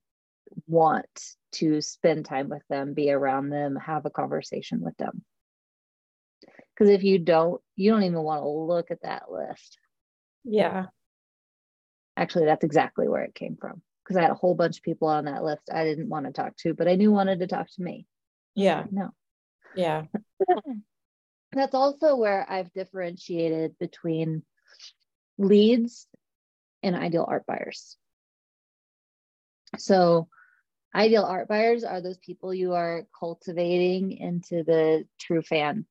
want 0.68 1.08
to 1.52 1.82
spend 1.82 2.26
time 2.26 2.50
with 2.50 2.64
them, 2.70 2.94
be 2.94 3.12
around 3.12 3.50
them, 3.50 3.76
have 3.76 4.06
a 4.06 4.10
conversation 4.10 4.82
with 4.82 4.98
them. 4.98 5.24
Because 6.74 6.90
if 6.90 7.04
you 7.04 7.20
don't, 7.20 7.62
you 7.76 7.92
don't 7.92 8.04
even 8.04 8.22
want 8.24 8.42
to 8.42 8.48
look 8.48 8.90
at 8.90 9.04
that 9.04 9.30
list. 9.30 9.78
Yeah. 10.44 10.86
Actually, 12.18 12.46
that's 12.46 12.64
exactly 12.64 13.08
where 13.08 13.24
it 13.24 13.36
came 13.36 13.58
from. 13.60 13.82
Because 14.04 14.18
I 14.18 14.22
had 14.22 14.32
a 14.32 14.36
whole 14.36 14.56
bunch 14.56 14.78
of 14.78 14.84
people 14.84 15.10
on 15.10 15.26
that 15.26 15.44
list 15.44 15.70
I 15.72 15.84
didn't 15.84 16.10
want 16.10 16.26
to 16.26 16.32
talk 16.32 16.56
to, 16.58 16.74
but 16.74 16.88
I 16.88 16.96
knew 16.96 17.12
wanted 17.12 17.40
to 17.40 17.48
talk 17.48 17.68
to 17.76 17.82
me. 17.82 18.08
Yeah. 18.56 18.86
No. 18.90 19.10
Yeah. 19.76 20.04
that's 21.52 21.76
also 21.76 22.16
where 22.16 22.46
I've 22.50 22.72
differentiated 22.74 23.78
between 23.80 24.44
leads 25.38 26.08
and 26.84 26.96
ideal 26.96 27.26
art 27.28 27.46
buyers. 27.46 27.98
So, 29.78 30.28
ideal 30.94 31.24
art 31.24 31.48
buyers 31.48 31.84
are 31.84 32.02
those 32.02 32.18
people 32.18 32.54
you 32.54 32.74
are 32.74 33.04
cultivating 33.18 34.12
into 34.14 34.64
the 34.64 35.06
true 35.20 35.42
fandom. 35.42 35.86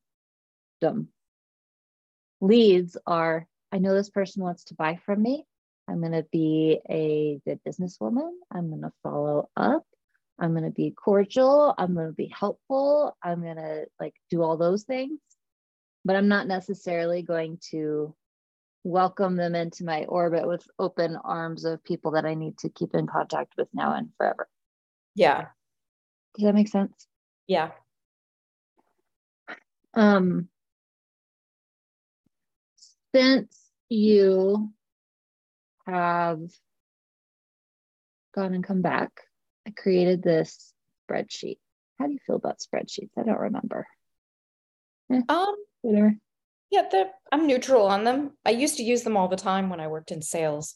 Leads 2.41 2.97
are 3.07 3.47
I 3.71 3.79
know 3.79 3.95
this 3.95 4.11
person 4.11 4.43
wants 4.43 4.65
to 4.65 4.75
buy 4.75 4.99
from 5.05 5.23
me. 5.23 5.45
I'm 5.89 6.01
going 6.01 6.13
to 6.13 6.27
be 6.31 6.81
a 6.89 7.41
good 7.45 7.61
businesswoman. 7.67 8.31
I'm 8.51 8.71
going 8.71 8.83
to 8.83 8.93
follow 9.03 9.49
up. 9.57 9.85
I'm 10.39 10.53
going 10.53 10.65
to 10.65 10.71
be 10.71 10.93
cordial. 10.93 11.75
I'm 11.77 11.95
going 11.95 12.07
to 12.07 12.13
be 12.13 12.33
helpful. 12.39 13.17
I'm 13.23 13.43
going 13.43 13.57
to 13.57 13.87
like 14.01 14.15
do 14.31 14.43
all 14.43 14.57
those 14.57 14.85
things. 14.85 15.19
But 16.05 16.17
I'm 16.17 16.29
not 16.29 16.47
necessarily 16.47 17.23
going 17.23 17.59
to 17.71 18.15
welcome 18.85 19.37
them 19.37 19.55
into 19.55 19.85
my 19.85 20.05
orbit 20.05 20.47
with 20.47 20.67
open 20.79 21.17
arms 21.17 21.65
of 21.65 21.83
people 21.85 22.13
that 22.13 22.25
I 22.25 22.35
need 22.35 22.57
to 22.59 22.69
keep 22.69 22.95
in 22.95 23.07
contact 23.07 23.55
with 23.59 23.69
now 23.75 23.95
and 23.95 24.11
forever. 24.17 24.49
Yeah. 25.15 25.47
Does 26.35 26.45
that 26.45 26.55
make 26.55 26.69
sense? 26.69 27.07
Yeah. 27.47 27.71
Um 29.95 30.49
since 33.15 33.59
you 33.89 34.71
have 35.87 36.41
gone 38.35 38.55
and 38.55 38.63
come 38.63 38.83
back, 38.83 39.11
I 39.67 39.71
created 39.71 40.23
this 40.23 40.73
spreadsheet. 41.11 41.59
How 41.99 42.07
do 42.07 42.13
you 42.13 42.19
feel 42.27 42.37
about 42.37 42.61
spreadsheets? 42.61 43.11
I 43.19 43.23
don't 43.23 43.39
remember. 43.39 43.87
Eh, 45.13 45.21
um, 45.29 45.57
whatever. 45.83 46.15
Yeah, 46.71 47.05
I'm 47.33 47.47
neutral 47.47 47.87
on 47.87 48.05
them. 48.05 48.33
I 48.45 48.51
used 48.51 48.77
to 48.77 48.83
use 48.83 49.03
them 49.03 49.17
all 49.17 49.29
the 49.29 49.37
time 49.37 49.71
when 49.71 49.81
I 49.81 49.89
worked 49.89 50.11
in 50.11 50.21
sales. 50.21 50.75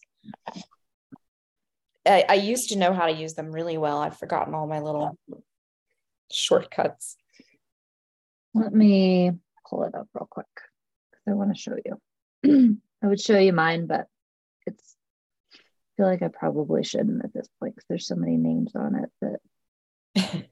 I, 2.06 2.24
I 2.28 2.34
used 2.34 2.70
to 2.70 2.78
know 2.78 2.94
how 2.94 3.06
to 3.06 3.12
use 3.12 3.34
them 3.34 3.52
really 3.52 3.76
well. 3.76 3.98
I've 3.98 4.18
forgotten 4.18 4.54
all 4.54 4.66
my 4.66 4.80
little 4.80 5.16
shortcuts. 6.30 7.16
Let 8.54 8.72
me 8.72 9.32
pull 9.68 9.84
it 9.84 9.94
up 9.94 10.08
real 10.14 10.26
quick 10.28 10.46
because 11.10 11.22
I 11.28 11.32
want 11.32 11.54
to 11.54 11.60
show 11.60 11.76
you. 11.84 12.78
I 13.02 13.06
would 13.06 13.20
show 13.20 13.38
you 13.38 13.52
mine, 13.52 13.86
but 13.86 14.06
feel 16.02 16.10
like 16.10 16.22
I 16.22 16.28
probably 16.36 16.82
shouldn't 16.82 17.24
at 17.24 17.32
this 17.32 17.46
point 17.60 17.76
because 17.76 17.86
there's 17.88 18.06
so 18.08 18.16
many 18.16 18.36
names 18.36 18.72
on 18.74 19.04
it 19.04 19.38
that 20.16 20.48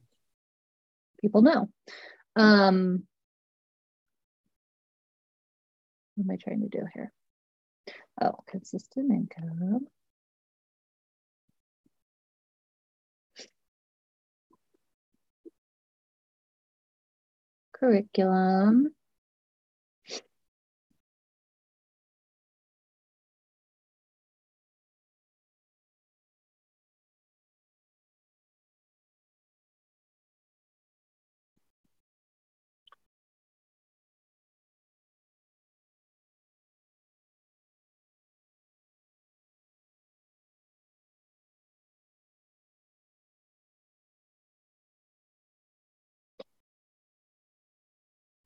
people 1.21 1.43
know. 1.43 1.69
Um, 2.37 3.03
what 6.15 6.25
am 6.25 6.31
I 6.31 6.37
trying 6.37 6.61
to 6.61 6.69
do 6.69 6.87
here? 6.95 7.13
Oh, 8.23 8.37
consistent 8.47 9.11
income. 9.11 9.89
Curriculum. 17.73 18.95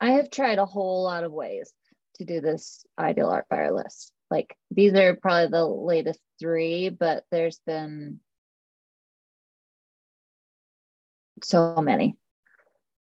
I 0.05 0.11
have 0.17 0.29
tried 0.29 0.59
a 0.59 0.67
whole 0.67 1.03
lot 1.05 1.25
of 1.25 1.33
ways 1.33 1.73
to 2.17 2.27
do 2.27 2.43
this 2.43 2.85
ideal 2.99 3.31
art 3.31 3.47
buyer 3.49 3.73
list. 3.73 4.13
Like 4.31 4.55
these 4.71 4.93
are 4.93 5.17
probably 5.17 5.49
the 5.49 5.65
latest 5.65 6.21
three, 6.39 6.91
but 6.91 7.25
there's 7.31 7.59
been 7.67 8.21
so 11.43 11.77
many. 11.81 12.19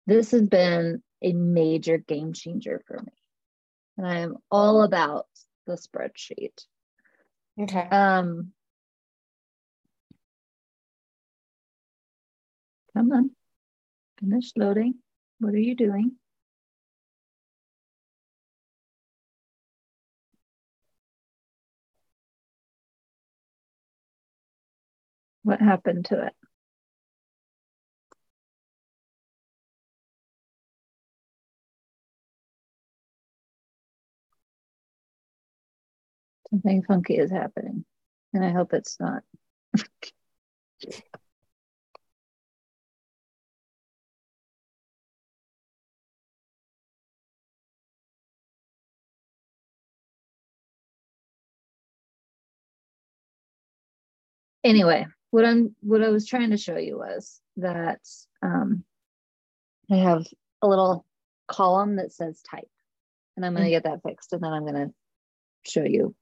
This 0.08 0.32
has 0.32 0.42
been 0.42 1.00
a 1.22 1.32
major 1.32 1.96
game 1.96 2.32
changer 2.32 2.82
for 2.88 2.98
me. 2.98 3.12
And 3.96 4.04
I 4.04 4.18
am 4.18 4.38
all 4.50 4.82
about 4.82 5.26
the 5.68 5.74
spreadsheet. 5.74 6.64
Okay. 7.56 7.86
Um 7.88 8.50
come 12.96 13.12
on. 13.12 13.30
Finish 14.18 14.50
loading. 14.56 14.94
What 15.38 15.54
are 15.54 15.58
you 15.58 15.76
doing? 15.76 16.16
What 25.42 25.60
happened 25.60 26.06
to 26.06 26.26
it? 26.26 26.34
Something 36.50 36.82
funky 36.82 37.16
is 37.16 37.30
happening. 37.30 37.84
And 38.32 38.44
I 38.44 38.50
hope 38.50 38.72
it's 38.74 38.98
not. 39.00 39.22
anyway, 54.64 55.06
what 55.30 55.44
I'm 55.44 55.74
what 55.80 56.02
I 56.02 56.08
was 56.08 56.26
trying 56.26 56.50
to 56.50 56.56
show 56.56 56.76
you 56.76 56.98
was 56.98 57.40
that 57.56 58.00
um, 58.42 58.84
I 59.90 59.96
have 59.96 60.26
a 60.62 60.68
little 60.68 61.06
column 61.48 61.96
that 61.96 62.12
says 62.12 62.42
type, 62.42 62.68
and 63.36 63.44
I'm 63.44 63.54
going 63.54 63.64
to 63.64 63.70
mm. 63.70 63.74
get 63.74 63.84
that 63.84 64.02
fixed, 64.06 64.32
and 64.32 64.42
then 64.42 64.52
I'm 64.52 64.66
going 64.66 64.88
to 64.88 64.94
show 65.66 65.84
you 65.84 66.14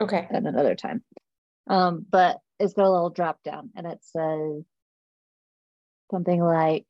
okay 0.00 0.26
at 0.30 0.44
another 0.44 0.74
time. 0.74 1.02
Um, 1.68 2.04
but 2.08 2.38
it's 2.60 2.74
got 2.74 2.86
a 2.86 2.90
little 2.90 3.10
drop 3.10 3.42
down, 3.42 3.70
and 3.74 3.86
it 3.86 3.98
says 4.02 4.64
something 6.10 6.40
like 6.40 6.86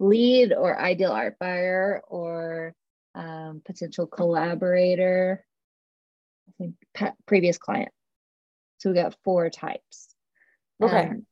lead 0.00 0.52
or 0.52 0.78
ideal 0.78 1.12
art 1.12 1.38
buyer 1.38 2.02
or 2.08 2.74
um, 3.14 3.62
potential 3.64 4.06
collaborator. 4.06 5.44
I 6.48 6.52
think 6.58 6.74
previous 7.26 7.58
client. 7.58 7.92
So 8.78 8.90
we 8.90 8.96
got 8.96 9.16
four 9.24 9.50
types. 9.50 10.07
Okay. 10.82 11.08
Um, 11.08 11.26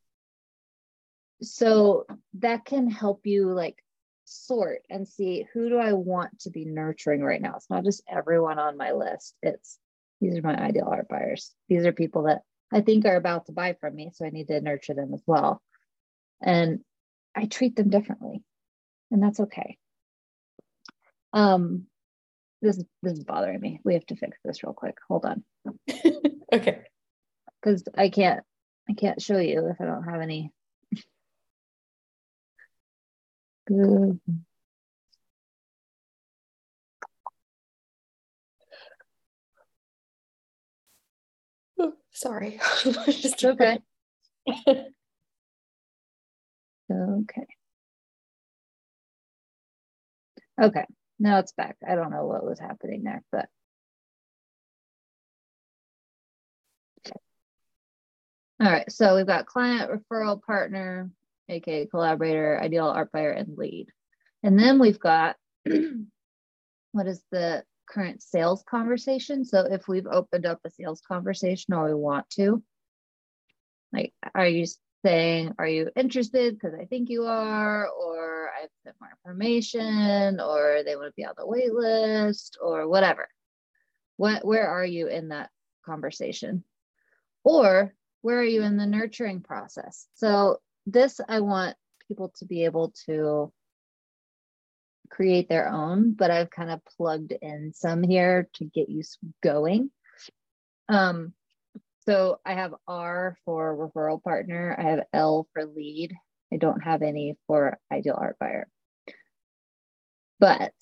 so 1.42 2.06
that 2.34 2.64
can 2.64 2.90
help 2.90 3.26
you 3.26 3.52
like 3.52 3.82
sort 4.24 4.82
and 4.90 5.06
see 5.06 5.46
who 5.52 5.68
do 5.68 5.78
I 5.78 5.92
want 5.92 6.40
to 6.40 6.50
be 6.50 6.64
nurturing 6.64 7.22
right 7.22 7.40
now. 7.40 7.54
It's 7.56 7.70
not 7.70 7.84
just 7.84 8.02
everyone 8.08 8.58
on 8.58 8.76
my 8.76 8.92
list. 8.92 9.34
It's 9.42 9.78
these 10.20 10.36
are 10.38 10.42
my 10.42 10.56
ideal 10.56 10.88
art 10.90 11.08
buyers. 11.08 11.52
These 11.68 11.84
are 11.86 11.92
people 11.92 12.24
that 12.24 12.42
I 12.72 12.80
think 12.80 13.04
are 13.04 13.16
about 13.16 13.46
to 13.46 13.52
buy 13.52 13.76
from 13.80 13.94
me. 13.94 14.10
So 14.14 14.24
I 14.24 14.30
need 14.30 14.48
to 14.48 14.60
nurture 14.60 14.94
them 14.94 15.12
as 15.14 15.22
well. 15.26 15.62
And 16.42 16.80
I 17.34 17.46
treat 17.46 17.76
them 17.76 17.90
differently. 17.90 18.42
And 19.10 19.22
that's 19.22 19.40
okay. 19.40 19.78
Um 21.32 21.86
this 22.62 22.82
this 23.02 23.12
is 23.12 23.24
bothering 23.24 23.60
me. 23.60 23.80
We 23.84 23.94
have 23.94 24.06
to 24.06 24.16
fix 24.16 24.38
this 24.44 24.64
real 24.64 24.72
quick. 24.72 24.96
Hold 25.08 25.26
on. 25.26 25.44
okay. 26.52 26.80
Because 27.62 27.84
I 27.96 28.08
can't 28.08 28.42
I 28.88 28.94
can't 28.94 29.20
show 29.20 29.38
you 29.38 29.68
if 29.68 29.80
I 29.80 29.84
don't 29.84 30.04
have 30.04 30.20
any. 30.20 30.52
Good. 33.66 34.20
sorry. 42.16 42.58
Just 43.08 43.44
okay. 43.44 43.78
okay. 46.90 47.46
Okay. 50.60 50.84
Now 51.18 51.38
it's 51.38 51.52
back. 51.52 51.76
I 51.86 51.94
don't 51.94 52.10
know 52.10 52.26
what 52.26 52.44
was 52.44 52.60
happening 52.60 53.02
there, 53.04 53.22
but 53.32 53.48
All 58.58 58.70
right, 58.70 58.90
so 58.90 59.16
we've 59.16 59.26
got 59.26 59.44
client, 59.44 59.90
referral 59.90 60.42
partner, 60.42 61.10
aka 61.50 61.84
collaborator, 61.86 62.58
ideal 62.58 62.86
art 62.86 63.12
buyer, 63.12 63.32
and 63.32 63.56
lead. 63.58 63.88
And 64.42 64.58
then 64.58 64.78
we've 64.78 64.98
got 64.98 65.36
what 66.92 67.06
is 67.06 67.22
the 67.30 67.64
current 67.86 68.22
sales 68.22 68.64
conversation. 68.68 69.44
So 69.44 69.60
if 69.70 69.88
we've 69.88 70.06
opened 70.06 70.46
up 70.46 70.60
a 70.64 70.70
sales 70.70 71.02
conversation 71.06 71.74
or 71.74 71.88
we 71.88 71.94
want 71.94 72.30
to, 72.30 72.62
like, 73.92 74.14
are 74.34 74.46
you 74.46 74.64
saying, 75.04 75.54
are 75.58 75.68
you 75.68 75.90
interested? 75.94 76.54
Because 76.54 76.74
I 76.80 76.86
think 76.86 77.10
you 77.10 77.24
are, 77.26 77.86
or 77.86 78.48
I've 78.48 78.70
sent 78.84 78.96
more 79.00 79.10
information, 79.22 80.40
or 80.40 80.82
they 80.82 80.96
want 80.96 81.08
to 81.08 81.14
be 81.14 81.26
on 81.26 81.34
the 81.36 81.46
wait 81.46 81.74
list, 81.74 82.56
or 82.62 82.88
whatever. 82.88 83.28
What 84.16 84.46
where 84.46 84.66
are 84.66 84.84
you 84.84 85.08
in 85.08 85.28
that 85.28 85.50
conversation? 85.84 86.64
Or 87.44 87.92
where 88.26 88.40
are 88.40 88.44
you 88.44 88.64
in 88.64 88.76
the 88.76 88.86
nurturing 88.86 89.40
process? 89.40 90.08
So, 90.14 90.58
this 90.84 91.20
I 91.28 91.38
want 91.38 91.76
people 92.08 92.32
to 92.38 92.44
be 92.44 92.64
able 92.64 92.92
to 93.06 93.52
create 95.10 95.48
their 95.48 95.68
own, 95.68 96.12
but 96.12 96.32
I've 96.32 96.50
kind 96.50 96.72
of 96.72 96.80
plugged 96.96 97.30
in 97.40 97.70
some 97.72 98.02
here 98.02 98.48
to 98.54 98.64
get 98.64 98.88
you 98.88 99.02
going. 99.44 99.92
Um, 100.88 101.34
so 102.00 102.40
I 102.44 102.54
have 102.54 102.74
R 102.88 103.38
for 103.44 103.76
referral 103.76 104.20
partner, 104.20 104.74
I 104.76 104.90
have 104.90 105.04
L 105.12 105.46
for 105.52 105.64
lead. 105.64 106.12
I 106.52 106.56
don't 106.56 106.80
have 106.80 107.02
any 107.02 107.36
for 107.46 107.78
ideal 107.92 108.18
art 108.18 108.38
buyer. 108.40 108.66
But, 110.40 110.74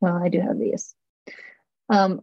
well, 0.00 0.22
I 0.22 0.28
do 0.28 0.40
have 0.40 0.58
these. 0.60 0.94
Um, 1.88 2.20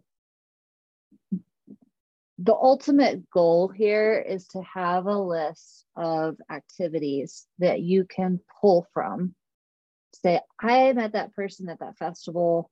the 2.42 2.54
ultimate 2.54 3.30
goal 3.30 3.68
here 3.68 4.18
is 4.18 4.48
to 4.48 4.62
have 4.62 5.06
a 5.06 5.18
list 5.18 5.86
of 5.98 6.38
activities 6.50 7.46
that 7.60 7.82
you 7.82 8.06
can 8.06 8.40
pull 8.62 8.88
from. 8.94 9.36
Say, 10.24 10.40
I 10.60 10.94
met 10.94 11.14
that 11.14 11.36
person 11.36 11.68
at 11.68 11.80
that 11.80 11.98
festival. 11.98 12.72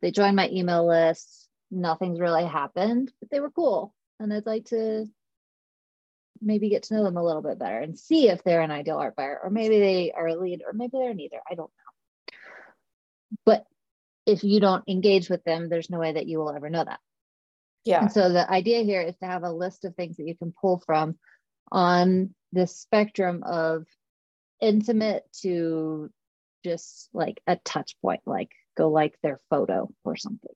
They 0.00 0.10
joined 0.10 0.36
my 0.36 0.48
email 0.48 0.86
list. 0.86 1.48
Nothing's 1.70 2.18
really 2.18 2.46
happened, 2.46 3.12
but 3.20 3.30
they 3.30 3.40
were 3.40 3.50
cool. 3.50 3.94
And 4.20 4.32
I'd 4.32 4.46
like 4.46 4.66
to 4.66 5.06
maybe 6.40 6.70
get 6.70 6.84
to 6.84 6.94
know 6.94 7.04
them 7.04 7.18
a 7.18 7.24
little 7.24 7.42
bit 7.42 7.58
better 7.58 7.78
and 7.78 7.98
see 7.98 8.28
if 8.28 8.42
they're 8.42 8.62
an 8.62 8.70
ideal 8.70 8.96
art 8.96 9.16
buyer, 9.16 9.38
or 9.42 9.50
maybe 9.50 9.78
they 9.80 10.12
are 10.12 10.28
a 10.28 10.34
lead, 10.34 10.62
or 10.66 10.72
maybe 10.72 10.92
they're 10.94 11.12
neither. 11.12 11.40
I 11.50 11.56
don't 11.56 11.70
know. 11.70 12.36
But 13.44 13.66
if 14.24 14.44
you 14.44 14.60
don't 14.60 14.88
engage 14.88 15.28
with 15.28 15.44
them, 15.44 15.68
there's 15.68 15.90
no 15.90 15.98
way 15.98 16.12
that 16.12 16.26
you 16.26 16.38
will 16.38 16.54
ever 16.54 16.70
know 16.70 16.84
that. 16.84 17.00
Yeah. 17.88 18.02
And 18.02 18.12
so 18.12 18.30
the 18.30 18.48
idea 18.50 18.82
here 18.82 19.00
is 19.00 19.16
to 19.18 19.26
have 19.26 19.44
a 19.44 19.50
list 19.50 19.84
of 19.84 19.94
things 19.94 20.18
that 20.18 20.26
you 20.26 20.36
can 20.36 20.52
pull 20.60 20.82
from 20.84 21.18
on 21.72 22.34
this 22.52 22.76
spectrum 22.76 23.42
of 23.44 23.86
intimate 24.60 25.24
to 25.42 26.10
just 26.64 27.08
like 27.14 27.40
a 27.46 27.56
touch 27.56 27.96
point, 28.02 28.20
like 28.26 28.50
go 28.76 28.90
like 28.90 29.16
their 29.22 29.40
photo 29.48 29.88
or 30.04 30.16
something. 30.16 30.52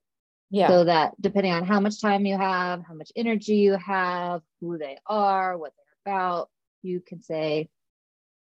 Yeah. 0.50 0.68
So 0.68 0.84
that 0.84 1.14
depending 1.20 1.52
on 1.52 1.64
how 1.64 1.80
much 1.80 2.02
time 2.02 2.26
you 2.26 2.36
have, 2.36 2.82
how 2.86 2.94
much 2.94 3.10
energy 3.16 3.56
you 3.56 3.78
have, 3.78 4.42
who 4.60 4.76
they 4.76 4.98
are, 5.06 5.56
what 5.56 5.72
they're 5.76 6.12
about, 6.12 6.50
you 6.82 7.00
can 7.00 7.22
say, 7.22 7.70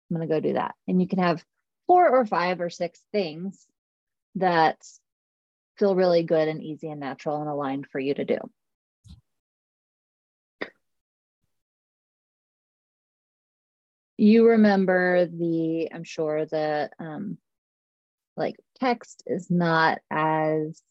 I'm 0.09 0.17
going 0.17 0.27
to 0.27 0.33
go 0.33 0.39
do 0.39 0.53
that. 0.53 0.73
And 0.87 0.99
you 0.99 1.07
can 1.07 1.19
have 1.19 1.43
four 1.85 2.09
or 2.09 2.25
five 2.25 2.59
or 2.61 2.71
six 2.71 2.99
things 3.11 3.67
that 4.35 4.83
feel 5.77 5.95
really 5.95 6.23
good 6.23 6.47
and 6.47 6.63
easy 6.63 6.89
and 6.89 6.99
natural 6.99 7.39
and 7.41 7.49
aligned 7.49 7.85
for 7.91 7.99
you 7.99 8.15
to 8.15 8.25
do. 8.25 8.37
You 14.20 14.49
remember 14.49 15.26
the 15.28 15.89
i'm 15.93 16.03
sure 16.03 16.45
the 16.45 16.89
um 16.99 17.38
like 18.36 18.55
text 18.80 19.24
is 19.26 19.49
not 19.49 19.99
as 20.11 20.82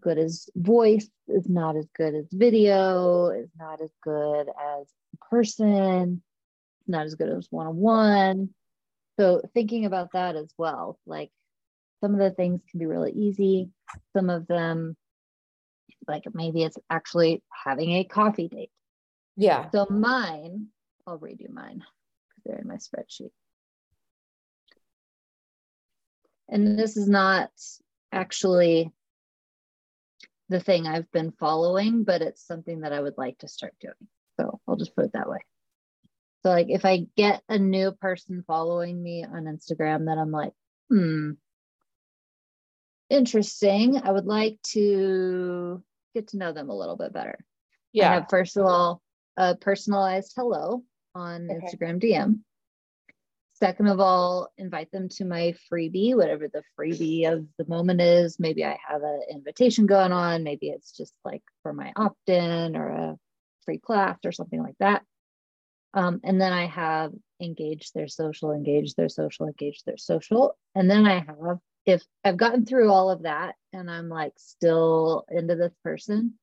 good 0.00 0.18
as 0.18 0.48
voice 0.56 1.08
is 1.28 1.48
not 1.48 1.76
as 1.76 1.86
good 1.94 2.14
as 2.14 2.26
video 2.32 3.28
is 3.28 3.50
not 3.58 3.82
as 3.82 3.90
good 4.02 4.48
as 4.48 4.86
person 5.30 6.22
not 6.86 7.06
as 7.06 7.14
good 7.14 7.28
as 7.28 7.46
one-on-one. 7.50 8.48
So 9.18 9.42
thinking 9.54 9.84
about 9.84 10.12
that 10.12 10.34
as 10.34 10.52
well 10.56 10.98
like 11.06 11.30
some 12.00 12.14
of 12.14 12.20
the 12.20 12.30
things 12.30 12.62
can 12.70 12.80
be 12.80 12.86
really 12.86 13.12
easy. 13.12 13.68
Some 14.16 14.30
of 14.30 14.46
them 14.46 14.96
like 16.08 16.24
maybe 16.32 16.62
it's 16.64 16.78
actually 16.88 17.42
having 17.52 17.92
a 17.92 18.04
coffee 18.04 18.48
date. 18.48 18.70
Yeah. 19.36 19.70
So 19.72 19.86
mine 19.90 20.68
i'll 21.06 21.18
redo 21.18 21.50
mine 21.50 21.82
there 22.44 22.58
in 22.58 22.68
my 22.68 22.76
spreadsheet. 22.76 23.30
And 26.48 26.78
this 26.78 26.96
is 26.96 27.08
not 27.08 27.50
actually 28.12 28.90
the 30.48 30.60
thing 30.60 30.86
I've 30.86 31.10
been 31.12 31.32
following, 31.32 32.02
but 32.02 32.22
it's 32.22 32.44
something 32.44 32.80
that 32.80 32.92
I 32.92 33.00
would 33.00 33.16
like 33.16 33.38
to 33.38 33.48
start 33.48 33.74
doing. 33.80 33.94
So 34.38 34.60
I'll 34.66 34.76
just 34.76 34.96
put 34.96 35.04
it 35.04 35.12
that 35.12 35.28
way. 35.28 35.38
So 36.42 36.50
like 36.50 36.66
if 36.70 36.84
I 36.84 37.06
get 37.16 37.42
a 37.48 37.58
new 37.58 37.92
person 37.92 38.44
following 38.46 39.00
me 39.00 39.24
on 39.24 39.44
Instagram 39.44 40.06
that 40.06 40.18
I'm 40.18 40.32
like, 40.32 40.52
hmm, 40.88 41.32
interesting. 43.10 44.00
I 44.02 44.10
would 44.10 44.26
like 44.26 44.58
to 44.72 45.82
get 46.14 46.28
to 46.28 46.38
know 46.38 46.52
them 46.52 46.70
a 46.70 46.76
little 46.76 46.96
bit 46.96 47.12
better. 47.12 47.38
Yeah. 47.92 48.10
I 48.10 48.14
have 48.14 48.26
first 48.30 48.56
of 48.56 48.64
all 48.64 49.02
a 49.36 49.56
personalized 49.56 50.32
hello 50.36 50.82
on 51.14 51.50
okay. 51.50 51.60
Instagram 51.60 52.02
DM. 52.02 52.40
Second 53.54 53.88
of 53.88 54.00
all, 54.00 54.48
invite 54.56 54.90
them 54.90 55.10
to 55.10 55.24
my 55.26 55.54
freebie, 55.70 56.16
whatever 56.16 56.48
the 56.48 56.62
freebie 56.78 57.30
of 57.30 57.46
the 57.58 57.66
moment 57.68 58.00
is. 58.00 58.40
Maybe 58.40 58.64
I 58.64 58.78
have 58.88 59.02
an 59.02 59.20
invitation 59.30 59.84
going 59.84 60.12
on. 60.12 60.44
Maybe 60.44 60.70
it's 60.70 60.96
just 60.96 61.12
like 61.26 61.42
for 61.62 61.74
my 61.74 61.92
opt 61.94 62.28
in 62.28 62.74
or 62.74 62.88
a 62.88 63.16
free 63.66 63.78
class 63.78 64.18
or 64.24 64.32
something 64.32 64.62
like 64.62 64.76
that. 64.80 65.02
Um, 65.92 66.20
and 66.24 66.40
then 66.40 66.52
I 66.52 66.66
have 66.66 67.12
engage 67.40 67.92
their 67.92 68.08
social, 68.08 68.52
engage 68.52 68.94
their 68.94 69.08
social, 69.08 69.46
engage 69.46 69.82
their 69.84 69.96
social. 69.96 70.56
And 70.74 70.90
then 70.90 71.06
I 71.06 71.20
have, 71.20 71.58
if 71.84 72.02
I've 72.24 72.36
gotten 72.36 72.64
through 72.64 72.90
all 72.90 73.10
of 73.10 73.22
that 73.22 73.56
and 73.72 73.90
I'm 73.90 74.08
like 74.08 74.32
still 74.36 75.24
into 75.30 75.56
this 75.56 75.74
person, 75.82 76.34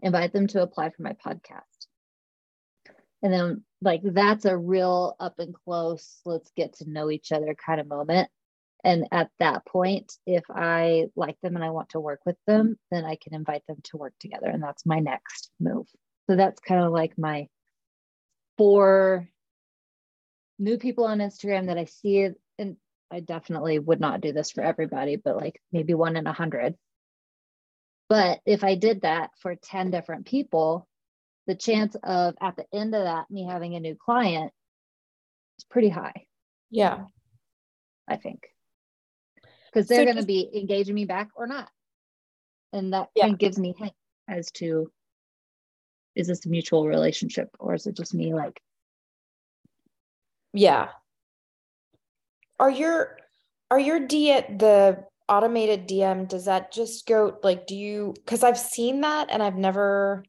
invite 0.00 0.32
them 0.32 0.46
to 0.48 0.62
apply 0.62 0.90
for 0.90 1.02
my 1.02 1.12
podcast. 1.24 1.73
And 3.24 3.32
then, 3.32 3.64
like, 3.80 4.02
that's 4.04 4.44
a 4.44 4.56
real 4.56 5.16
up 5.18 5.38
and 5.38 5.54
close, 5.54 6.20
let's 6.26 6.50
get 6.54 6.74
to 6.74 6.90
know 6.90 7.10
each 7.10 7.32
other 7.32 7.54
kind 7.54 7.80
of 7.80 7.88
moment. 7.88 8.28
And 8.84 9.08
at 9.12 9.30
that 9.40 9.64
point, 9.64 10.12
if 10.26 10.44
I 10.50 11.06
like 11.16 11.40
them 11.40 11.56
and 11.56 11.64
I 11.64 11.70
want 11.70 11.88
to 11.90 12.00
work 12.00 12.20
with 12.26 12.36
them, 12.46 12.76
then 12.90 13.06
I 13.06 13.16
can 13.16 13.32
invite 13.32 13.62
them 13.66 13.78
to 13.84 13.96
work 13.96 14.12
together. 14.20 14.48
And 14.48 14.62
that's 14.62 14.84
my 14.84 15.00
next 15.00 15.50
move. 15.58 15.86
So 16.28 16.36
that's 16.36 16.60
kind 16.60 16.84
of 16.84 16.92
like 16.92 17.16
my 17.16 17.48
four 18.58 19.26
new 20.58 20.76
people 20.76 21.06
on 21.06 21.18
Instagram 21.20 21.68
that 21.68 21.78
I 21.78 21.86
see. 21.86 22.28
And 22.58 22.76
I 23.10 23.20
definitely 23.20 23.78
would 23.78 24.00
not 24.00 24.20
do 24.20 24.32
this 24.32 24.50
for 24.50 24.62
everybody, 24.62 25.16
but 25.16 25.36
like 25.36 25.62
maybe 25.72 25.94
one 25.94 26.16
in 26.16 26.26
a 26.26 26.32
hundred. 26.34 26.74
But 28.10 28.40
if 28.44 28.64
I 28.64 28.74
did 28.74 29.00
that 29.00 29.30
for 29.40 29.54
10 29.54 29.90
different 29.90 30.26
people, 30.26 30.86
the 31.46 31.54
chance 31.54 31.96
of 32.02 32.34
at 32.40 32.56
the 32.56 32.64
end 32.72 32.94
of 32.94 33.04
that, 33.04 33.30
me 33.30 33.44
having 33.44 33.74
a 33.74 33.80
new 33.80 33.96
client 33.96 34.52
is 35.58 35.64
pretty 35.64 35.88
high. 35.88 36.26
Yeah. 36.70 37.04
I 38.08 38.16
think. 38.16 38.48
Because 39.72 39.88
they're 39.88 40.00
So 40.00 40.04
going 40.04 40.16
to 40.16 40.26
be 40.26 40.50
engaging 40.54 40.94
me 40.94 41.04
back 41.04 41.30
or 41.36 41.46
not. 41.46 41.68
And 42.72 42.92
that 42.92 43.08
Yeah. 43.14 43.24
kind 43.24 43.34
of 43.34 43.38
gives 43.38 43.58
me 43.58 43.74
hint 43.76 43.92
as 44.28 44.50
to 44.52 44.90
is 46.14 46.28
this 46.28 46.46
a 46.46 46.48
mutual 46.48 46.86
relationship 46.86 47.48
or 47.58 47.74
is 47.74 47.86
it 47.86 47.96
just 47.96 48.14
me 48.14 48.34
like 48.34 48.60
Yeah. 50.52 50.90
Are 52.60 52.70
your 52.70 53.18
are 53.70 53.80
your 53.80 54.06
D 54.06 54.32
the 54.32 55.04
automated 55.28 55.88
DM, 55.88 56.28
does 56.28 56.44
that 56.44 56.72
just 56.72 57.06
go 57.06 57.38
like 57.42 57.66
do 57.66 57.74
you 57.76 58.14
because 58.24 58.44
I've 58.44 58.58
seen 58.58 59.00
that 59.00 59.28
and 59.30 59.42
I've 59.42 59.56
never 59.56 60.24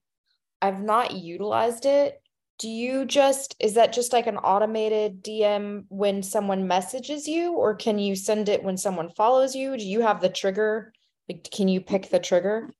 I've 0.65 0.81
not 0.81 1.13
utilized 1.13 1.85
it. 1.85 2.19
Do 2.57 2.67
you 2.69 3.05
just 3.05 3.55
is 3.59 3.75
that 3.75 3.93
just 3.93 4.13
like 4.13 4.25
an 4.25 4.37
automated 4.37 5.23
DM 5.23 5.85
when 5.89 6.23
someone 6.23 6.67
messages 6.67 7.27
you 7.27 7.53
or 7.53 7.75
can 7.75 7.99
you 7.99 8.15
send 8.15 8.49
it 8.49 8.63
when 8.63 8.77
someone 8.77 9.09
follows 9.09 9.55
you? 9.55 9.77
Do 9.77 9.85
you 9.85 10.01
have 10.01 10.21
the 10.21 10.29
trigger? 10.29 10.91
Like 11.29 11.47
can 11.51 11.67
you 11.67 11.81
pick 11.81 12.09
the 12.09 12.19
trigger? 12.19 12.71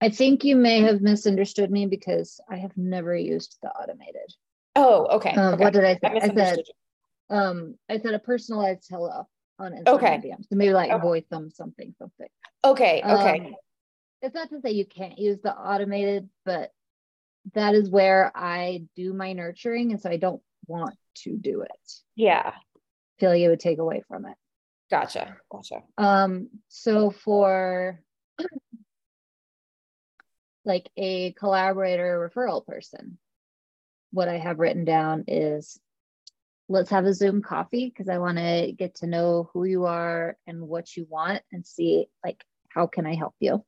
I 0.00 0.08
think 0.08 0.44
you 0.44 0.56
may 0.56 0.80
have 0.80 1.02
misunderstood 1.02 1.70
me 1.70 1.86
because 1.86 2.40
I 2.48 2.56
have 2.56 2.76
never 2.76 3.14
used 3.14 3.58
the 3.62 3.68
automated. 3.68 4.32
Oh, 4.74 5.06
okay. 5.16 5.34
Um, 5.34 5.54
okay. 5.54 5.64
What 5.64 5.72
did 5.74 5.84
I 5.84 5.94
say? 5.94 6.00
I 6.04 6.16
I 6.16 6.34
said 6.34 6.62
um 7.28 7.74
I 7.90 7.98
said 7.98 8.14
a 8.14 8.18
personalized 8.18 8.86
hello 8.88 9.26
on 9.58 9.72
Instagram 9.72 9.94
Okay. 9.94 10.16
DM. 10.24 10.42
So 10.48 10.56
maybe 10.56 10.72
like 10.72 10.90
Okay. 10.90 11.02
voice 11.02 11.26
them 11.30 11.50
something 11.50 11.94
something. 11.98 12.28
Okay, 12.64 13.02
okay. 13.04 13.38
Um, 13.40 13.54
it's 14.22 14.34
not 14.34 14.48
to 14.50 14.60
say 14.60 14.70
you 14.70 14.86
can't 14.86 15.18
use 15.18 15.38
the 15.42 15.52
automated, 15.54 16.28
but 16.44 16.70
that 17.54 17.74
is 17.74 17.88
where 17.88 18.32
I 18.34 18.84
do 18.96 19.12
my 19.12 19.32
nurturing, 19.32 19.92
and 19.92 20.00
so 20.00 20.10
I 20.10 20.16
don't 20.16 20.42
want 20.66 20.96
to 21.22 21.36
do 21.36 21.62
it. 21.62 21.92
Yeah. 22.14 22.52
feel 23.18 23.30
like 23.30 23.40
it 23.40 23.48
would 23.48 23.60
take 23.60 23.78
away 23.78 24.02
from 24.08 24.26
it. 24.26 24.34
Gotcha. 24.90 25.36
Gotcha. 25.50 25.82
Um, 25.98 26.48
so 26.68 27.10
for 27.10 28.00
like 30.64 30.88
a 30.96 31.32
collaborator 31.32 32.30
referral 32.30 32.64
person, 32.66 33.18
what 34.12 34.28
I 34.28 34.38
have 34.38 34.58
written 34.58 34.84
down 34.84 35.24
is 35.28 35.78
let's 36.68 36.90
have 36.90 37.04
a 37.04 37.14
Zoom 37.14 37.42
coffee 37.42 37.86
because 37.86 38.08
I 38.08 38.18
want 38.18 38.38
to 38.38 38.72
get 38.76 38.96
to 38.96 39.06
know 39.06 39.50
who 39.52 39.64
you 39.64 39.84
are 39.84 40.36
and 40.46 40.62
what 40.62 40.96
you 40.96 41.06
want 41.08 41.42
and 41.52 41.66
see 41.66 42.08
like 42.24 42.42
how 42.68 42.86
can 42.86 43.06
I 43.06 43.14
help 43.14 43.34
you? 43.40 43.64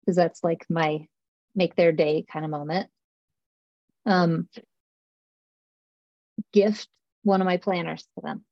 Because 0.00 0.16
that's 0.16 0.42
like 0.42 0.66
my 0.68 1.06
make 1.54 1.74
their 1.74 1.92
day 1.92 2.24
kind 2.30 2.44
of 2.44 2.50
moment. 2.50 2.88
Um, 4.06 4.48
gift 6.52 6.88
one 7.22 7.40
of 7.40 7.46
my 7.46 7.56
planners 7.56 8.02
to 8.14 8.22
them. 8.22 8.44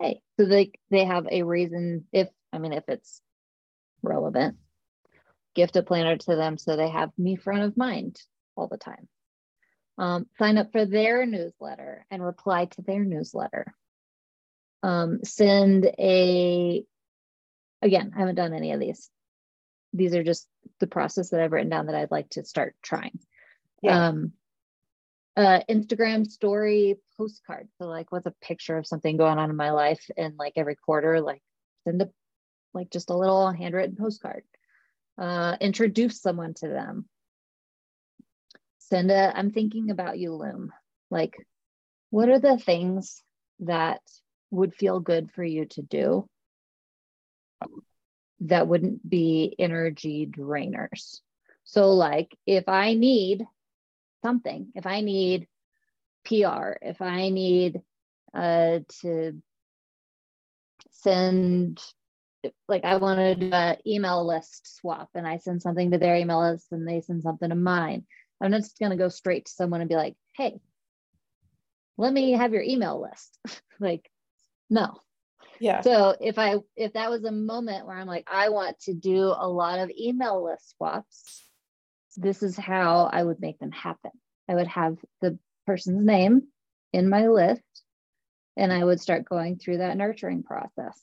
Hey, 0.00 0.20
so 0.38 0.46
they 0.46 0.72
they 0.90 1.04
have 1.04 1.26
a 1.30 1.42
reason 1.42 2.06
if 2.12 2.28
I 2.52 2.58
mean 2.58 2.72
if 2.72 2.84
it's 2.88 3.20
relevant, 4.02 4.56
gift 5.54 5.76
a 5.76 5.82
planner 5.82 6.16
to 6.16 6.36
them 6.36 6.58
so 6.58 6.76
they 6.76 6.88
have 6.88 7.10
me 7.18 7.36
front 7.36 7.62
of 7.62 7.76
mind 7.76 8.20
all 8.56 8.68
the 8.68 8.76
time. 8.76 9.08
Um, 9.96 10.26
sign 10.38 10.58
up 10.58 10.70
for 10.70 10.84
their 10.84 11.26
newsletter 11.26 12.06
and 12.10 12.24
reply 12.24 12.66
to 12.66 12.82
their 12.82 13.04
newsletter. 13.04 13.74
Um, 14.84 15.24
send 15.24 15.86
a 15.98 16.84
again, 17.82 18.12
I 18.14 18.20
haven't 18.20 18.36
done 18.36 18.54
any 18.54 18.72
of 18.72 18.80
these. 18.80 19.10
These 19.92 20.14
are 20.14 20.24
just 20.24 20.46
the 20.80 20.86
process 20.86 21.30
that 21.30 21.40
I've 21.40 21.52
written 21.52 21.70
down 21.70 21.86
that 21.86 21.94
I'd 21.94 22.10
like 22.10 22.30
to 22.30 22.44
start 22.44 22.74
trying. 22.82 23.18
Yeah. 23.82 24.08
Um, 24.08 24.32
uh, 25.36 25.60
Instagram 25.70 26.26
story 26.26 26.96
postcard. 27.16 27.68
So 27.78 27.86
like 27.86 28.10
what's 28.10 28.26
a 28.26 28.34
picture 28.42 28.76
of 28.76 28.86
something 28.86 29.16
going 29.16 29.38
on 29.38 29.50
in 29.50 29.56
my 29.56 29.70
life 29.70 30.04
and 30.16 30.34
like 30.36 30.54
every 30.56 30.74
quarter, 30.74 31.20
like 31.20 31.42
send 31.84 32.02
a 32.02 32.10
like 32.74 32.90
just 32.90 33.10
a 33.10 33.16
little 33.16 33.50
handwritten 33.52 33.96
postcard. 33.96 34.42
Uh, 35.16 35.56
introduce 35.60 36.20
someone 36.20 36.54
to 36.54 36.68
them. 36.68 37.06
Send 38.78 39.10
a 39.12 39.32
I'm 39.36 39.52
thinking 39.52 39.90
about 39.90 40.18
you 40.18 40.34
loom. 40.34 40.72
Like 41.10 41.36
what 42.10 42.28
are 42.28 42.40
the 42.40 42.58
things 42.58 43.22
that 43.60 44.00
would 44.50 44.74
feel 44.74 44.98
good 44.98 45.30
for 45.30 45.44
you 45.44 45.66
to 45.66 45.82
do 45.82 46.28
that 48.40 48.68
wouldn't 48.68 49.08
be 49.08 49.54
energy 49.58 50.26
drainers? 50.26 51.20
So 51.64 51.92
like 51.92 52.36
if 52.46 52.68
I 52.68 52.94
need 52.94 53.44
something, 54.22 54.68
if 54.74 54.86
I 54.86 55.00
need 55.00 55.48
PR, 56.24 56.76
if 56.82 57.00
I 57.02 57.28
need 57.28 57.80
uh, 58.34 58.80
to 59.02 59.42
send, 60.90 61.82
like 62.68 62.84
I 62.84 62.96
want 62.96 63.18
to 63.18 63.34
do 63.34 63.50
an 63.52 63.76
email 63.86 64.26
list 64.26 64.78
swap 64.78 65.10
and 65.14 65.26
I 65.26 65.38
send 65.38 65.62
something 65.62 65.90
to 65.90 65.98
their 65.98 66.16
email 66.16 66.40
list 66.40 66.66
and 66.72 66.86
they 66.86 67.00
send 67.00 67.22
something 67.22 67.48
to 67.48 67.54
mine. 67.54 68.06
I'm 68.40 68.50
not 68.50 68.60
just 68.60 68.78
going 68.78 68.90
to 68.90 68.96
go 68.96 69.08
straight 69.08 69.46
to 69.46 69.52
someone 69.52 69.80
and 69.80 69.88
be 69.88 69.96
like, 69.96 70.14
hey, 70.36 70.60
let 71.96 72.12
me 72.12 72.32
have 72.32 72.52
your 72.52 72.62
email 72.62 73.02
list. 73.02 73.38
like, 73.80 74.08
no. 74.70 74.98
Yeah. 75.60 75.80
So 75.80 76.16
if 76.20 76.38
I 76.38 76.56
if 76.76 76.92
that 76.94 77.10
was 77.10 77.24
a 77.24 77.32
moment 77.32 77.86
where 77.86 77.96
I'm 77.96 78.06
like, 78.06 78.28
I 78.30 78.48
want 78.50 78.78
to 78.80 78.94
do 78.94 79.34
a 79.36 79.48
lot 79.48 79.78
of 79.78 79.90
email 79.90 80.44
list 80.44 80.76
swaps, 80.76 81.48
this 82.16 82.42
is 82.42 82.56
how 82.56 83.08
I 83.12 83.22
would 83.22 83.40
make 83.40 83.58
them 83.58 83.70
happen. 83.70 84.10
I 84.48 84.54
would 84.54 84.68
have 84.68 84.98
the 85.20 85.38
person's 85.66 86.04
name 86.04 86.42
in 86.92 87.08
my 87.08 87.28
list 87.28 87.62
and 88.56 88.72
I 88.72 88.82
would 88.82 89.00
start 89.00 89.24
going 89.24 89.56
through 89.56 89.78
that 89.78 89.96
nurturing 89.96 90.42
process. 90.42 91.00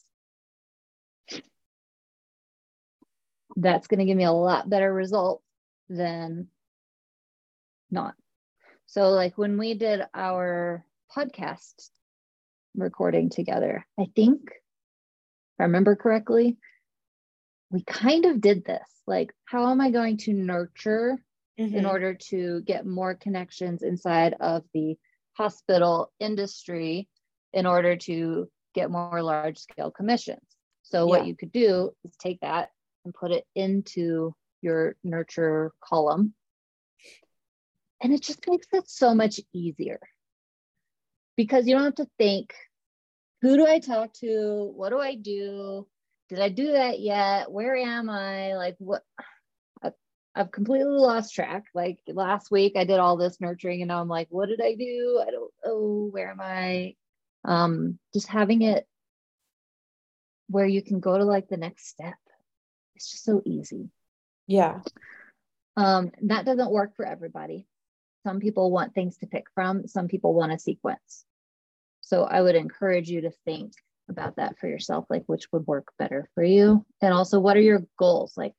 That's 3.55 3.87
going 3.87 3.99
to 3.99 4.05
give 4.05 4.17
me 4.17 4.25
a 4.25 4.31
lot 4.31 4.69
better 4.69 4.93
result 4.93 5.41
than 5.87 6.47
not. 7.89 8.15
So, 8.87 9.09
like 9.11 9.37
when 9.37 9.57
we 9.57 9.73
did 9.75 10.01
our 10.13 10.85
podcast 11.15 11.89
recording 12.77 13.29
together, 13.29 13.85
I 13.99 14.07
think, 14.15 14.41
if 14.47 15.59
I 15.59 15.63
remember 15.63 15.95
correctly, 15.95 16.57
we 17.71 17.83
kind 17.83 18.25
of 18.25 18.41
did 18.41 18.65
this. 18.65 18.87
Like, 19.07 19.33
how 19.45 19.71
am 19.71 19.81
I 19.81 19.91
going 19.91 20.17
to 20.17 20.33
nurture 20.33 21.17
in 21.57 21.85
Mhm. 21.85 21.89
order 21.89 22.13
to 22.13 22.61
get 22.61 22.85
more 22.85 23.15
connections 23.15 23.81
inside 23.81 24.35
of 24.39 24.63
the 24.73 24.97
hospital 25.33 26.11
industry 26.19 27.07
in 27.53 27.65
order 27.65 27.95
to 27.95 28.49
get 28.73 28.91
more 28.91 29.21
large 29.21 29.57
scale 29.57 29.91
commissions. 29.91 30.43
So, 30.83 31.07
what 31.07 31.25
you 31.25 31.35
could 31.35 31.51
do 31.51 31.95
is 32.03 32.15
take 32.17 32.39
that 32.41 32.69
and 33.03 33.13
put 33.13 33.31
it 33.31 33.45
into 33.55 34.35
your 34.61 34.95
nurture 35.03 35.71
column. 35.81 36.33
And 38.01 38.13
it 38.13 38.21
just 38.21 38.47
makes 38.47 38.67
it 38.73 38.89
so 38.89 39.15
much 39.15 39.39
easier 39.53 39.99
because 41.35 41.67
you 41.67 41.75
don't 41.75 41.83
have 41.83 41.95
to 41.95 42.07
think 42.17 42.53
who 43.41 43.57
do 43.57 43.67
I 43.67 43.79
talk 43.79 44.13
to? 44.21 44.71
What 44.75 44.89
do 44.89 44.99
I 44.99 45.15
do? 45.15 45.87
Did 46.29 46.39
I 46.39 46.49
do 46.49 46.71
that 46.71 46.99
yet? 46.99 47.51
Where 47.51 47.75
am 47.75 48.09
I? 48.09 48.55
Like, 48.55 48.75
what? 48.79 49.03
I've 50.35 50.51
completely 50.51 50.91
lost 50.91 51.33
track. 51.33 51.65
Like 51.73 51.99
last 52.07 52.51
week, 52.51 52.73
I 52.75 52.83
did 52.83 52.99
all 52.99 53.15
this 53.15 53.39
nurturing, 53.39 53.81
and 53.81 53.87
now 53.87 54.01
I'm 54.01 54.09
like, 54.09 54.27
what 54.29 54.49
did 54.49 54.61
I 54.61 54.75
do? 54.75 55.23
I 55.25 55.31
don't 55.31 55.51
know. 55.63 56.09
Where 56.11 56.29
am 56.29 56.41
I? 56.41 56.95
Um, 57.45 57.99
just 58.13 58.27
having 58.27 58.61
it 58.63 58.85
where 60.47 60.65
you 60.65 60.81
can 60.81 60.99
go 60.99 61.17
to 61.17 61.23
like 61.23 61.47
the 61.47 61.57
next 61.57 61.87
step. 61.87 62.15
It's 62.95 63.09
just 63.11 63.23
so 63.23 63.41
easy. 63.45 63.89
Yeah. 64.45 64.81
Um, 65.77 66.11
that 66.23 66.45
doesn't 66.45 66.71
work 66.71 66.95
for 66.95 67.05
everybody. 67.05 67.65
Some 68.25 68.39
people 68.39 68.71
want 68.71 68.95
things 68.95 69.17
to 69.17 69.27
pick 69.27 69.45
from, 69.53 69.87
some 69.87 70.07
people 70.07 70.33
want 70.33 70.51
a 70.51 70.57
sequence. 70.57 71.25
So 72.01 72.23
I 72.23 72.41
would 72.41 72.55
encourage 72.55 73.07
you 73.07 73.21
to 73.21 73.31
think 73.45 73.73
about 74.09 74.37
that 74.37 74.57
for 74.57 74.67
yourself, 74.67 75.05
like 75.11 75.21
which 75.27 75.45
would 75.51 75.67
work 75.67 75.89
better 75.99 76.27
for 76.33 76.43
you. 76.43 76.83
And 77.03 77.13
also, 77.13 77.39
what 77.39 77.55
are 77.55 77.61
your 77.61 77.85
goals? 77.99 78.33
Like, 78.35 78.53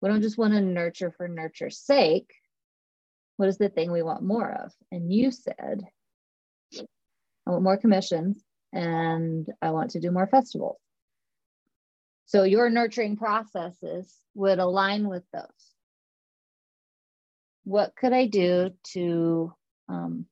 we 0.00 0.08
don't 0.08 0.22
just 0.22 0.38
want 0.38 0.52
to 0.54 0.60
nurture 0.60 1.10
for 1.10 1.26
nurture's 1.26 1.76
sake. 1.76 2.30
What 3.36 3.48
is 3.48 3.58
the 3.58 3.68
thing 3.68 3.90
we 3.90 4.02
want 4.02 4.22
more 4.22 4.52
of? 4.52 4.72
And 4.92 5.12
you 5.12 5.32
said, 5.32 5.82
I 6.78 7.50
want 7.50 7.64
more 7.64 7.78
commissions 7.78 8.40
and 8.72 9.48
I 9.60 9.70
want 9.70 9.90
to 9.92 10.00
do 10.00 10.12
more 10.12 10.28
festivals. 10.28 10.78
So 12.26 12.44
your 12.44 12.70
nurturing 12.70 13.16
processes 13.16 14.16
would 14.36 14.60
align 14.60 15.08
with 15.08 15.24
those. 15.32 15.71
What 17.64 17.94
could 17.94 18.12
I 18.12 18.26
do 18.26 18.70
to 18.92 19.52
um, 19.88 20.26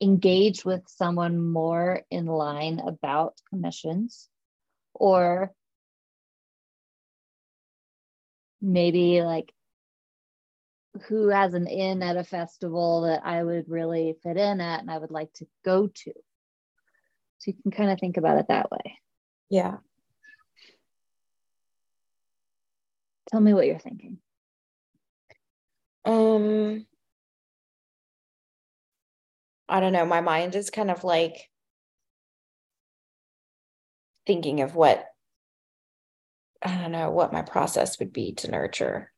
engage 0.00 0.64
with 0.64 0.82
someone 0.86 1.40
more 1.40 2.02
in 2.10 2.26
line 2.26 2.80
about 2.80 3.34
commissions? 3.50 4.28
Or 4.94 5.52
maybe 8.60 9.22
like 9.22 9.52
who 11.08 11.28
has 11.28 11.54
an 11.54 11.66
in 11.66 12.02
at 12.02 12.16
a 12.16 12.24
festival 12.24 13.02
that 13.02 13.24
I 13.24 13.42
would 13.42 13.68
really 13.68 14.16
fit 14.22 14.36
in 14.36 14.60
at 14.60 14.80
and 14.80 14.90
I 14.90 14.98
would 14.98 15.10
like 15.10 15.32
to 15.34 15.46
go 15.64 15.86
to. 15.86 16.12
So 17.38 17.50
you 17.50 17.54
can 17.62 17.70
kind 17.70 17.90
of 17.90 17.98
think 17.98 18.16
about 18.16 18.38
it 18.38 18.48
that 18.48 18.70
way. 18.70 18.98
Yeah. 19.48 19.76
Tell 23.30 23.40
me 23.40 23.54
what 23.54 23.66
you're 23.66 23.78
thinking. 23.78 24.18
Um 26.04 26.86
I 29.68 29.80
don't 29.80 29.92
know, 29.92 30.06
my 30.06 30.20
mind 30.20 30.56
is 30.56 30.70
kind 30.70 30.90
of 30.90 31.04
like 31.04 31.48
thinking 34.26 34.60
of 34.60 34.74
what 34.74 35.06
I 36.62 36.76
don't 36.76 36.92
know 36.92 37.10
what 37.10 37.32
my 37.32 37.42
process 37.42 37.98
would 37.98 38.12
be 38.12 38.32
to 38.34 38.50
nurture 38.50 39.12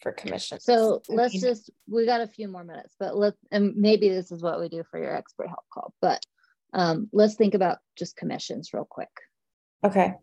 for 0.00 0.12
commission. 0.12 0.60
So 0.60 1.02
let's 1.08 1.38
just 1.40 1.70
we 1.88 2.06
got 2.06 2.20
a 2.20 2.26
few 2.26 2.48
more 2.48 2.64
minutes, 2.64 2.94
but 3.00 3.16
let's 3.16 3.38
and 3.50 3.74
maybe 3.76 4.08
this 4.08 4.30
is 4.30 4.42
what 4.42 4.60
we 4.60 4.68
do 4.68 4.84
for 4.90 4.98
your 4.98 5.14
expert 5.14 5.48
help 5.48 5.64
call, 5.72 5.94
but 6.00 6.22
um, 6.72 7.08
let's 7.12 7.34
think 7.34 7.54
about 7.54 7.78
just 7.96 8.16
commissions 8.16 8.70
real 8.74 8.84
quick. 8.84 9.10
Okay. 9.84 10.14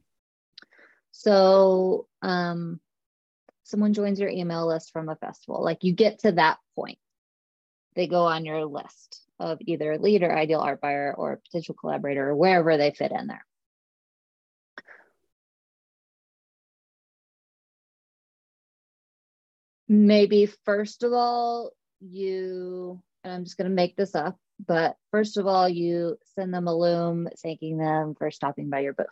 So 1.11 2.07
um, 2.21 2.79
someone 3.71 3.93
joins 3.93 4.19
your 4.19 4.29
email 4.29 4.67
list 4.67 4.91
from 4.91 5.09
a 5.09 5.15
festival, 5.15 5.63
like 5.63 5.83
you 5.83 5.93
get 5.93 6.19
to 6.19 6.33
that 6.33 6.57
point, 6.75 6.99
they 7.95 8.07
go 8.07 8.25
on 8.25 8.45
your 8.45 8.65
list 8.65 9.21
of 9.39 9.57
either 9.61 9.93
a 9.93 9.97
leader, 9.97 10.31
ideal 10.31 10.59
art 10.59 10.81
buyer, 10.81 11.13
or 11.17 11.41
potential 11.45 11.73
collaborator, 11.73 12.29
or 12.29 12.35
wherever 12.35 12.77
they 12.77 12.91
fit 12.91 13.11
in 13.11 13.27
there. 13.27 13.45
maybe 19.91 20.45
first 20.63 21.03
of 21.03 21.11
all, 21.11 21.71
you, 21.99 23.01
and 23.23 23.33
I'm 23.33 23.43
just 23.43 23.57
going 23.57 23.69
to 23.69 23.75
make 23.75 23.97
this 23.97 24.15
up, 24.15 24.37
but 24.65 24.95
first 25.11 25.35
of 25.35 25.47
all, 25.47 25.67
you 25.67 26.17
send 26.35 26.53
them 26.53 26.67
a 26.67 26.75
loom 26.75 27.27
thanking 27.43 27.77
them 27.77 28.15
for 28.17 28.31
stopping 28.31 28.69
by 28.69 28.79
your 28.79 28.93
booth. 28.93 29.07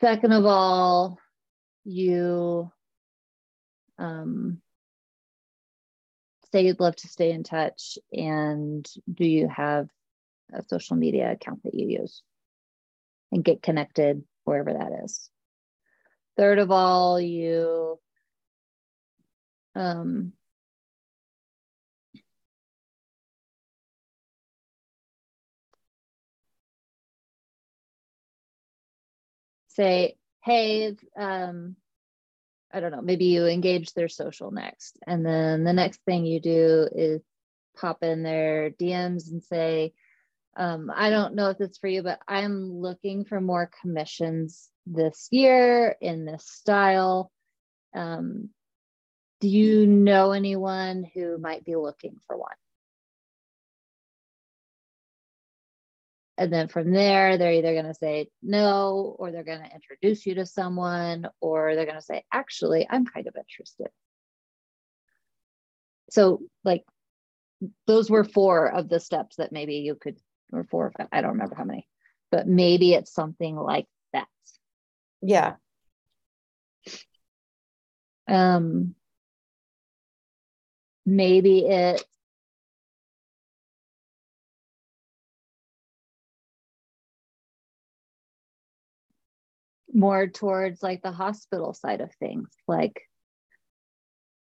Second 0.00 0.32
of 0.32 0.44
all, 0.44 1.18
you 1.84 2.70
um, 3.98 4.60
say 6.52 6.66
you'd 6.66 6.80
love 6.80 6.96
to 6.96 7.08
stay 7.08 7.30
in 7.30 7.42
touch 7.42 7.98
and 8.12 8.88
do 9.12 9.24
you 9.24 9.48
have 9.48 9.88
a 10.52 10.62
social 10.68 10.96
media 10.96 11.32
account 11.32 11.62
that 11.64 11.74
you 11.74 11.88
use 11.88 12.22
and 13.32 13.44
get 13.44 13.62
connected 13.62 14.22
wherever 14.44 14.72
that 14.72 14.92
is. 15.04 15.30
Third 16.36 16.58
of 16.58 16.70
all, 16.70 17.20
you 17.20 17.98
um, 19.74 20.32
say, 29.68 30.16
hey, 30.44 30.94
um, 31.16 31.76
I 32.72 32.80
don't 32.80 32.92
know, 32.92 33.02
maybe 33.02 33.26
you 33.26 33.46
engage 33.46 33.92
their 33.92 34.08
social 34.08 34.50
next. 34.50 34.98
And 35.06 35.24
then 35.24 35.64
the 35.64 35.72
next 35.72 36.00
thing 36.04 36.26
you 36.26 36.40
do 36.40 36.88
is 36.92 37.22
pop 37.76 38.02
in 38.02 38.22
their 38.22 38.70
DMs 38.70 39.30
and 39.30 39.42
say, 39.42 39.92
um, 40.56 40.90
I 40.94 41.10
don't 41.10 41.34
know 41.34 41.50
if 41.50 41.60
it's 41.60 41.78
for 41.78 41.88
you, 41.88 42.02
but 42.02 42.20
I'm 42.28 42.80
looking 42.80 43.24
for 43.24 43.40
more 43.40 43.70
commissions 43.80 44.68
this 44.86 45.28
year 45.30 45.96
in 46.00 46.24
this 46.24 46.46
style. 46.46 47.30
Um, 47.94 48.50
do 49.40 49.48
you 49.48 49.86
know 49.86 50.32
anyone 50.32 51.04
who 51.14 51.38
might 51.38 51.64
be 51.64 51.76
looking 51.76 52.16
for 52.26 52.36
one? 52.36 52.54
And 56.36 56.52
then 56.52 56.66
from 56.66 56.90
there, 56.90 57.38
they're 57.38 57.52
either 57.52 57.74
going 57.74 57.86
to 57.86 57.94
say 57.94 58.28
no, 58.42 59.14
or 59.18 59.30
they're 59.30 59.44
going 59.44 59.62
to 59.62 59.74
introduce 59.74 60.26
you 60.26 60.34
to 60.36 60.46
someone, 60.46 61.28
or 61.40 61.74
they're 61.74 61.86
going 61.86 61.98
to 61.98 62.02
say, 62.02 62.24
actually, 62.32 62.86
I'm 62.90 63.06
kind 63.06 63.28
of 63.28 63.36
interested. 63.36 63.86
So, 66.10 66.40
like, 66.64 66.84
those 67.86 68.10
were 68.10 68.24
four 68.24 68.66
of 68.68 68.88
the 68.88 69.00
steps 69.00 69.36
that 69.36 69.52
maybe 69.52 69.76
you 69.76 69.94
could, 69.94 70.18
or 70.52 70.64
four, 70.64 70.92
I 71.12 71.20
don't 71.20 71.32
remember 71.32 71.54
how 71.54 71.64
many, 71.64 71.86
but 72.30 72.48
maybe 72.48 72.94
it's 72.94 73.12
something 73.12 73.54
like 73.56 73.86
that. 74.12 74.28
Yeah. 75.22 75.54
Um, 78.26 78.94
maybe 81.06 81.66
it 81.66 82.02
more 89.94 90.26
towards 90.26 90.82
like 90.82 91.02
the 91.02 91.12
hospital 91.12 91.72
side 91.72 92.00
of 92.00 92.12
things. 92.14 92.48
Like 92.68 93.00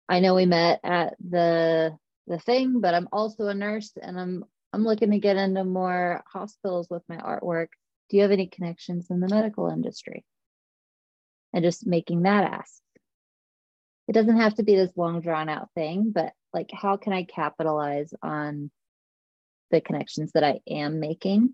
i 0.09 0.19
know 0.19 0.35
we 0.35 0.45
met 0.45 0.79
at 0.83 1.15
the 1.27 1.97
the 2.27 2.39
thing 2.39 2.81
but 2.81 2.93
i'm 2.93 3.07
also 3.11 3.47
a 3.47 3.53
nurse 3.53 3.91
and 4.01 4.19
i'm 4.19 4.43
i'm 4.71 4.83
looking 4.83 5.11
to 5.11 5.19
get 5.19 5.37
into 5.37 5.63
more 5.63 6.23
hospitals 6.31 6.87
with 6.89 7.03
my 7.07 7.17
artwork. 7.17 7.67
Do 8.09 8.17
you 8.17 8.23
have 8.23 8.31
any 8.31 8.47
connections 8.47 9.07
in 9.09 9.19
the 9.19 9.27
medical 9.27 9.69
industry? 9.69 10.25
And 11.53 11.63
just 11.63 11.85
making 11.85 12.23
that 12.23 12.51
ask. 12.51 12.81
It 14.07 14.13
doesn't 14.13 14.37
have 14.37 14.55
to 14.55 14.63
be 14.63 14.75
this 14.75 14.91
long 14.95 15.21
drawn 15.21 15.49
out 15.49 15.69
thing 15.75 16.11
but 16.13 16.33
like 16.53 16.69
how 16.71 16.97
can 16.97 17.13
i 17.13 17.23
capitalize 17.23 18.13
on 18.21 18.71
the 19.71 19.81
connections 19.81 20.31
that 20.33 20.43
i 20.43 20.59
am 20.67 20.99
making? 20.99 21.53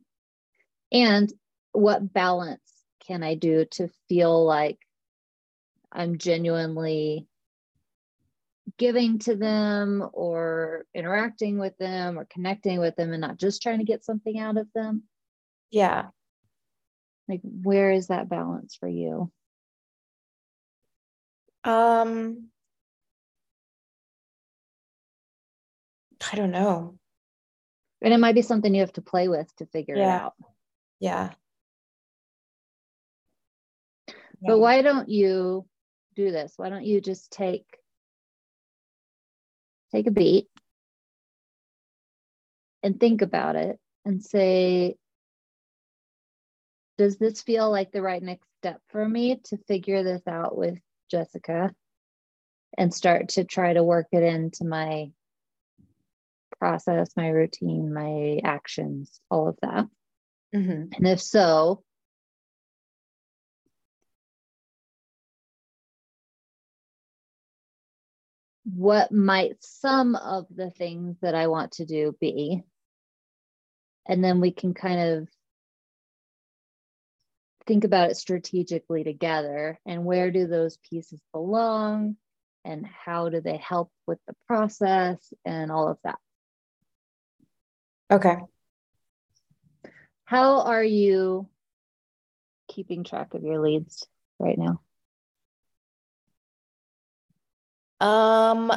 And 0.92 1.32
what 1.72 2.12
balance 2.12 2.62
can 3.06 3.24
i 3.24 3.36
do 3.36 3.66
to 3.66 3.90
feel 4.08 4.46
like 4.46 4.80
i'm 5.92 6.18
genuinely 6.18 7.28
giving 8.78 9.18
to 9.20 9.36
them 9.36 10.08
or 10.14 10.86
interacting 10.94 11.58
with 11.58 11.76
them 11.78 12.20
or 12.20 12.26
connecting 12.26 12.80
with 12.80 12.96
them 12.96 13.12
and 13.12 13.22
not 13.22 13.38
just 13.38 13.62
trying 13.62 13.80
to 13.80 13.86
get 13.86 14.06
something 14.06 14.40
out 14.40 14.58
of 14.58 14.68
them 14.74 15.04
yeah 15.72 16.08
like 17.28 17.42
where 17.44 17.92
is 17.92 18.08
that 18.08 18.30
balance 18.30 18.76
for 18.76 18.88
you 18.88 19.32
um 21.64 22.50
I 26.32 26.36
don't 26.36 26.52
know. 26.52 26.98
And 28.02 28.14
it 28.14 28.20
might 28.20 28.36
be 28.36 28.42
something 28.42 28.74
you 28.74 28.82
have 28.82 28.94
to 28.94 29.02
play 29.02 29.28
with 29.28 29.54
to 29.58 29.66
figure 29.66 29.96
yeah. 29.96 30.04
it 30.04 30.22
out. 30.22 30.34
Yeah. 31.00 31.30
But 34.42 34.60
why 34.60 34.82
don't 34.82 35.10
you 35.10 35.66
do 36.16 36.32
this? 36.32 36.54
Why 36.58 36.70
don't 36.70 36.86
you 36.86 37.02
just 37.02 37.32
take 37.32 37.66
take 39.92 40.08
a 40.08 40.12
beat 40.12 40.48
and 42.84 43.00
think 43.00 43.22
about 43.22 43.56
it 43.56 43.80
and 44.06 44.24
say 44.24 44.96
does 46.98 47.18
this 47.18 47.42
feel 47.42 47.72
like 47.72 47.92
the 47.92 48.02
right 48.02 48.22
next 48.22 48.48
step 48.60 48.82
for 48.90 49.08
me 49.08 49.40
to 49.46 49.58
figure 49.68 50.04
this 50.04 50.22
out 50.28 50.58
with 50.58 50.78
Jessica 51.10 51.74
and 52.78 52.94
start 52.94 53.30
to 53.30 53.46
try 53.46 53.74
to 53.74 53.84
work 53.84 54.08
it 54.12 54.22
into 54.22 54.66
my 54.66 55.12
process, 56.60 57.10
my 57.16 57.30
routine, 57.30 57.94
my 57.94 58.42
actions, 58.44 59.22
all 59.32 59.48
of 59.48 59.58
that? 59.62 59.88
Mhm. 60.54 60.94
And 60.96 61.08
if 61.08 61.22
so, 61.22 61.84
what 68.76 69.12
might 69.12 69.56
some 69.62 70.16
of 70.16 70.46
the 70.54 70.70
things 70.70 71.18
that 71.22 71.36
I 71.36 71.48
want 71.48 71.74
to 71.74 71.86
do 71.86 72.16
be? 72.20 72.64
And 74.08 74.24
then 74.24 74.42
we 74.42 74.52
can 74.52 74.74
kind 74.74 75.00
of 75.00 75.28
think 77.68 77.84
about 77.84 78.10
it 78.10 78.18
strategically 78.18 79.04
together 79.04 79.80
and 79.86 80.04
where 80.04 80.32
do 80.32 80.48
those 80.48 80.78
pieces 80.90 81.22
belong 81.32 82.18
and 82.66 82.86
how 82.86 83.30
do 83.30 83.42
they 83.42 83.58
help 83.58 83.92
with 84.08 84.20
the 84.28 84.34
process 84.48 85.34
and 85.46 85.72
all 85.72 85.88
of 85.88 85.98
that. 86.04 86.18
Okay. 88.12 88.38
How 90.26 90.62
are 90.62 90.84
you 90.84 91.48
keeping 92.68 93.04
track 93.04 93.34
of 93.34 93.44
your 93.44 93.60
leads 93.60 94.08
right 94.40 94.58
now? 94.58 94.82
Um, 98.00 98.72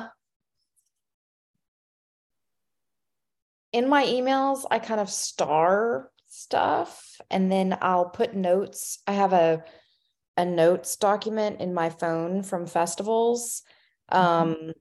in 3.72 3.88
my 3.88 4.04
emails, 4.04 4.64
I 4.70 4.78
kind 4.78 5.00
of 5.00 5.10
star 5.10 6.10
stuff 6.26 7.20
and 7.30 7.52
then 7.52 7.76
I'll 7.82 8.08
put 8.08 8.34
notes. 8.34 8.98
I 9.06 9.12
have 9.12 9.32
a 9.32 9.64
a 10.38 10.46
notes 10.46 10.96
document 10.96 11.60
in 11.60 11.74
my 11.74 11.90
phone 11.90 12.42
from 12.42 12.66
festivals. 12.66 13.62
Um, 14.08 14.72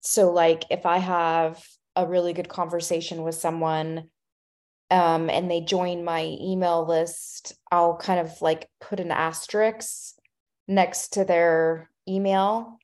so 0.00 0.32
like 0.32 0.64
if 0.70 0.86
I 0.86 0.96
have 0.96 1.62
a 1.94 2.06
really 2.06 2.32
good 2.32 2.48
conversation 2.48 3.22
with 3.22 3.34
someone 3.34 4.08
um 4.90 5.30
and 5.30 5.50
they 5.50 5.60
join 5.60 6.04
my 6.04 6.22
email 6.40 6.86
list, 6.86 7.54
I'll 7.70 7.96
kind 7.96 8.20
of 8.20 8.40
like 8.40 8.68
put 8.80 9.00
an 9.00 9.10
asterisk 9.10 10.14
next 10.66 11.14
to 11.14 11.24
their 11.24 11.90
email 12.08 12.78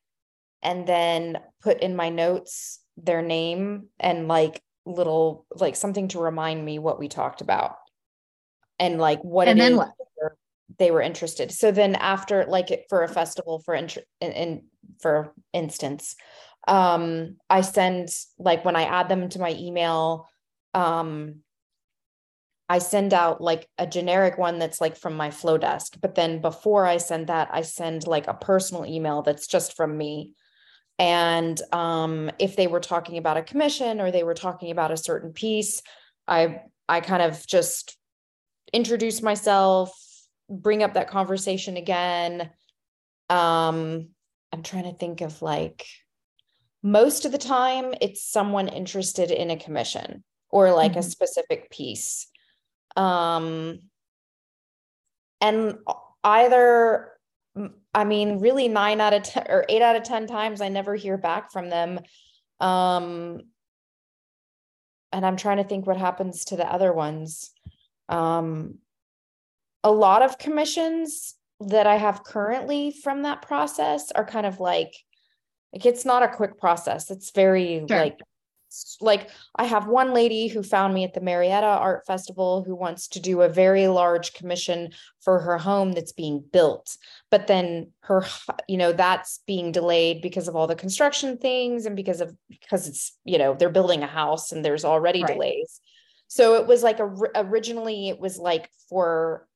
and 0.62 0.86
then 0.86 1.38
put 1.62 1.80
in 1.80 1.96
my 1.96 2.08
notes 2.08 2.80
their 2.96 3.22
name 3.22 3.86
and 3.98 4.28
like 4.28 4.62
little 4.86 5.46
like 5.54 5.76
something 5.76 6.08
to 6.08 6.18
remind 6.20 6.64
me 6.64 6.78
what 6.78 6.98
we 6.98 7.08
talked 7.08 7.40
about 7.40 7.76
and 8.78 8.98
like 8.98 9.22
what 9.22 9.48
And 9.48 9.58
it 9.58 9.62
then 9.62 9.72
is 9.72 9.78
what? 9.78 9.92
they 10.78 10.90
were 10.90 11.02
interested 11.02 11.50
so 11.50 11.70
then 11.70 11.94
after 11.96 12.44
like 12.46 12.86
for 12.88 13.02
a 13.02 13.08
festival 13.08 13.60
for 13.64 13.74
int- 13.74 13.98
in, 14.20 14.32
in 14.32 14.62
for 15.00 15.34
instance 15.52 16.14
um 16.68 17.36
i 17.48 17.60
send 17.60 18.08
like 18.38 18.64
when 18.64 18.76
i 18.76 18.84
add 18.84 19.08
them 19.08 19.28
to 19.28 19.40
my 19.40 19.54
email 19.58 20.28
um 20.74 21.36
I 22.70 22.78
send 22.78 23.12
out 23.12 23.40
like 23.40 23.68
a 23.78 23.86
generic 23.86 24.38
one 24.38 24.60
that's 24.60 24.80
like 24.80 24.96
from 24.96 25.16
my 25.16 25.30
Flodesk. 25.30 26.00
But 26.00 26.14
then 26.14 26.40
before 26.40 26.86
I 26.86 26.98
send 26.98 27.26
that, 27.26 27.48
I 27.50 27.62
send 27.62 28.06
like 28.06 28.28
a 28.28 28.34
personal 28.34 28.86
email 28.86 29.22
that's 29.22 29.48
just 29.48 29.74
from 29.76 29.98
me. 29.98 30.34
And 31.00 31.58
um, 31.72 32.30
if 32.38 32.56
they 32.56 32.66
were 32.66 32.78
talking 32.78 33.16
about 33.16 33.38
a 33.38 33.42
commission 33.42 34.02
or 34.02 34.10
they 34.10 34.22
were 34.22 34.34
talking 34.34 34.70
about 34.70 34.90
a 34.90 34.98
certain 34.98 35.32
piece, 35.32 35.80
I 36.28 36.60
I 36.90 37.00
kind 37.00 37.22
of 37.22 37.46
just 37.46 37.96
introduce 38.72 39.22
myself, 39.22 39.98
bring 40.50 40.82
up 40.82 40.94
that 40.94 41.08
conversation 41.08 41.78
again. 41.78 42.50
Um, 43.30 44.10
I'm 44.52 44.62
trying 44.62 44.84
to 44.84 44.92
think 44.92 45.22
of 45.22 45.40
like 45.40 45.86
most 46.82 47.24
of 47.24 47.32
the 47.32 47.38
time 47.38 47.94
it's 48.02 48.22
someone 48.22 48.68
interested 48.68 49.30
in 49.30 49.50
a 49.50 49.56
commission 49.56 50.22
or 50.50 50.72
like 50.72 50.96
a 50.96 51.00
Mhm. 51.00 51.04
specific 51.04 51.70
piece 51.70 52.26
um 52.96 53.78
and 55.40 55.78
either 56.24 57.12
i 57.94 58.04
mean 58.04 58.38
really 58.38 58.68
9 58.68 59.00
out 59.00 59.12
of 59.14 59.22
10 59.22 59.46
or 59.48 59.64
8 59.68 59.82
out 59.82 59.96
of 59.96 60.02
10 60.02 60.26
times 60.26 60.60
i 60.60 60.68
never 60.68 60.94
hear 60.94 61.16
back 61.18 61.50
from 61.52 61.68
them. 61.70 62.00
Um 62.60 63.40
and 65.12 65.26
i'm 65.26 65.36
trying 65.36 65.56
to 65.56 65.64
think 65.64 65.86
what 65.86 65.96
happens 65.96 66.44
to 66.46 66.56
the 66.56 66.70
other 66.70 66.92
ones. 66.92 67.52
Um 68.08 68.78
a 69.82 69.90
lot 69.90 70.22
of 70.22 70.38
commissions 70.38 71.34
that 71.60 71.86
i 71.86 71.96
have 71.96 72.24
currently 72.24 72.90
from 72.90 73.22
that 73.22 73.42
process 73.42 74.10
are 74.12 74.24
kind 74.24 74.46
of 74.46 74.60
like 74.60 74.94
like 75.72 75.86
it's 75.86 76.04
not 76.04 76.22
a 76.22 76.28
quick 76.28 76.58
process. 76.58 77.10
It's 77.10 77.30
very 77.30 77.84
Sure. 77.88 77.98
like 77.98 78.18
like 79.00 79.30
I 79.56 79.64
have 79.64 79.86
one 79.86 80.12
lady 80.12 80.48
who 80.48 80.62
found 80.62 80.94
me 80.94 81.04
at 81.04 81.14
the 81.14 81.20
Marietta 81.20 81.66
Art 81.66 82.06
Festival 82.06 82.62
who 82.64 82.74
wants 82.74 83.08
to 83.08 83.20
do 83.20 83.42
a 83.42 83.48
very 83.48 83.88
large 83.88 84.32
commission 84.32 84.90
for 85.20 85.40
her 85.40 85.58
home 85.58 85.92
that's 85.92 86.12
being 86.12 86.44
built. 86.52 86.96
But 87.30 87.46
then 87.46 87.92
her, 88.00 88.24
you 88.68 88.76
know, 88.76 88.92
that's 88.92 89.40
being 89.46 89.72
delayed 89.72 90.22
because 90.22 90.48
of 90.48 90.56
all 90.56 90.66
the 90.66 90.74
construction 90.76 91.38
things 91.38 91.86
and 91.86 91.96
because 91.96 92.20
of 92.20 92.34
because 92.48 92.86
it's, 92.86 93.16
you 93.24 93.38
know, 93.38 93.54
they're 93.54 93.70
building 93.70 94.02
a 94.02 94.06
house 94.06 94.52
and 94.52 94.64
there's 94.64 94.84
already 94.84 95.22
Right. 95.22 95.34
delays. 95.34 95.80
So 96.28 96.54
it 96.54 96.66
was 96.66 96.82
like 96.82 97.00
a, 97.00 97.12
originally 97.34 98.08
it 98.08 98.20
was 98.20 98.38
like 98.38 98.70
for 98.88 99.48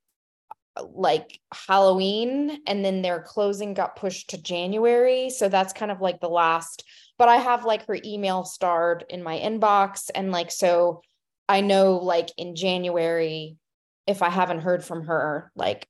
uh, 0.76 0.84
like 0.92 1.38
Halloween 1.52 2.60
and 2.66 2.84
then 2.84 3.00
their 3.02 3.20
closing 3.22 3.74
got 3.74 3.94
pushed 3.96 4.30
to 4.30 4.42
January. 4.42 5.30
So 5.30 5.48
that's 5.48 5.72
kind 5.72 5.92
of 5.92 6.00
like 6.00 6.20
the 6.20 6.28
last, 6.28 6.82
but 7.18 7.28
I 7.28 7.36
have 7.36 7.64
like 7.64 7.86
her 7.86 7.96
email 8.04 8.44
starred 8.44 9.04
in 9.08 9.22
my 9.22 9.38
inbox. 9.38 10.10
And 10.14 10.32
like, 10.32 10.50
so 10.50 11.02
I 11.48 11.60
know 11.60 11.96
like 11.96 12.30
in 12.36 12.56
January, 12.56 13.56
if 14.06 14.22
I 14.22 14.30
haven't 14.30 14.60
heard 14.60 14.84
from 14.84 15.06
her, 15.06 15.50
like 15.54 15.88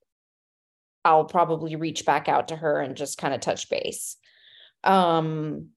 I'll 1.04 1.24
probably 1.24 1.76
reach 1.76 2.06
back 2.06 2.28
out 2.28 2.48
to 2.48 2.56
her 2.56 2.80
and 2.80 2.96
just 2.96 3.18
kind 3.18 3.34
of 3.34 3.40
touch 3.40 3.68
base. 3.68 4.16
Um, 4.82 5.70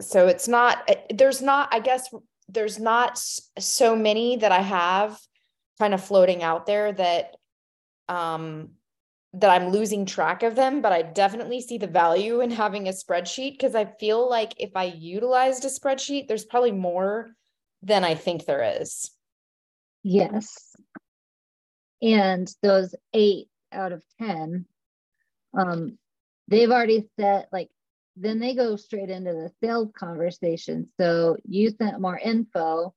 so 0.00 0.28
it's 0.28 0.48
not, 0.48 0.78
eh, 0.88 0.94
there's 1.12 1.42
not, 1.42 1.68
I 1.72 1.80
guess, 1.80 2.08
there's 2.48 2.78
not 2.78 3.20
so 3.58 3.94
many 3.96 4.36
that 4.36 4.52
I 4.52 4.60
have 4.60 5.18
kind 5.78 5.94
of 5.94 6.02
floating 6.02 6.42
out 6.42 6.66
there 6.66 6.92
that 6.92 7.36
um 8.08 8.70
that 9.34 9.50
I'm 9.50 9.68
losing 9.68 10.06
track 10.06 10.42
of 10.42 10.54
them, 10.54 10.80
but 10.80 10.92
I 10.92 11.02
definitely 11.02 11.60
see 11.60 11.78
the 11.78 11.86
value 11.86 12.40
in 12.40 12.50
having 12.50 12.88
a 12.88 12.92
spreadsheet 12.92 13.52
because 13.52 13.74
I 13.74 13.84
feel 13.84 14.28
like 14.28 14.54
if 14.58 14.70
I 14.74 14.84
utilized 14.84 15.64
a 15.64 15.68
spreadsheet, 15.68 16.28
there's 16.28 16.46
probably 16.46 16.72
more 16.72 17.30
than 17.82 18.04
I 18.04 18.14
think 18.14 18.44
there 18.44 18.80
is. 18.80 19.10
Yes. 20.02 20.74
And 22.00 22.50
those 22.62 22.94
eight 23.12 23.48
out 23.70 23.92
of 23.92 24.02
10, 24.18 24.64
um, 25.56 25.98
they've 26.48 26.70
already 26.70 27.08
set 27.20 27.48
like, 27.52 27.68
then 28.16 28.40
they 28.40 28.54
go 28.54 28.76
straight 28.76 29.10
into 29.10 29.32
the 29.32 29.50
sales 29.62 29.90
conversation. 29.94 30.88
So 30.98 31.36
you 31.44 31.70
sent 31.70 32.00
more 32.00 32.18
info, 32.18 32.94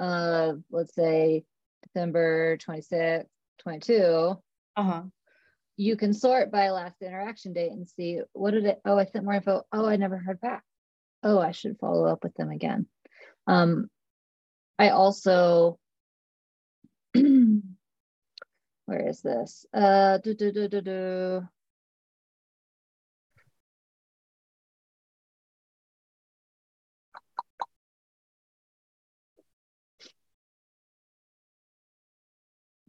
uh, 0.00 0.54
let's 0.70 0.94
say 0.94 1.44
December 1.82 2.56
26, 2.56 3.28
22. 3.58 4.38
Uh-huh. 4.76 5.02
You 5.76 5.96
can 5.96 6.14
sort 6.14 6.50
by 6.50 6.70
last 6.70 7.02
interaction 7.02 7.52
date 7.52 7.72
and 7.72 7.88
see 7.88 8.20
what 8.32 8.52
did 8.52 8.64
it, 8.64 8.80
oh, 8.84 8.98
I 8.98 9.04
sent 9.04 9.24
more 9.24 9.34
info. 9.34 9.62
Oh, 9.72 9.86
I 9.86 9.96
never 9.96 10.16
heard 10.16 10.40
back. 10.40 10.62
Oh, 11.22 11.38
I 11.38 11.50
should 11.52 11.78
follow 11.78 12.06
up 12.06 12.24
with 12.24 12.34
them 12.34 12.50
again. 12.50 12.86
Um, 13.46 13.88
I 14.78 14.90
also 14.90 15.78
where 17.14 19.08
is 19.08 19.20
this? 19.22 19.66
Uh. 19.72 20.18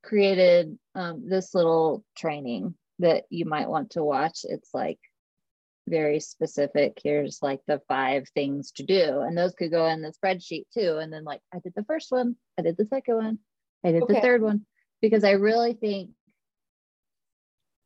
Created 0.08 0.80
um, 0.96 1.28
this 1.28 1.54
little 1.54 2.06
training 2.16 2.76
that 3.00 3.26
you 3.30 3.46
might 3.46 3.68
want 3.68 3.92
to 3.92 4.04
watch. 4.04 4.40
It's 4.46 4.70
like 4.74 5.00
very 5.86 6.22
specific. 6.22 7.00
Here's 7.04 7.40
like 7.42 7.60
the 7.68 7.82
five 7.90 8.28
things 8.34 8.72
to 8.78 8.84
do, 8.84 9.20
and 9.20 9.38
those 9.38 9.54
could 9.54 9.70
go 9.70 9.86
in 9.88 10.02
the 10.02 10.14
spreadsheet 10.14 10.64
too. 10.74 10.98
And 10.98 11.12
then, 11.12 11.26
like, 11.26 11.42
I 11.54 11.60
did 11.60 11.74
the 11.76 11.84
first 11.84 12.10
one, 12.10 12.38
I 12.58 12.62
did 12.62 12.78
the 12.78 12.86
second 12.86 13.16
one, 13.16 13.40
I 13.84 13.92
did 13.92 14.04
the 14.08 14.22
third 14.22 14.42
one, 14.42 14.66
because 15.02 15.26
I 15.26 15.32
really 15.32 15.74
think 15.74 16.12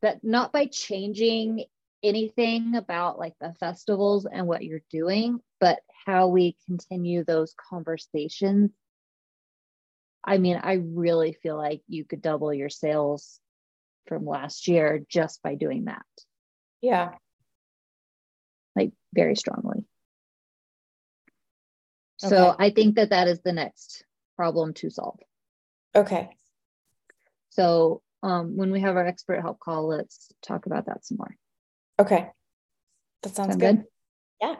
that 0.03 0.23
not 0.23 0.53
by 0.53 0.67
changing 0.67 1.65
anything 2.03 2.75
about 2.75 3.19
like 3.19 3.33
the 3.41 3.53
festivals 3.59 4.27
and 4.31 4.47
what 4.47 4.63
you're 4.63 4.83
doing, 4.91 5.39
but 5.59 5.79
how 6.05 6.27
we 6.27 6.55
continue 6.67 7.23
those 7.23 7.55
conversations. 7.69 8.71
I 10.23 10.37
mean, 10.37 10.59
I 10.61 10.73
really 10.73 11.33
feel 11.33 11.57
like 11.57 11.81
you 11.87 12.05
could 12.05 12.21
double 12.21 12.53
your 12.53 12.69
sales 12.69 13.39
from 14.07 14.25
last 14.25 14.67
year 14.67 15.03
just 15.07 15.41
by 15.41 15.55
doing 15.55 15.85
that, 15.85 16.05
Yeah. 16.81 17.15
like 18.75 18.91
very 19.13 19.35
strongly. 19.35 19.85
So 22.17 22.55
I 22.57 22.69
think 22.69 22.95
that 22.97 23.09
that 23.09 23.27
is 23.27 23.41
the 23.41 23.51
next 23.53 24.05
problem 24.35 24.75
to 24.75 24.91
solve. 24.91 25.19
Okay. 25.95 26.29
So 27.49 28.03
um, 28.21 28.55
when 28.57 28.71
we 28.71 28.81
have 28.81 28.95
our 28.95 29.05
expert 29.05 29.41
help 29.41 29.59
call, 29.59 29.87
let's 29.87 30.31
talk 30.43 30.67
about 30.67 30.85
that 30.85 31.03
some 31.03 31.17
more. 31.17 31.35
Okay. 31.97 32.29
That 33.23 33.35
sounds 33.35 33.53
Sound 33.53 33.59
good. 33.59 33.85
good? 34.41 34.57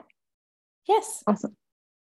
Yes. 0.88 1.22
Awesome. 1.26 1.56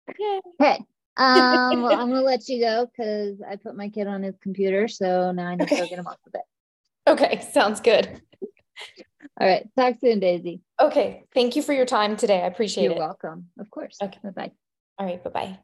Okay. 0.09 0.85
Um, 1.19 1.83
well, 1.83 1.93
I'm 1.93 2.09
gonna 2.09 2.23
let 2.23 2.49
you 2.49 2.61
go 2.61 2.87
because 2.87 3.43
I 3.43 3.57
put 3.57 3.77
my 3.77 3.89
kid 3.89 4.07
on 4.07 4.23
his 4.23 4.37
computer, 4.41 4.89
so 4.89 5.33
now 5.33 5.49
I 5.49 5.57
need 5.57 5.69
to 5.69 5.77
go 5.77 5.87
get 5.87 5.99
him 5.99 6.07
off 6.07 6.19
of 6.27 6.35
it. 6.35 7.11
Okay. 7.11 7.41
Sounds 7.53 7.81
good. 7.81 8.09
All 9.41 9.47
right. 9.47 9.67
Talk 9.77 9.97
soon, 10.01 10.21
Daisy. 10.21 10.61
Okay. 10.81 11.25
Thank 11.35 11.57
you 11.57 11.63
for 11.63 11.73
your 11.73 11.87
time 11.87 12.17
today. 12.17 12.43
I 12.43 12.47
appreciate 12.47 12.85
it. 12.85 12.91
You're 12.91 12.99
welcome. 12.99 13.49
Of 13.59 13.71
course. 13.71 13.97
Okay. 14.03 14.19
Bye 14.23 14.31
bye. 14.31 14.53
All 14.99 15.07
right. 15.07 15.23
Bye 15.23 15.31
bye. 15.31 15.59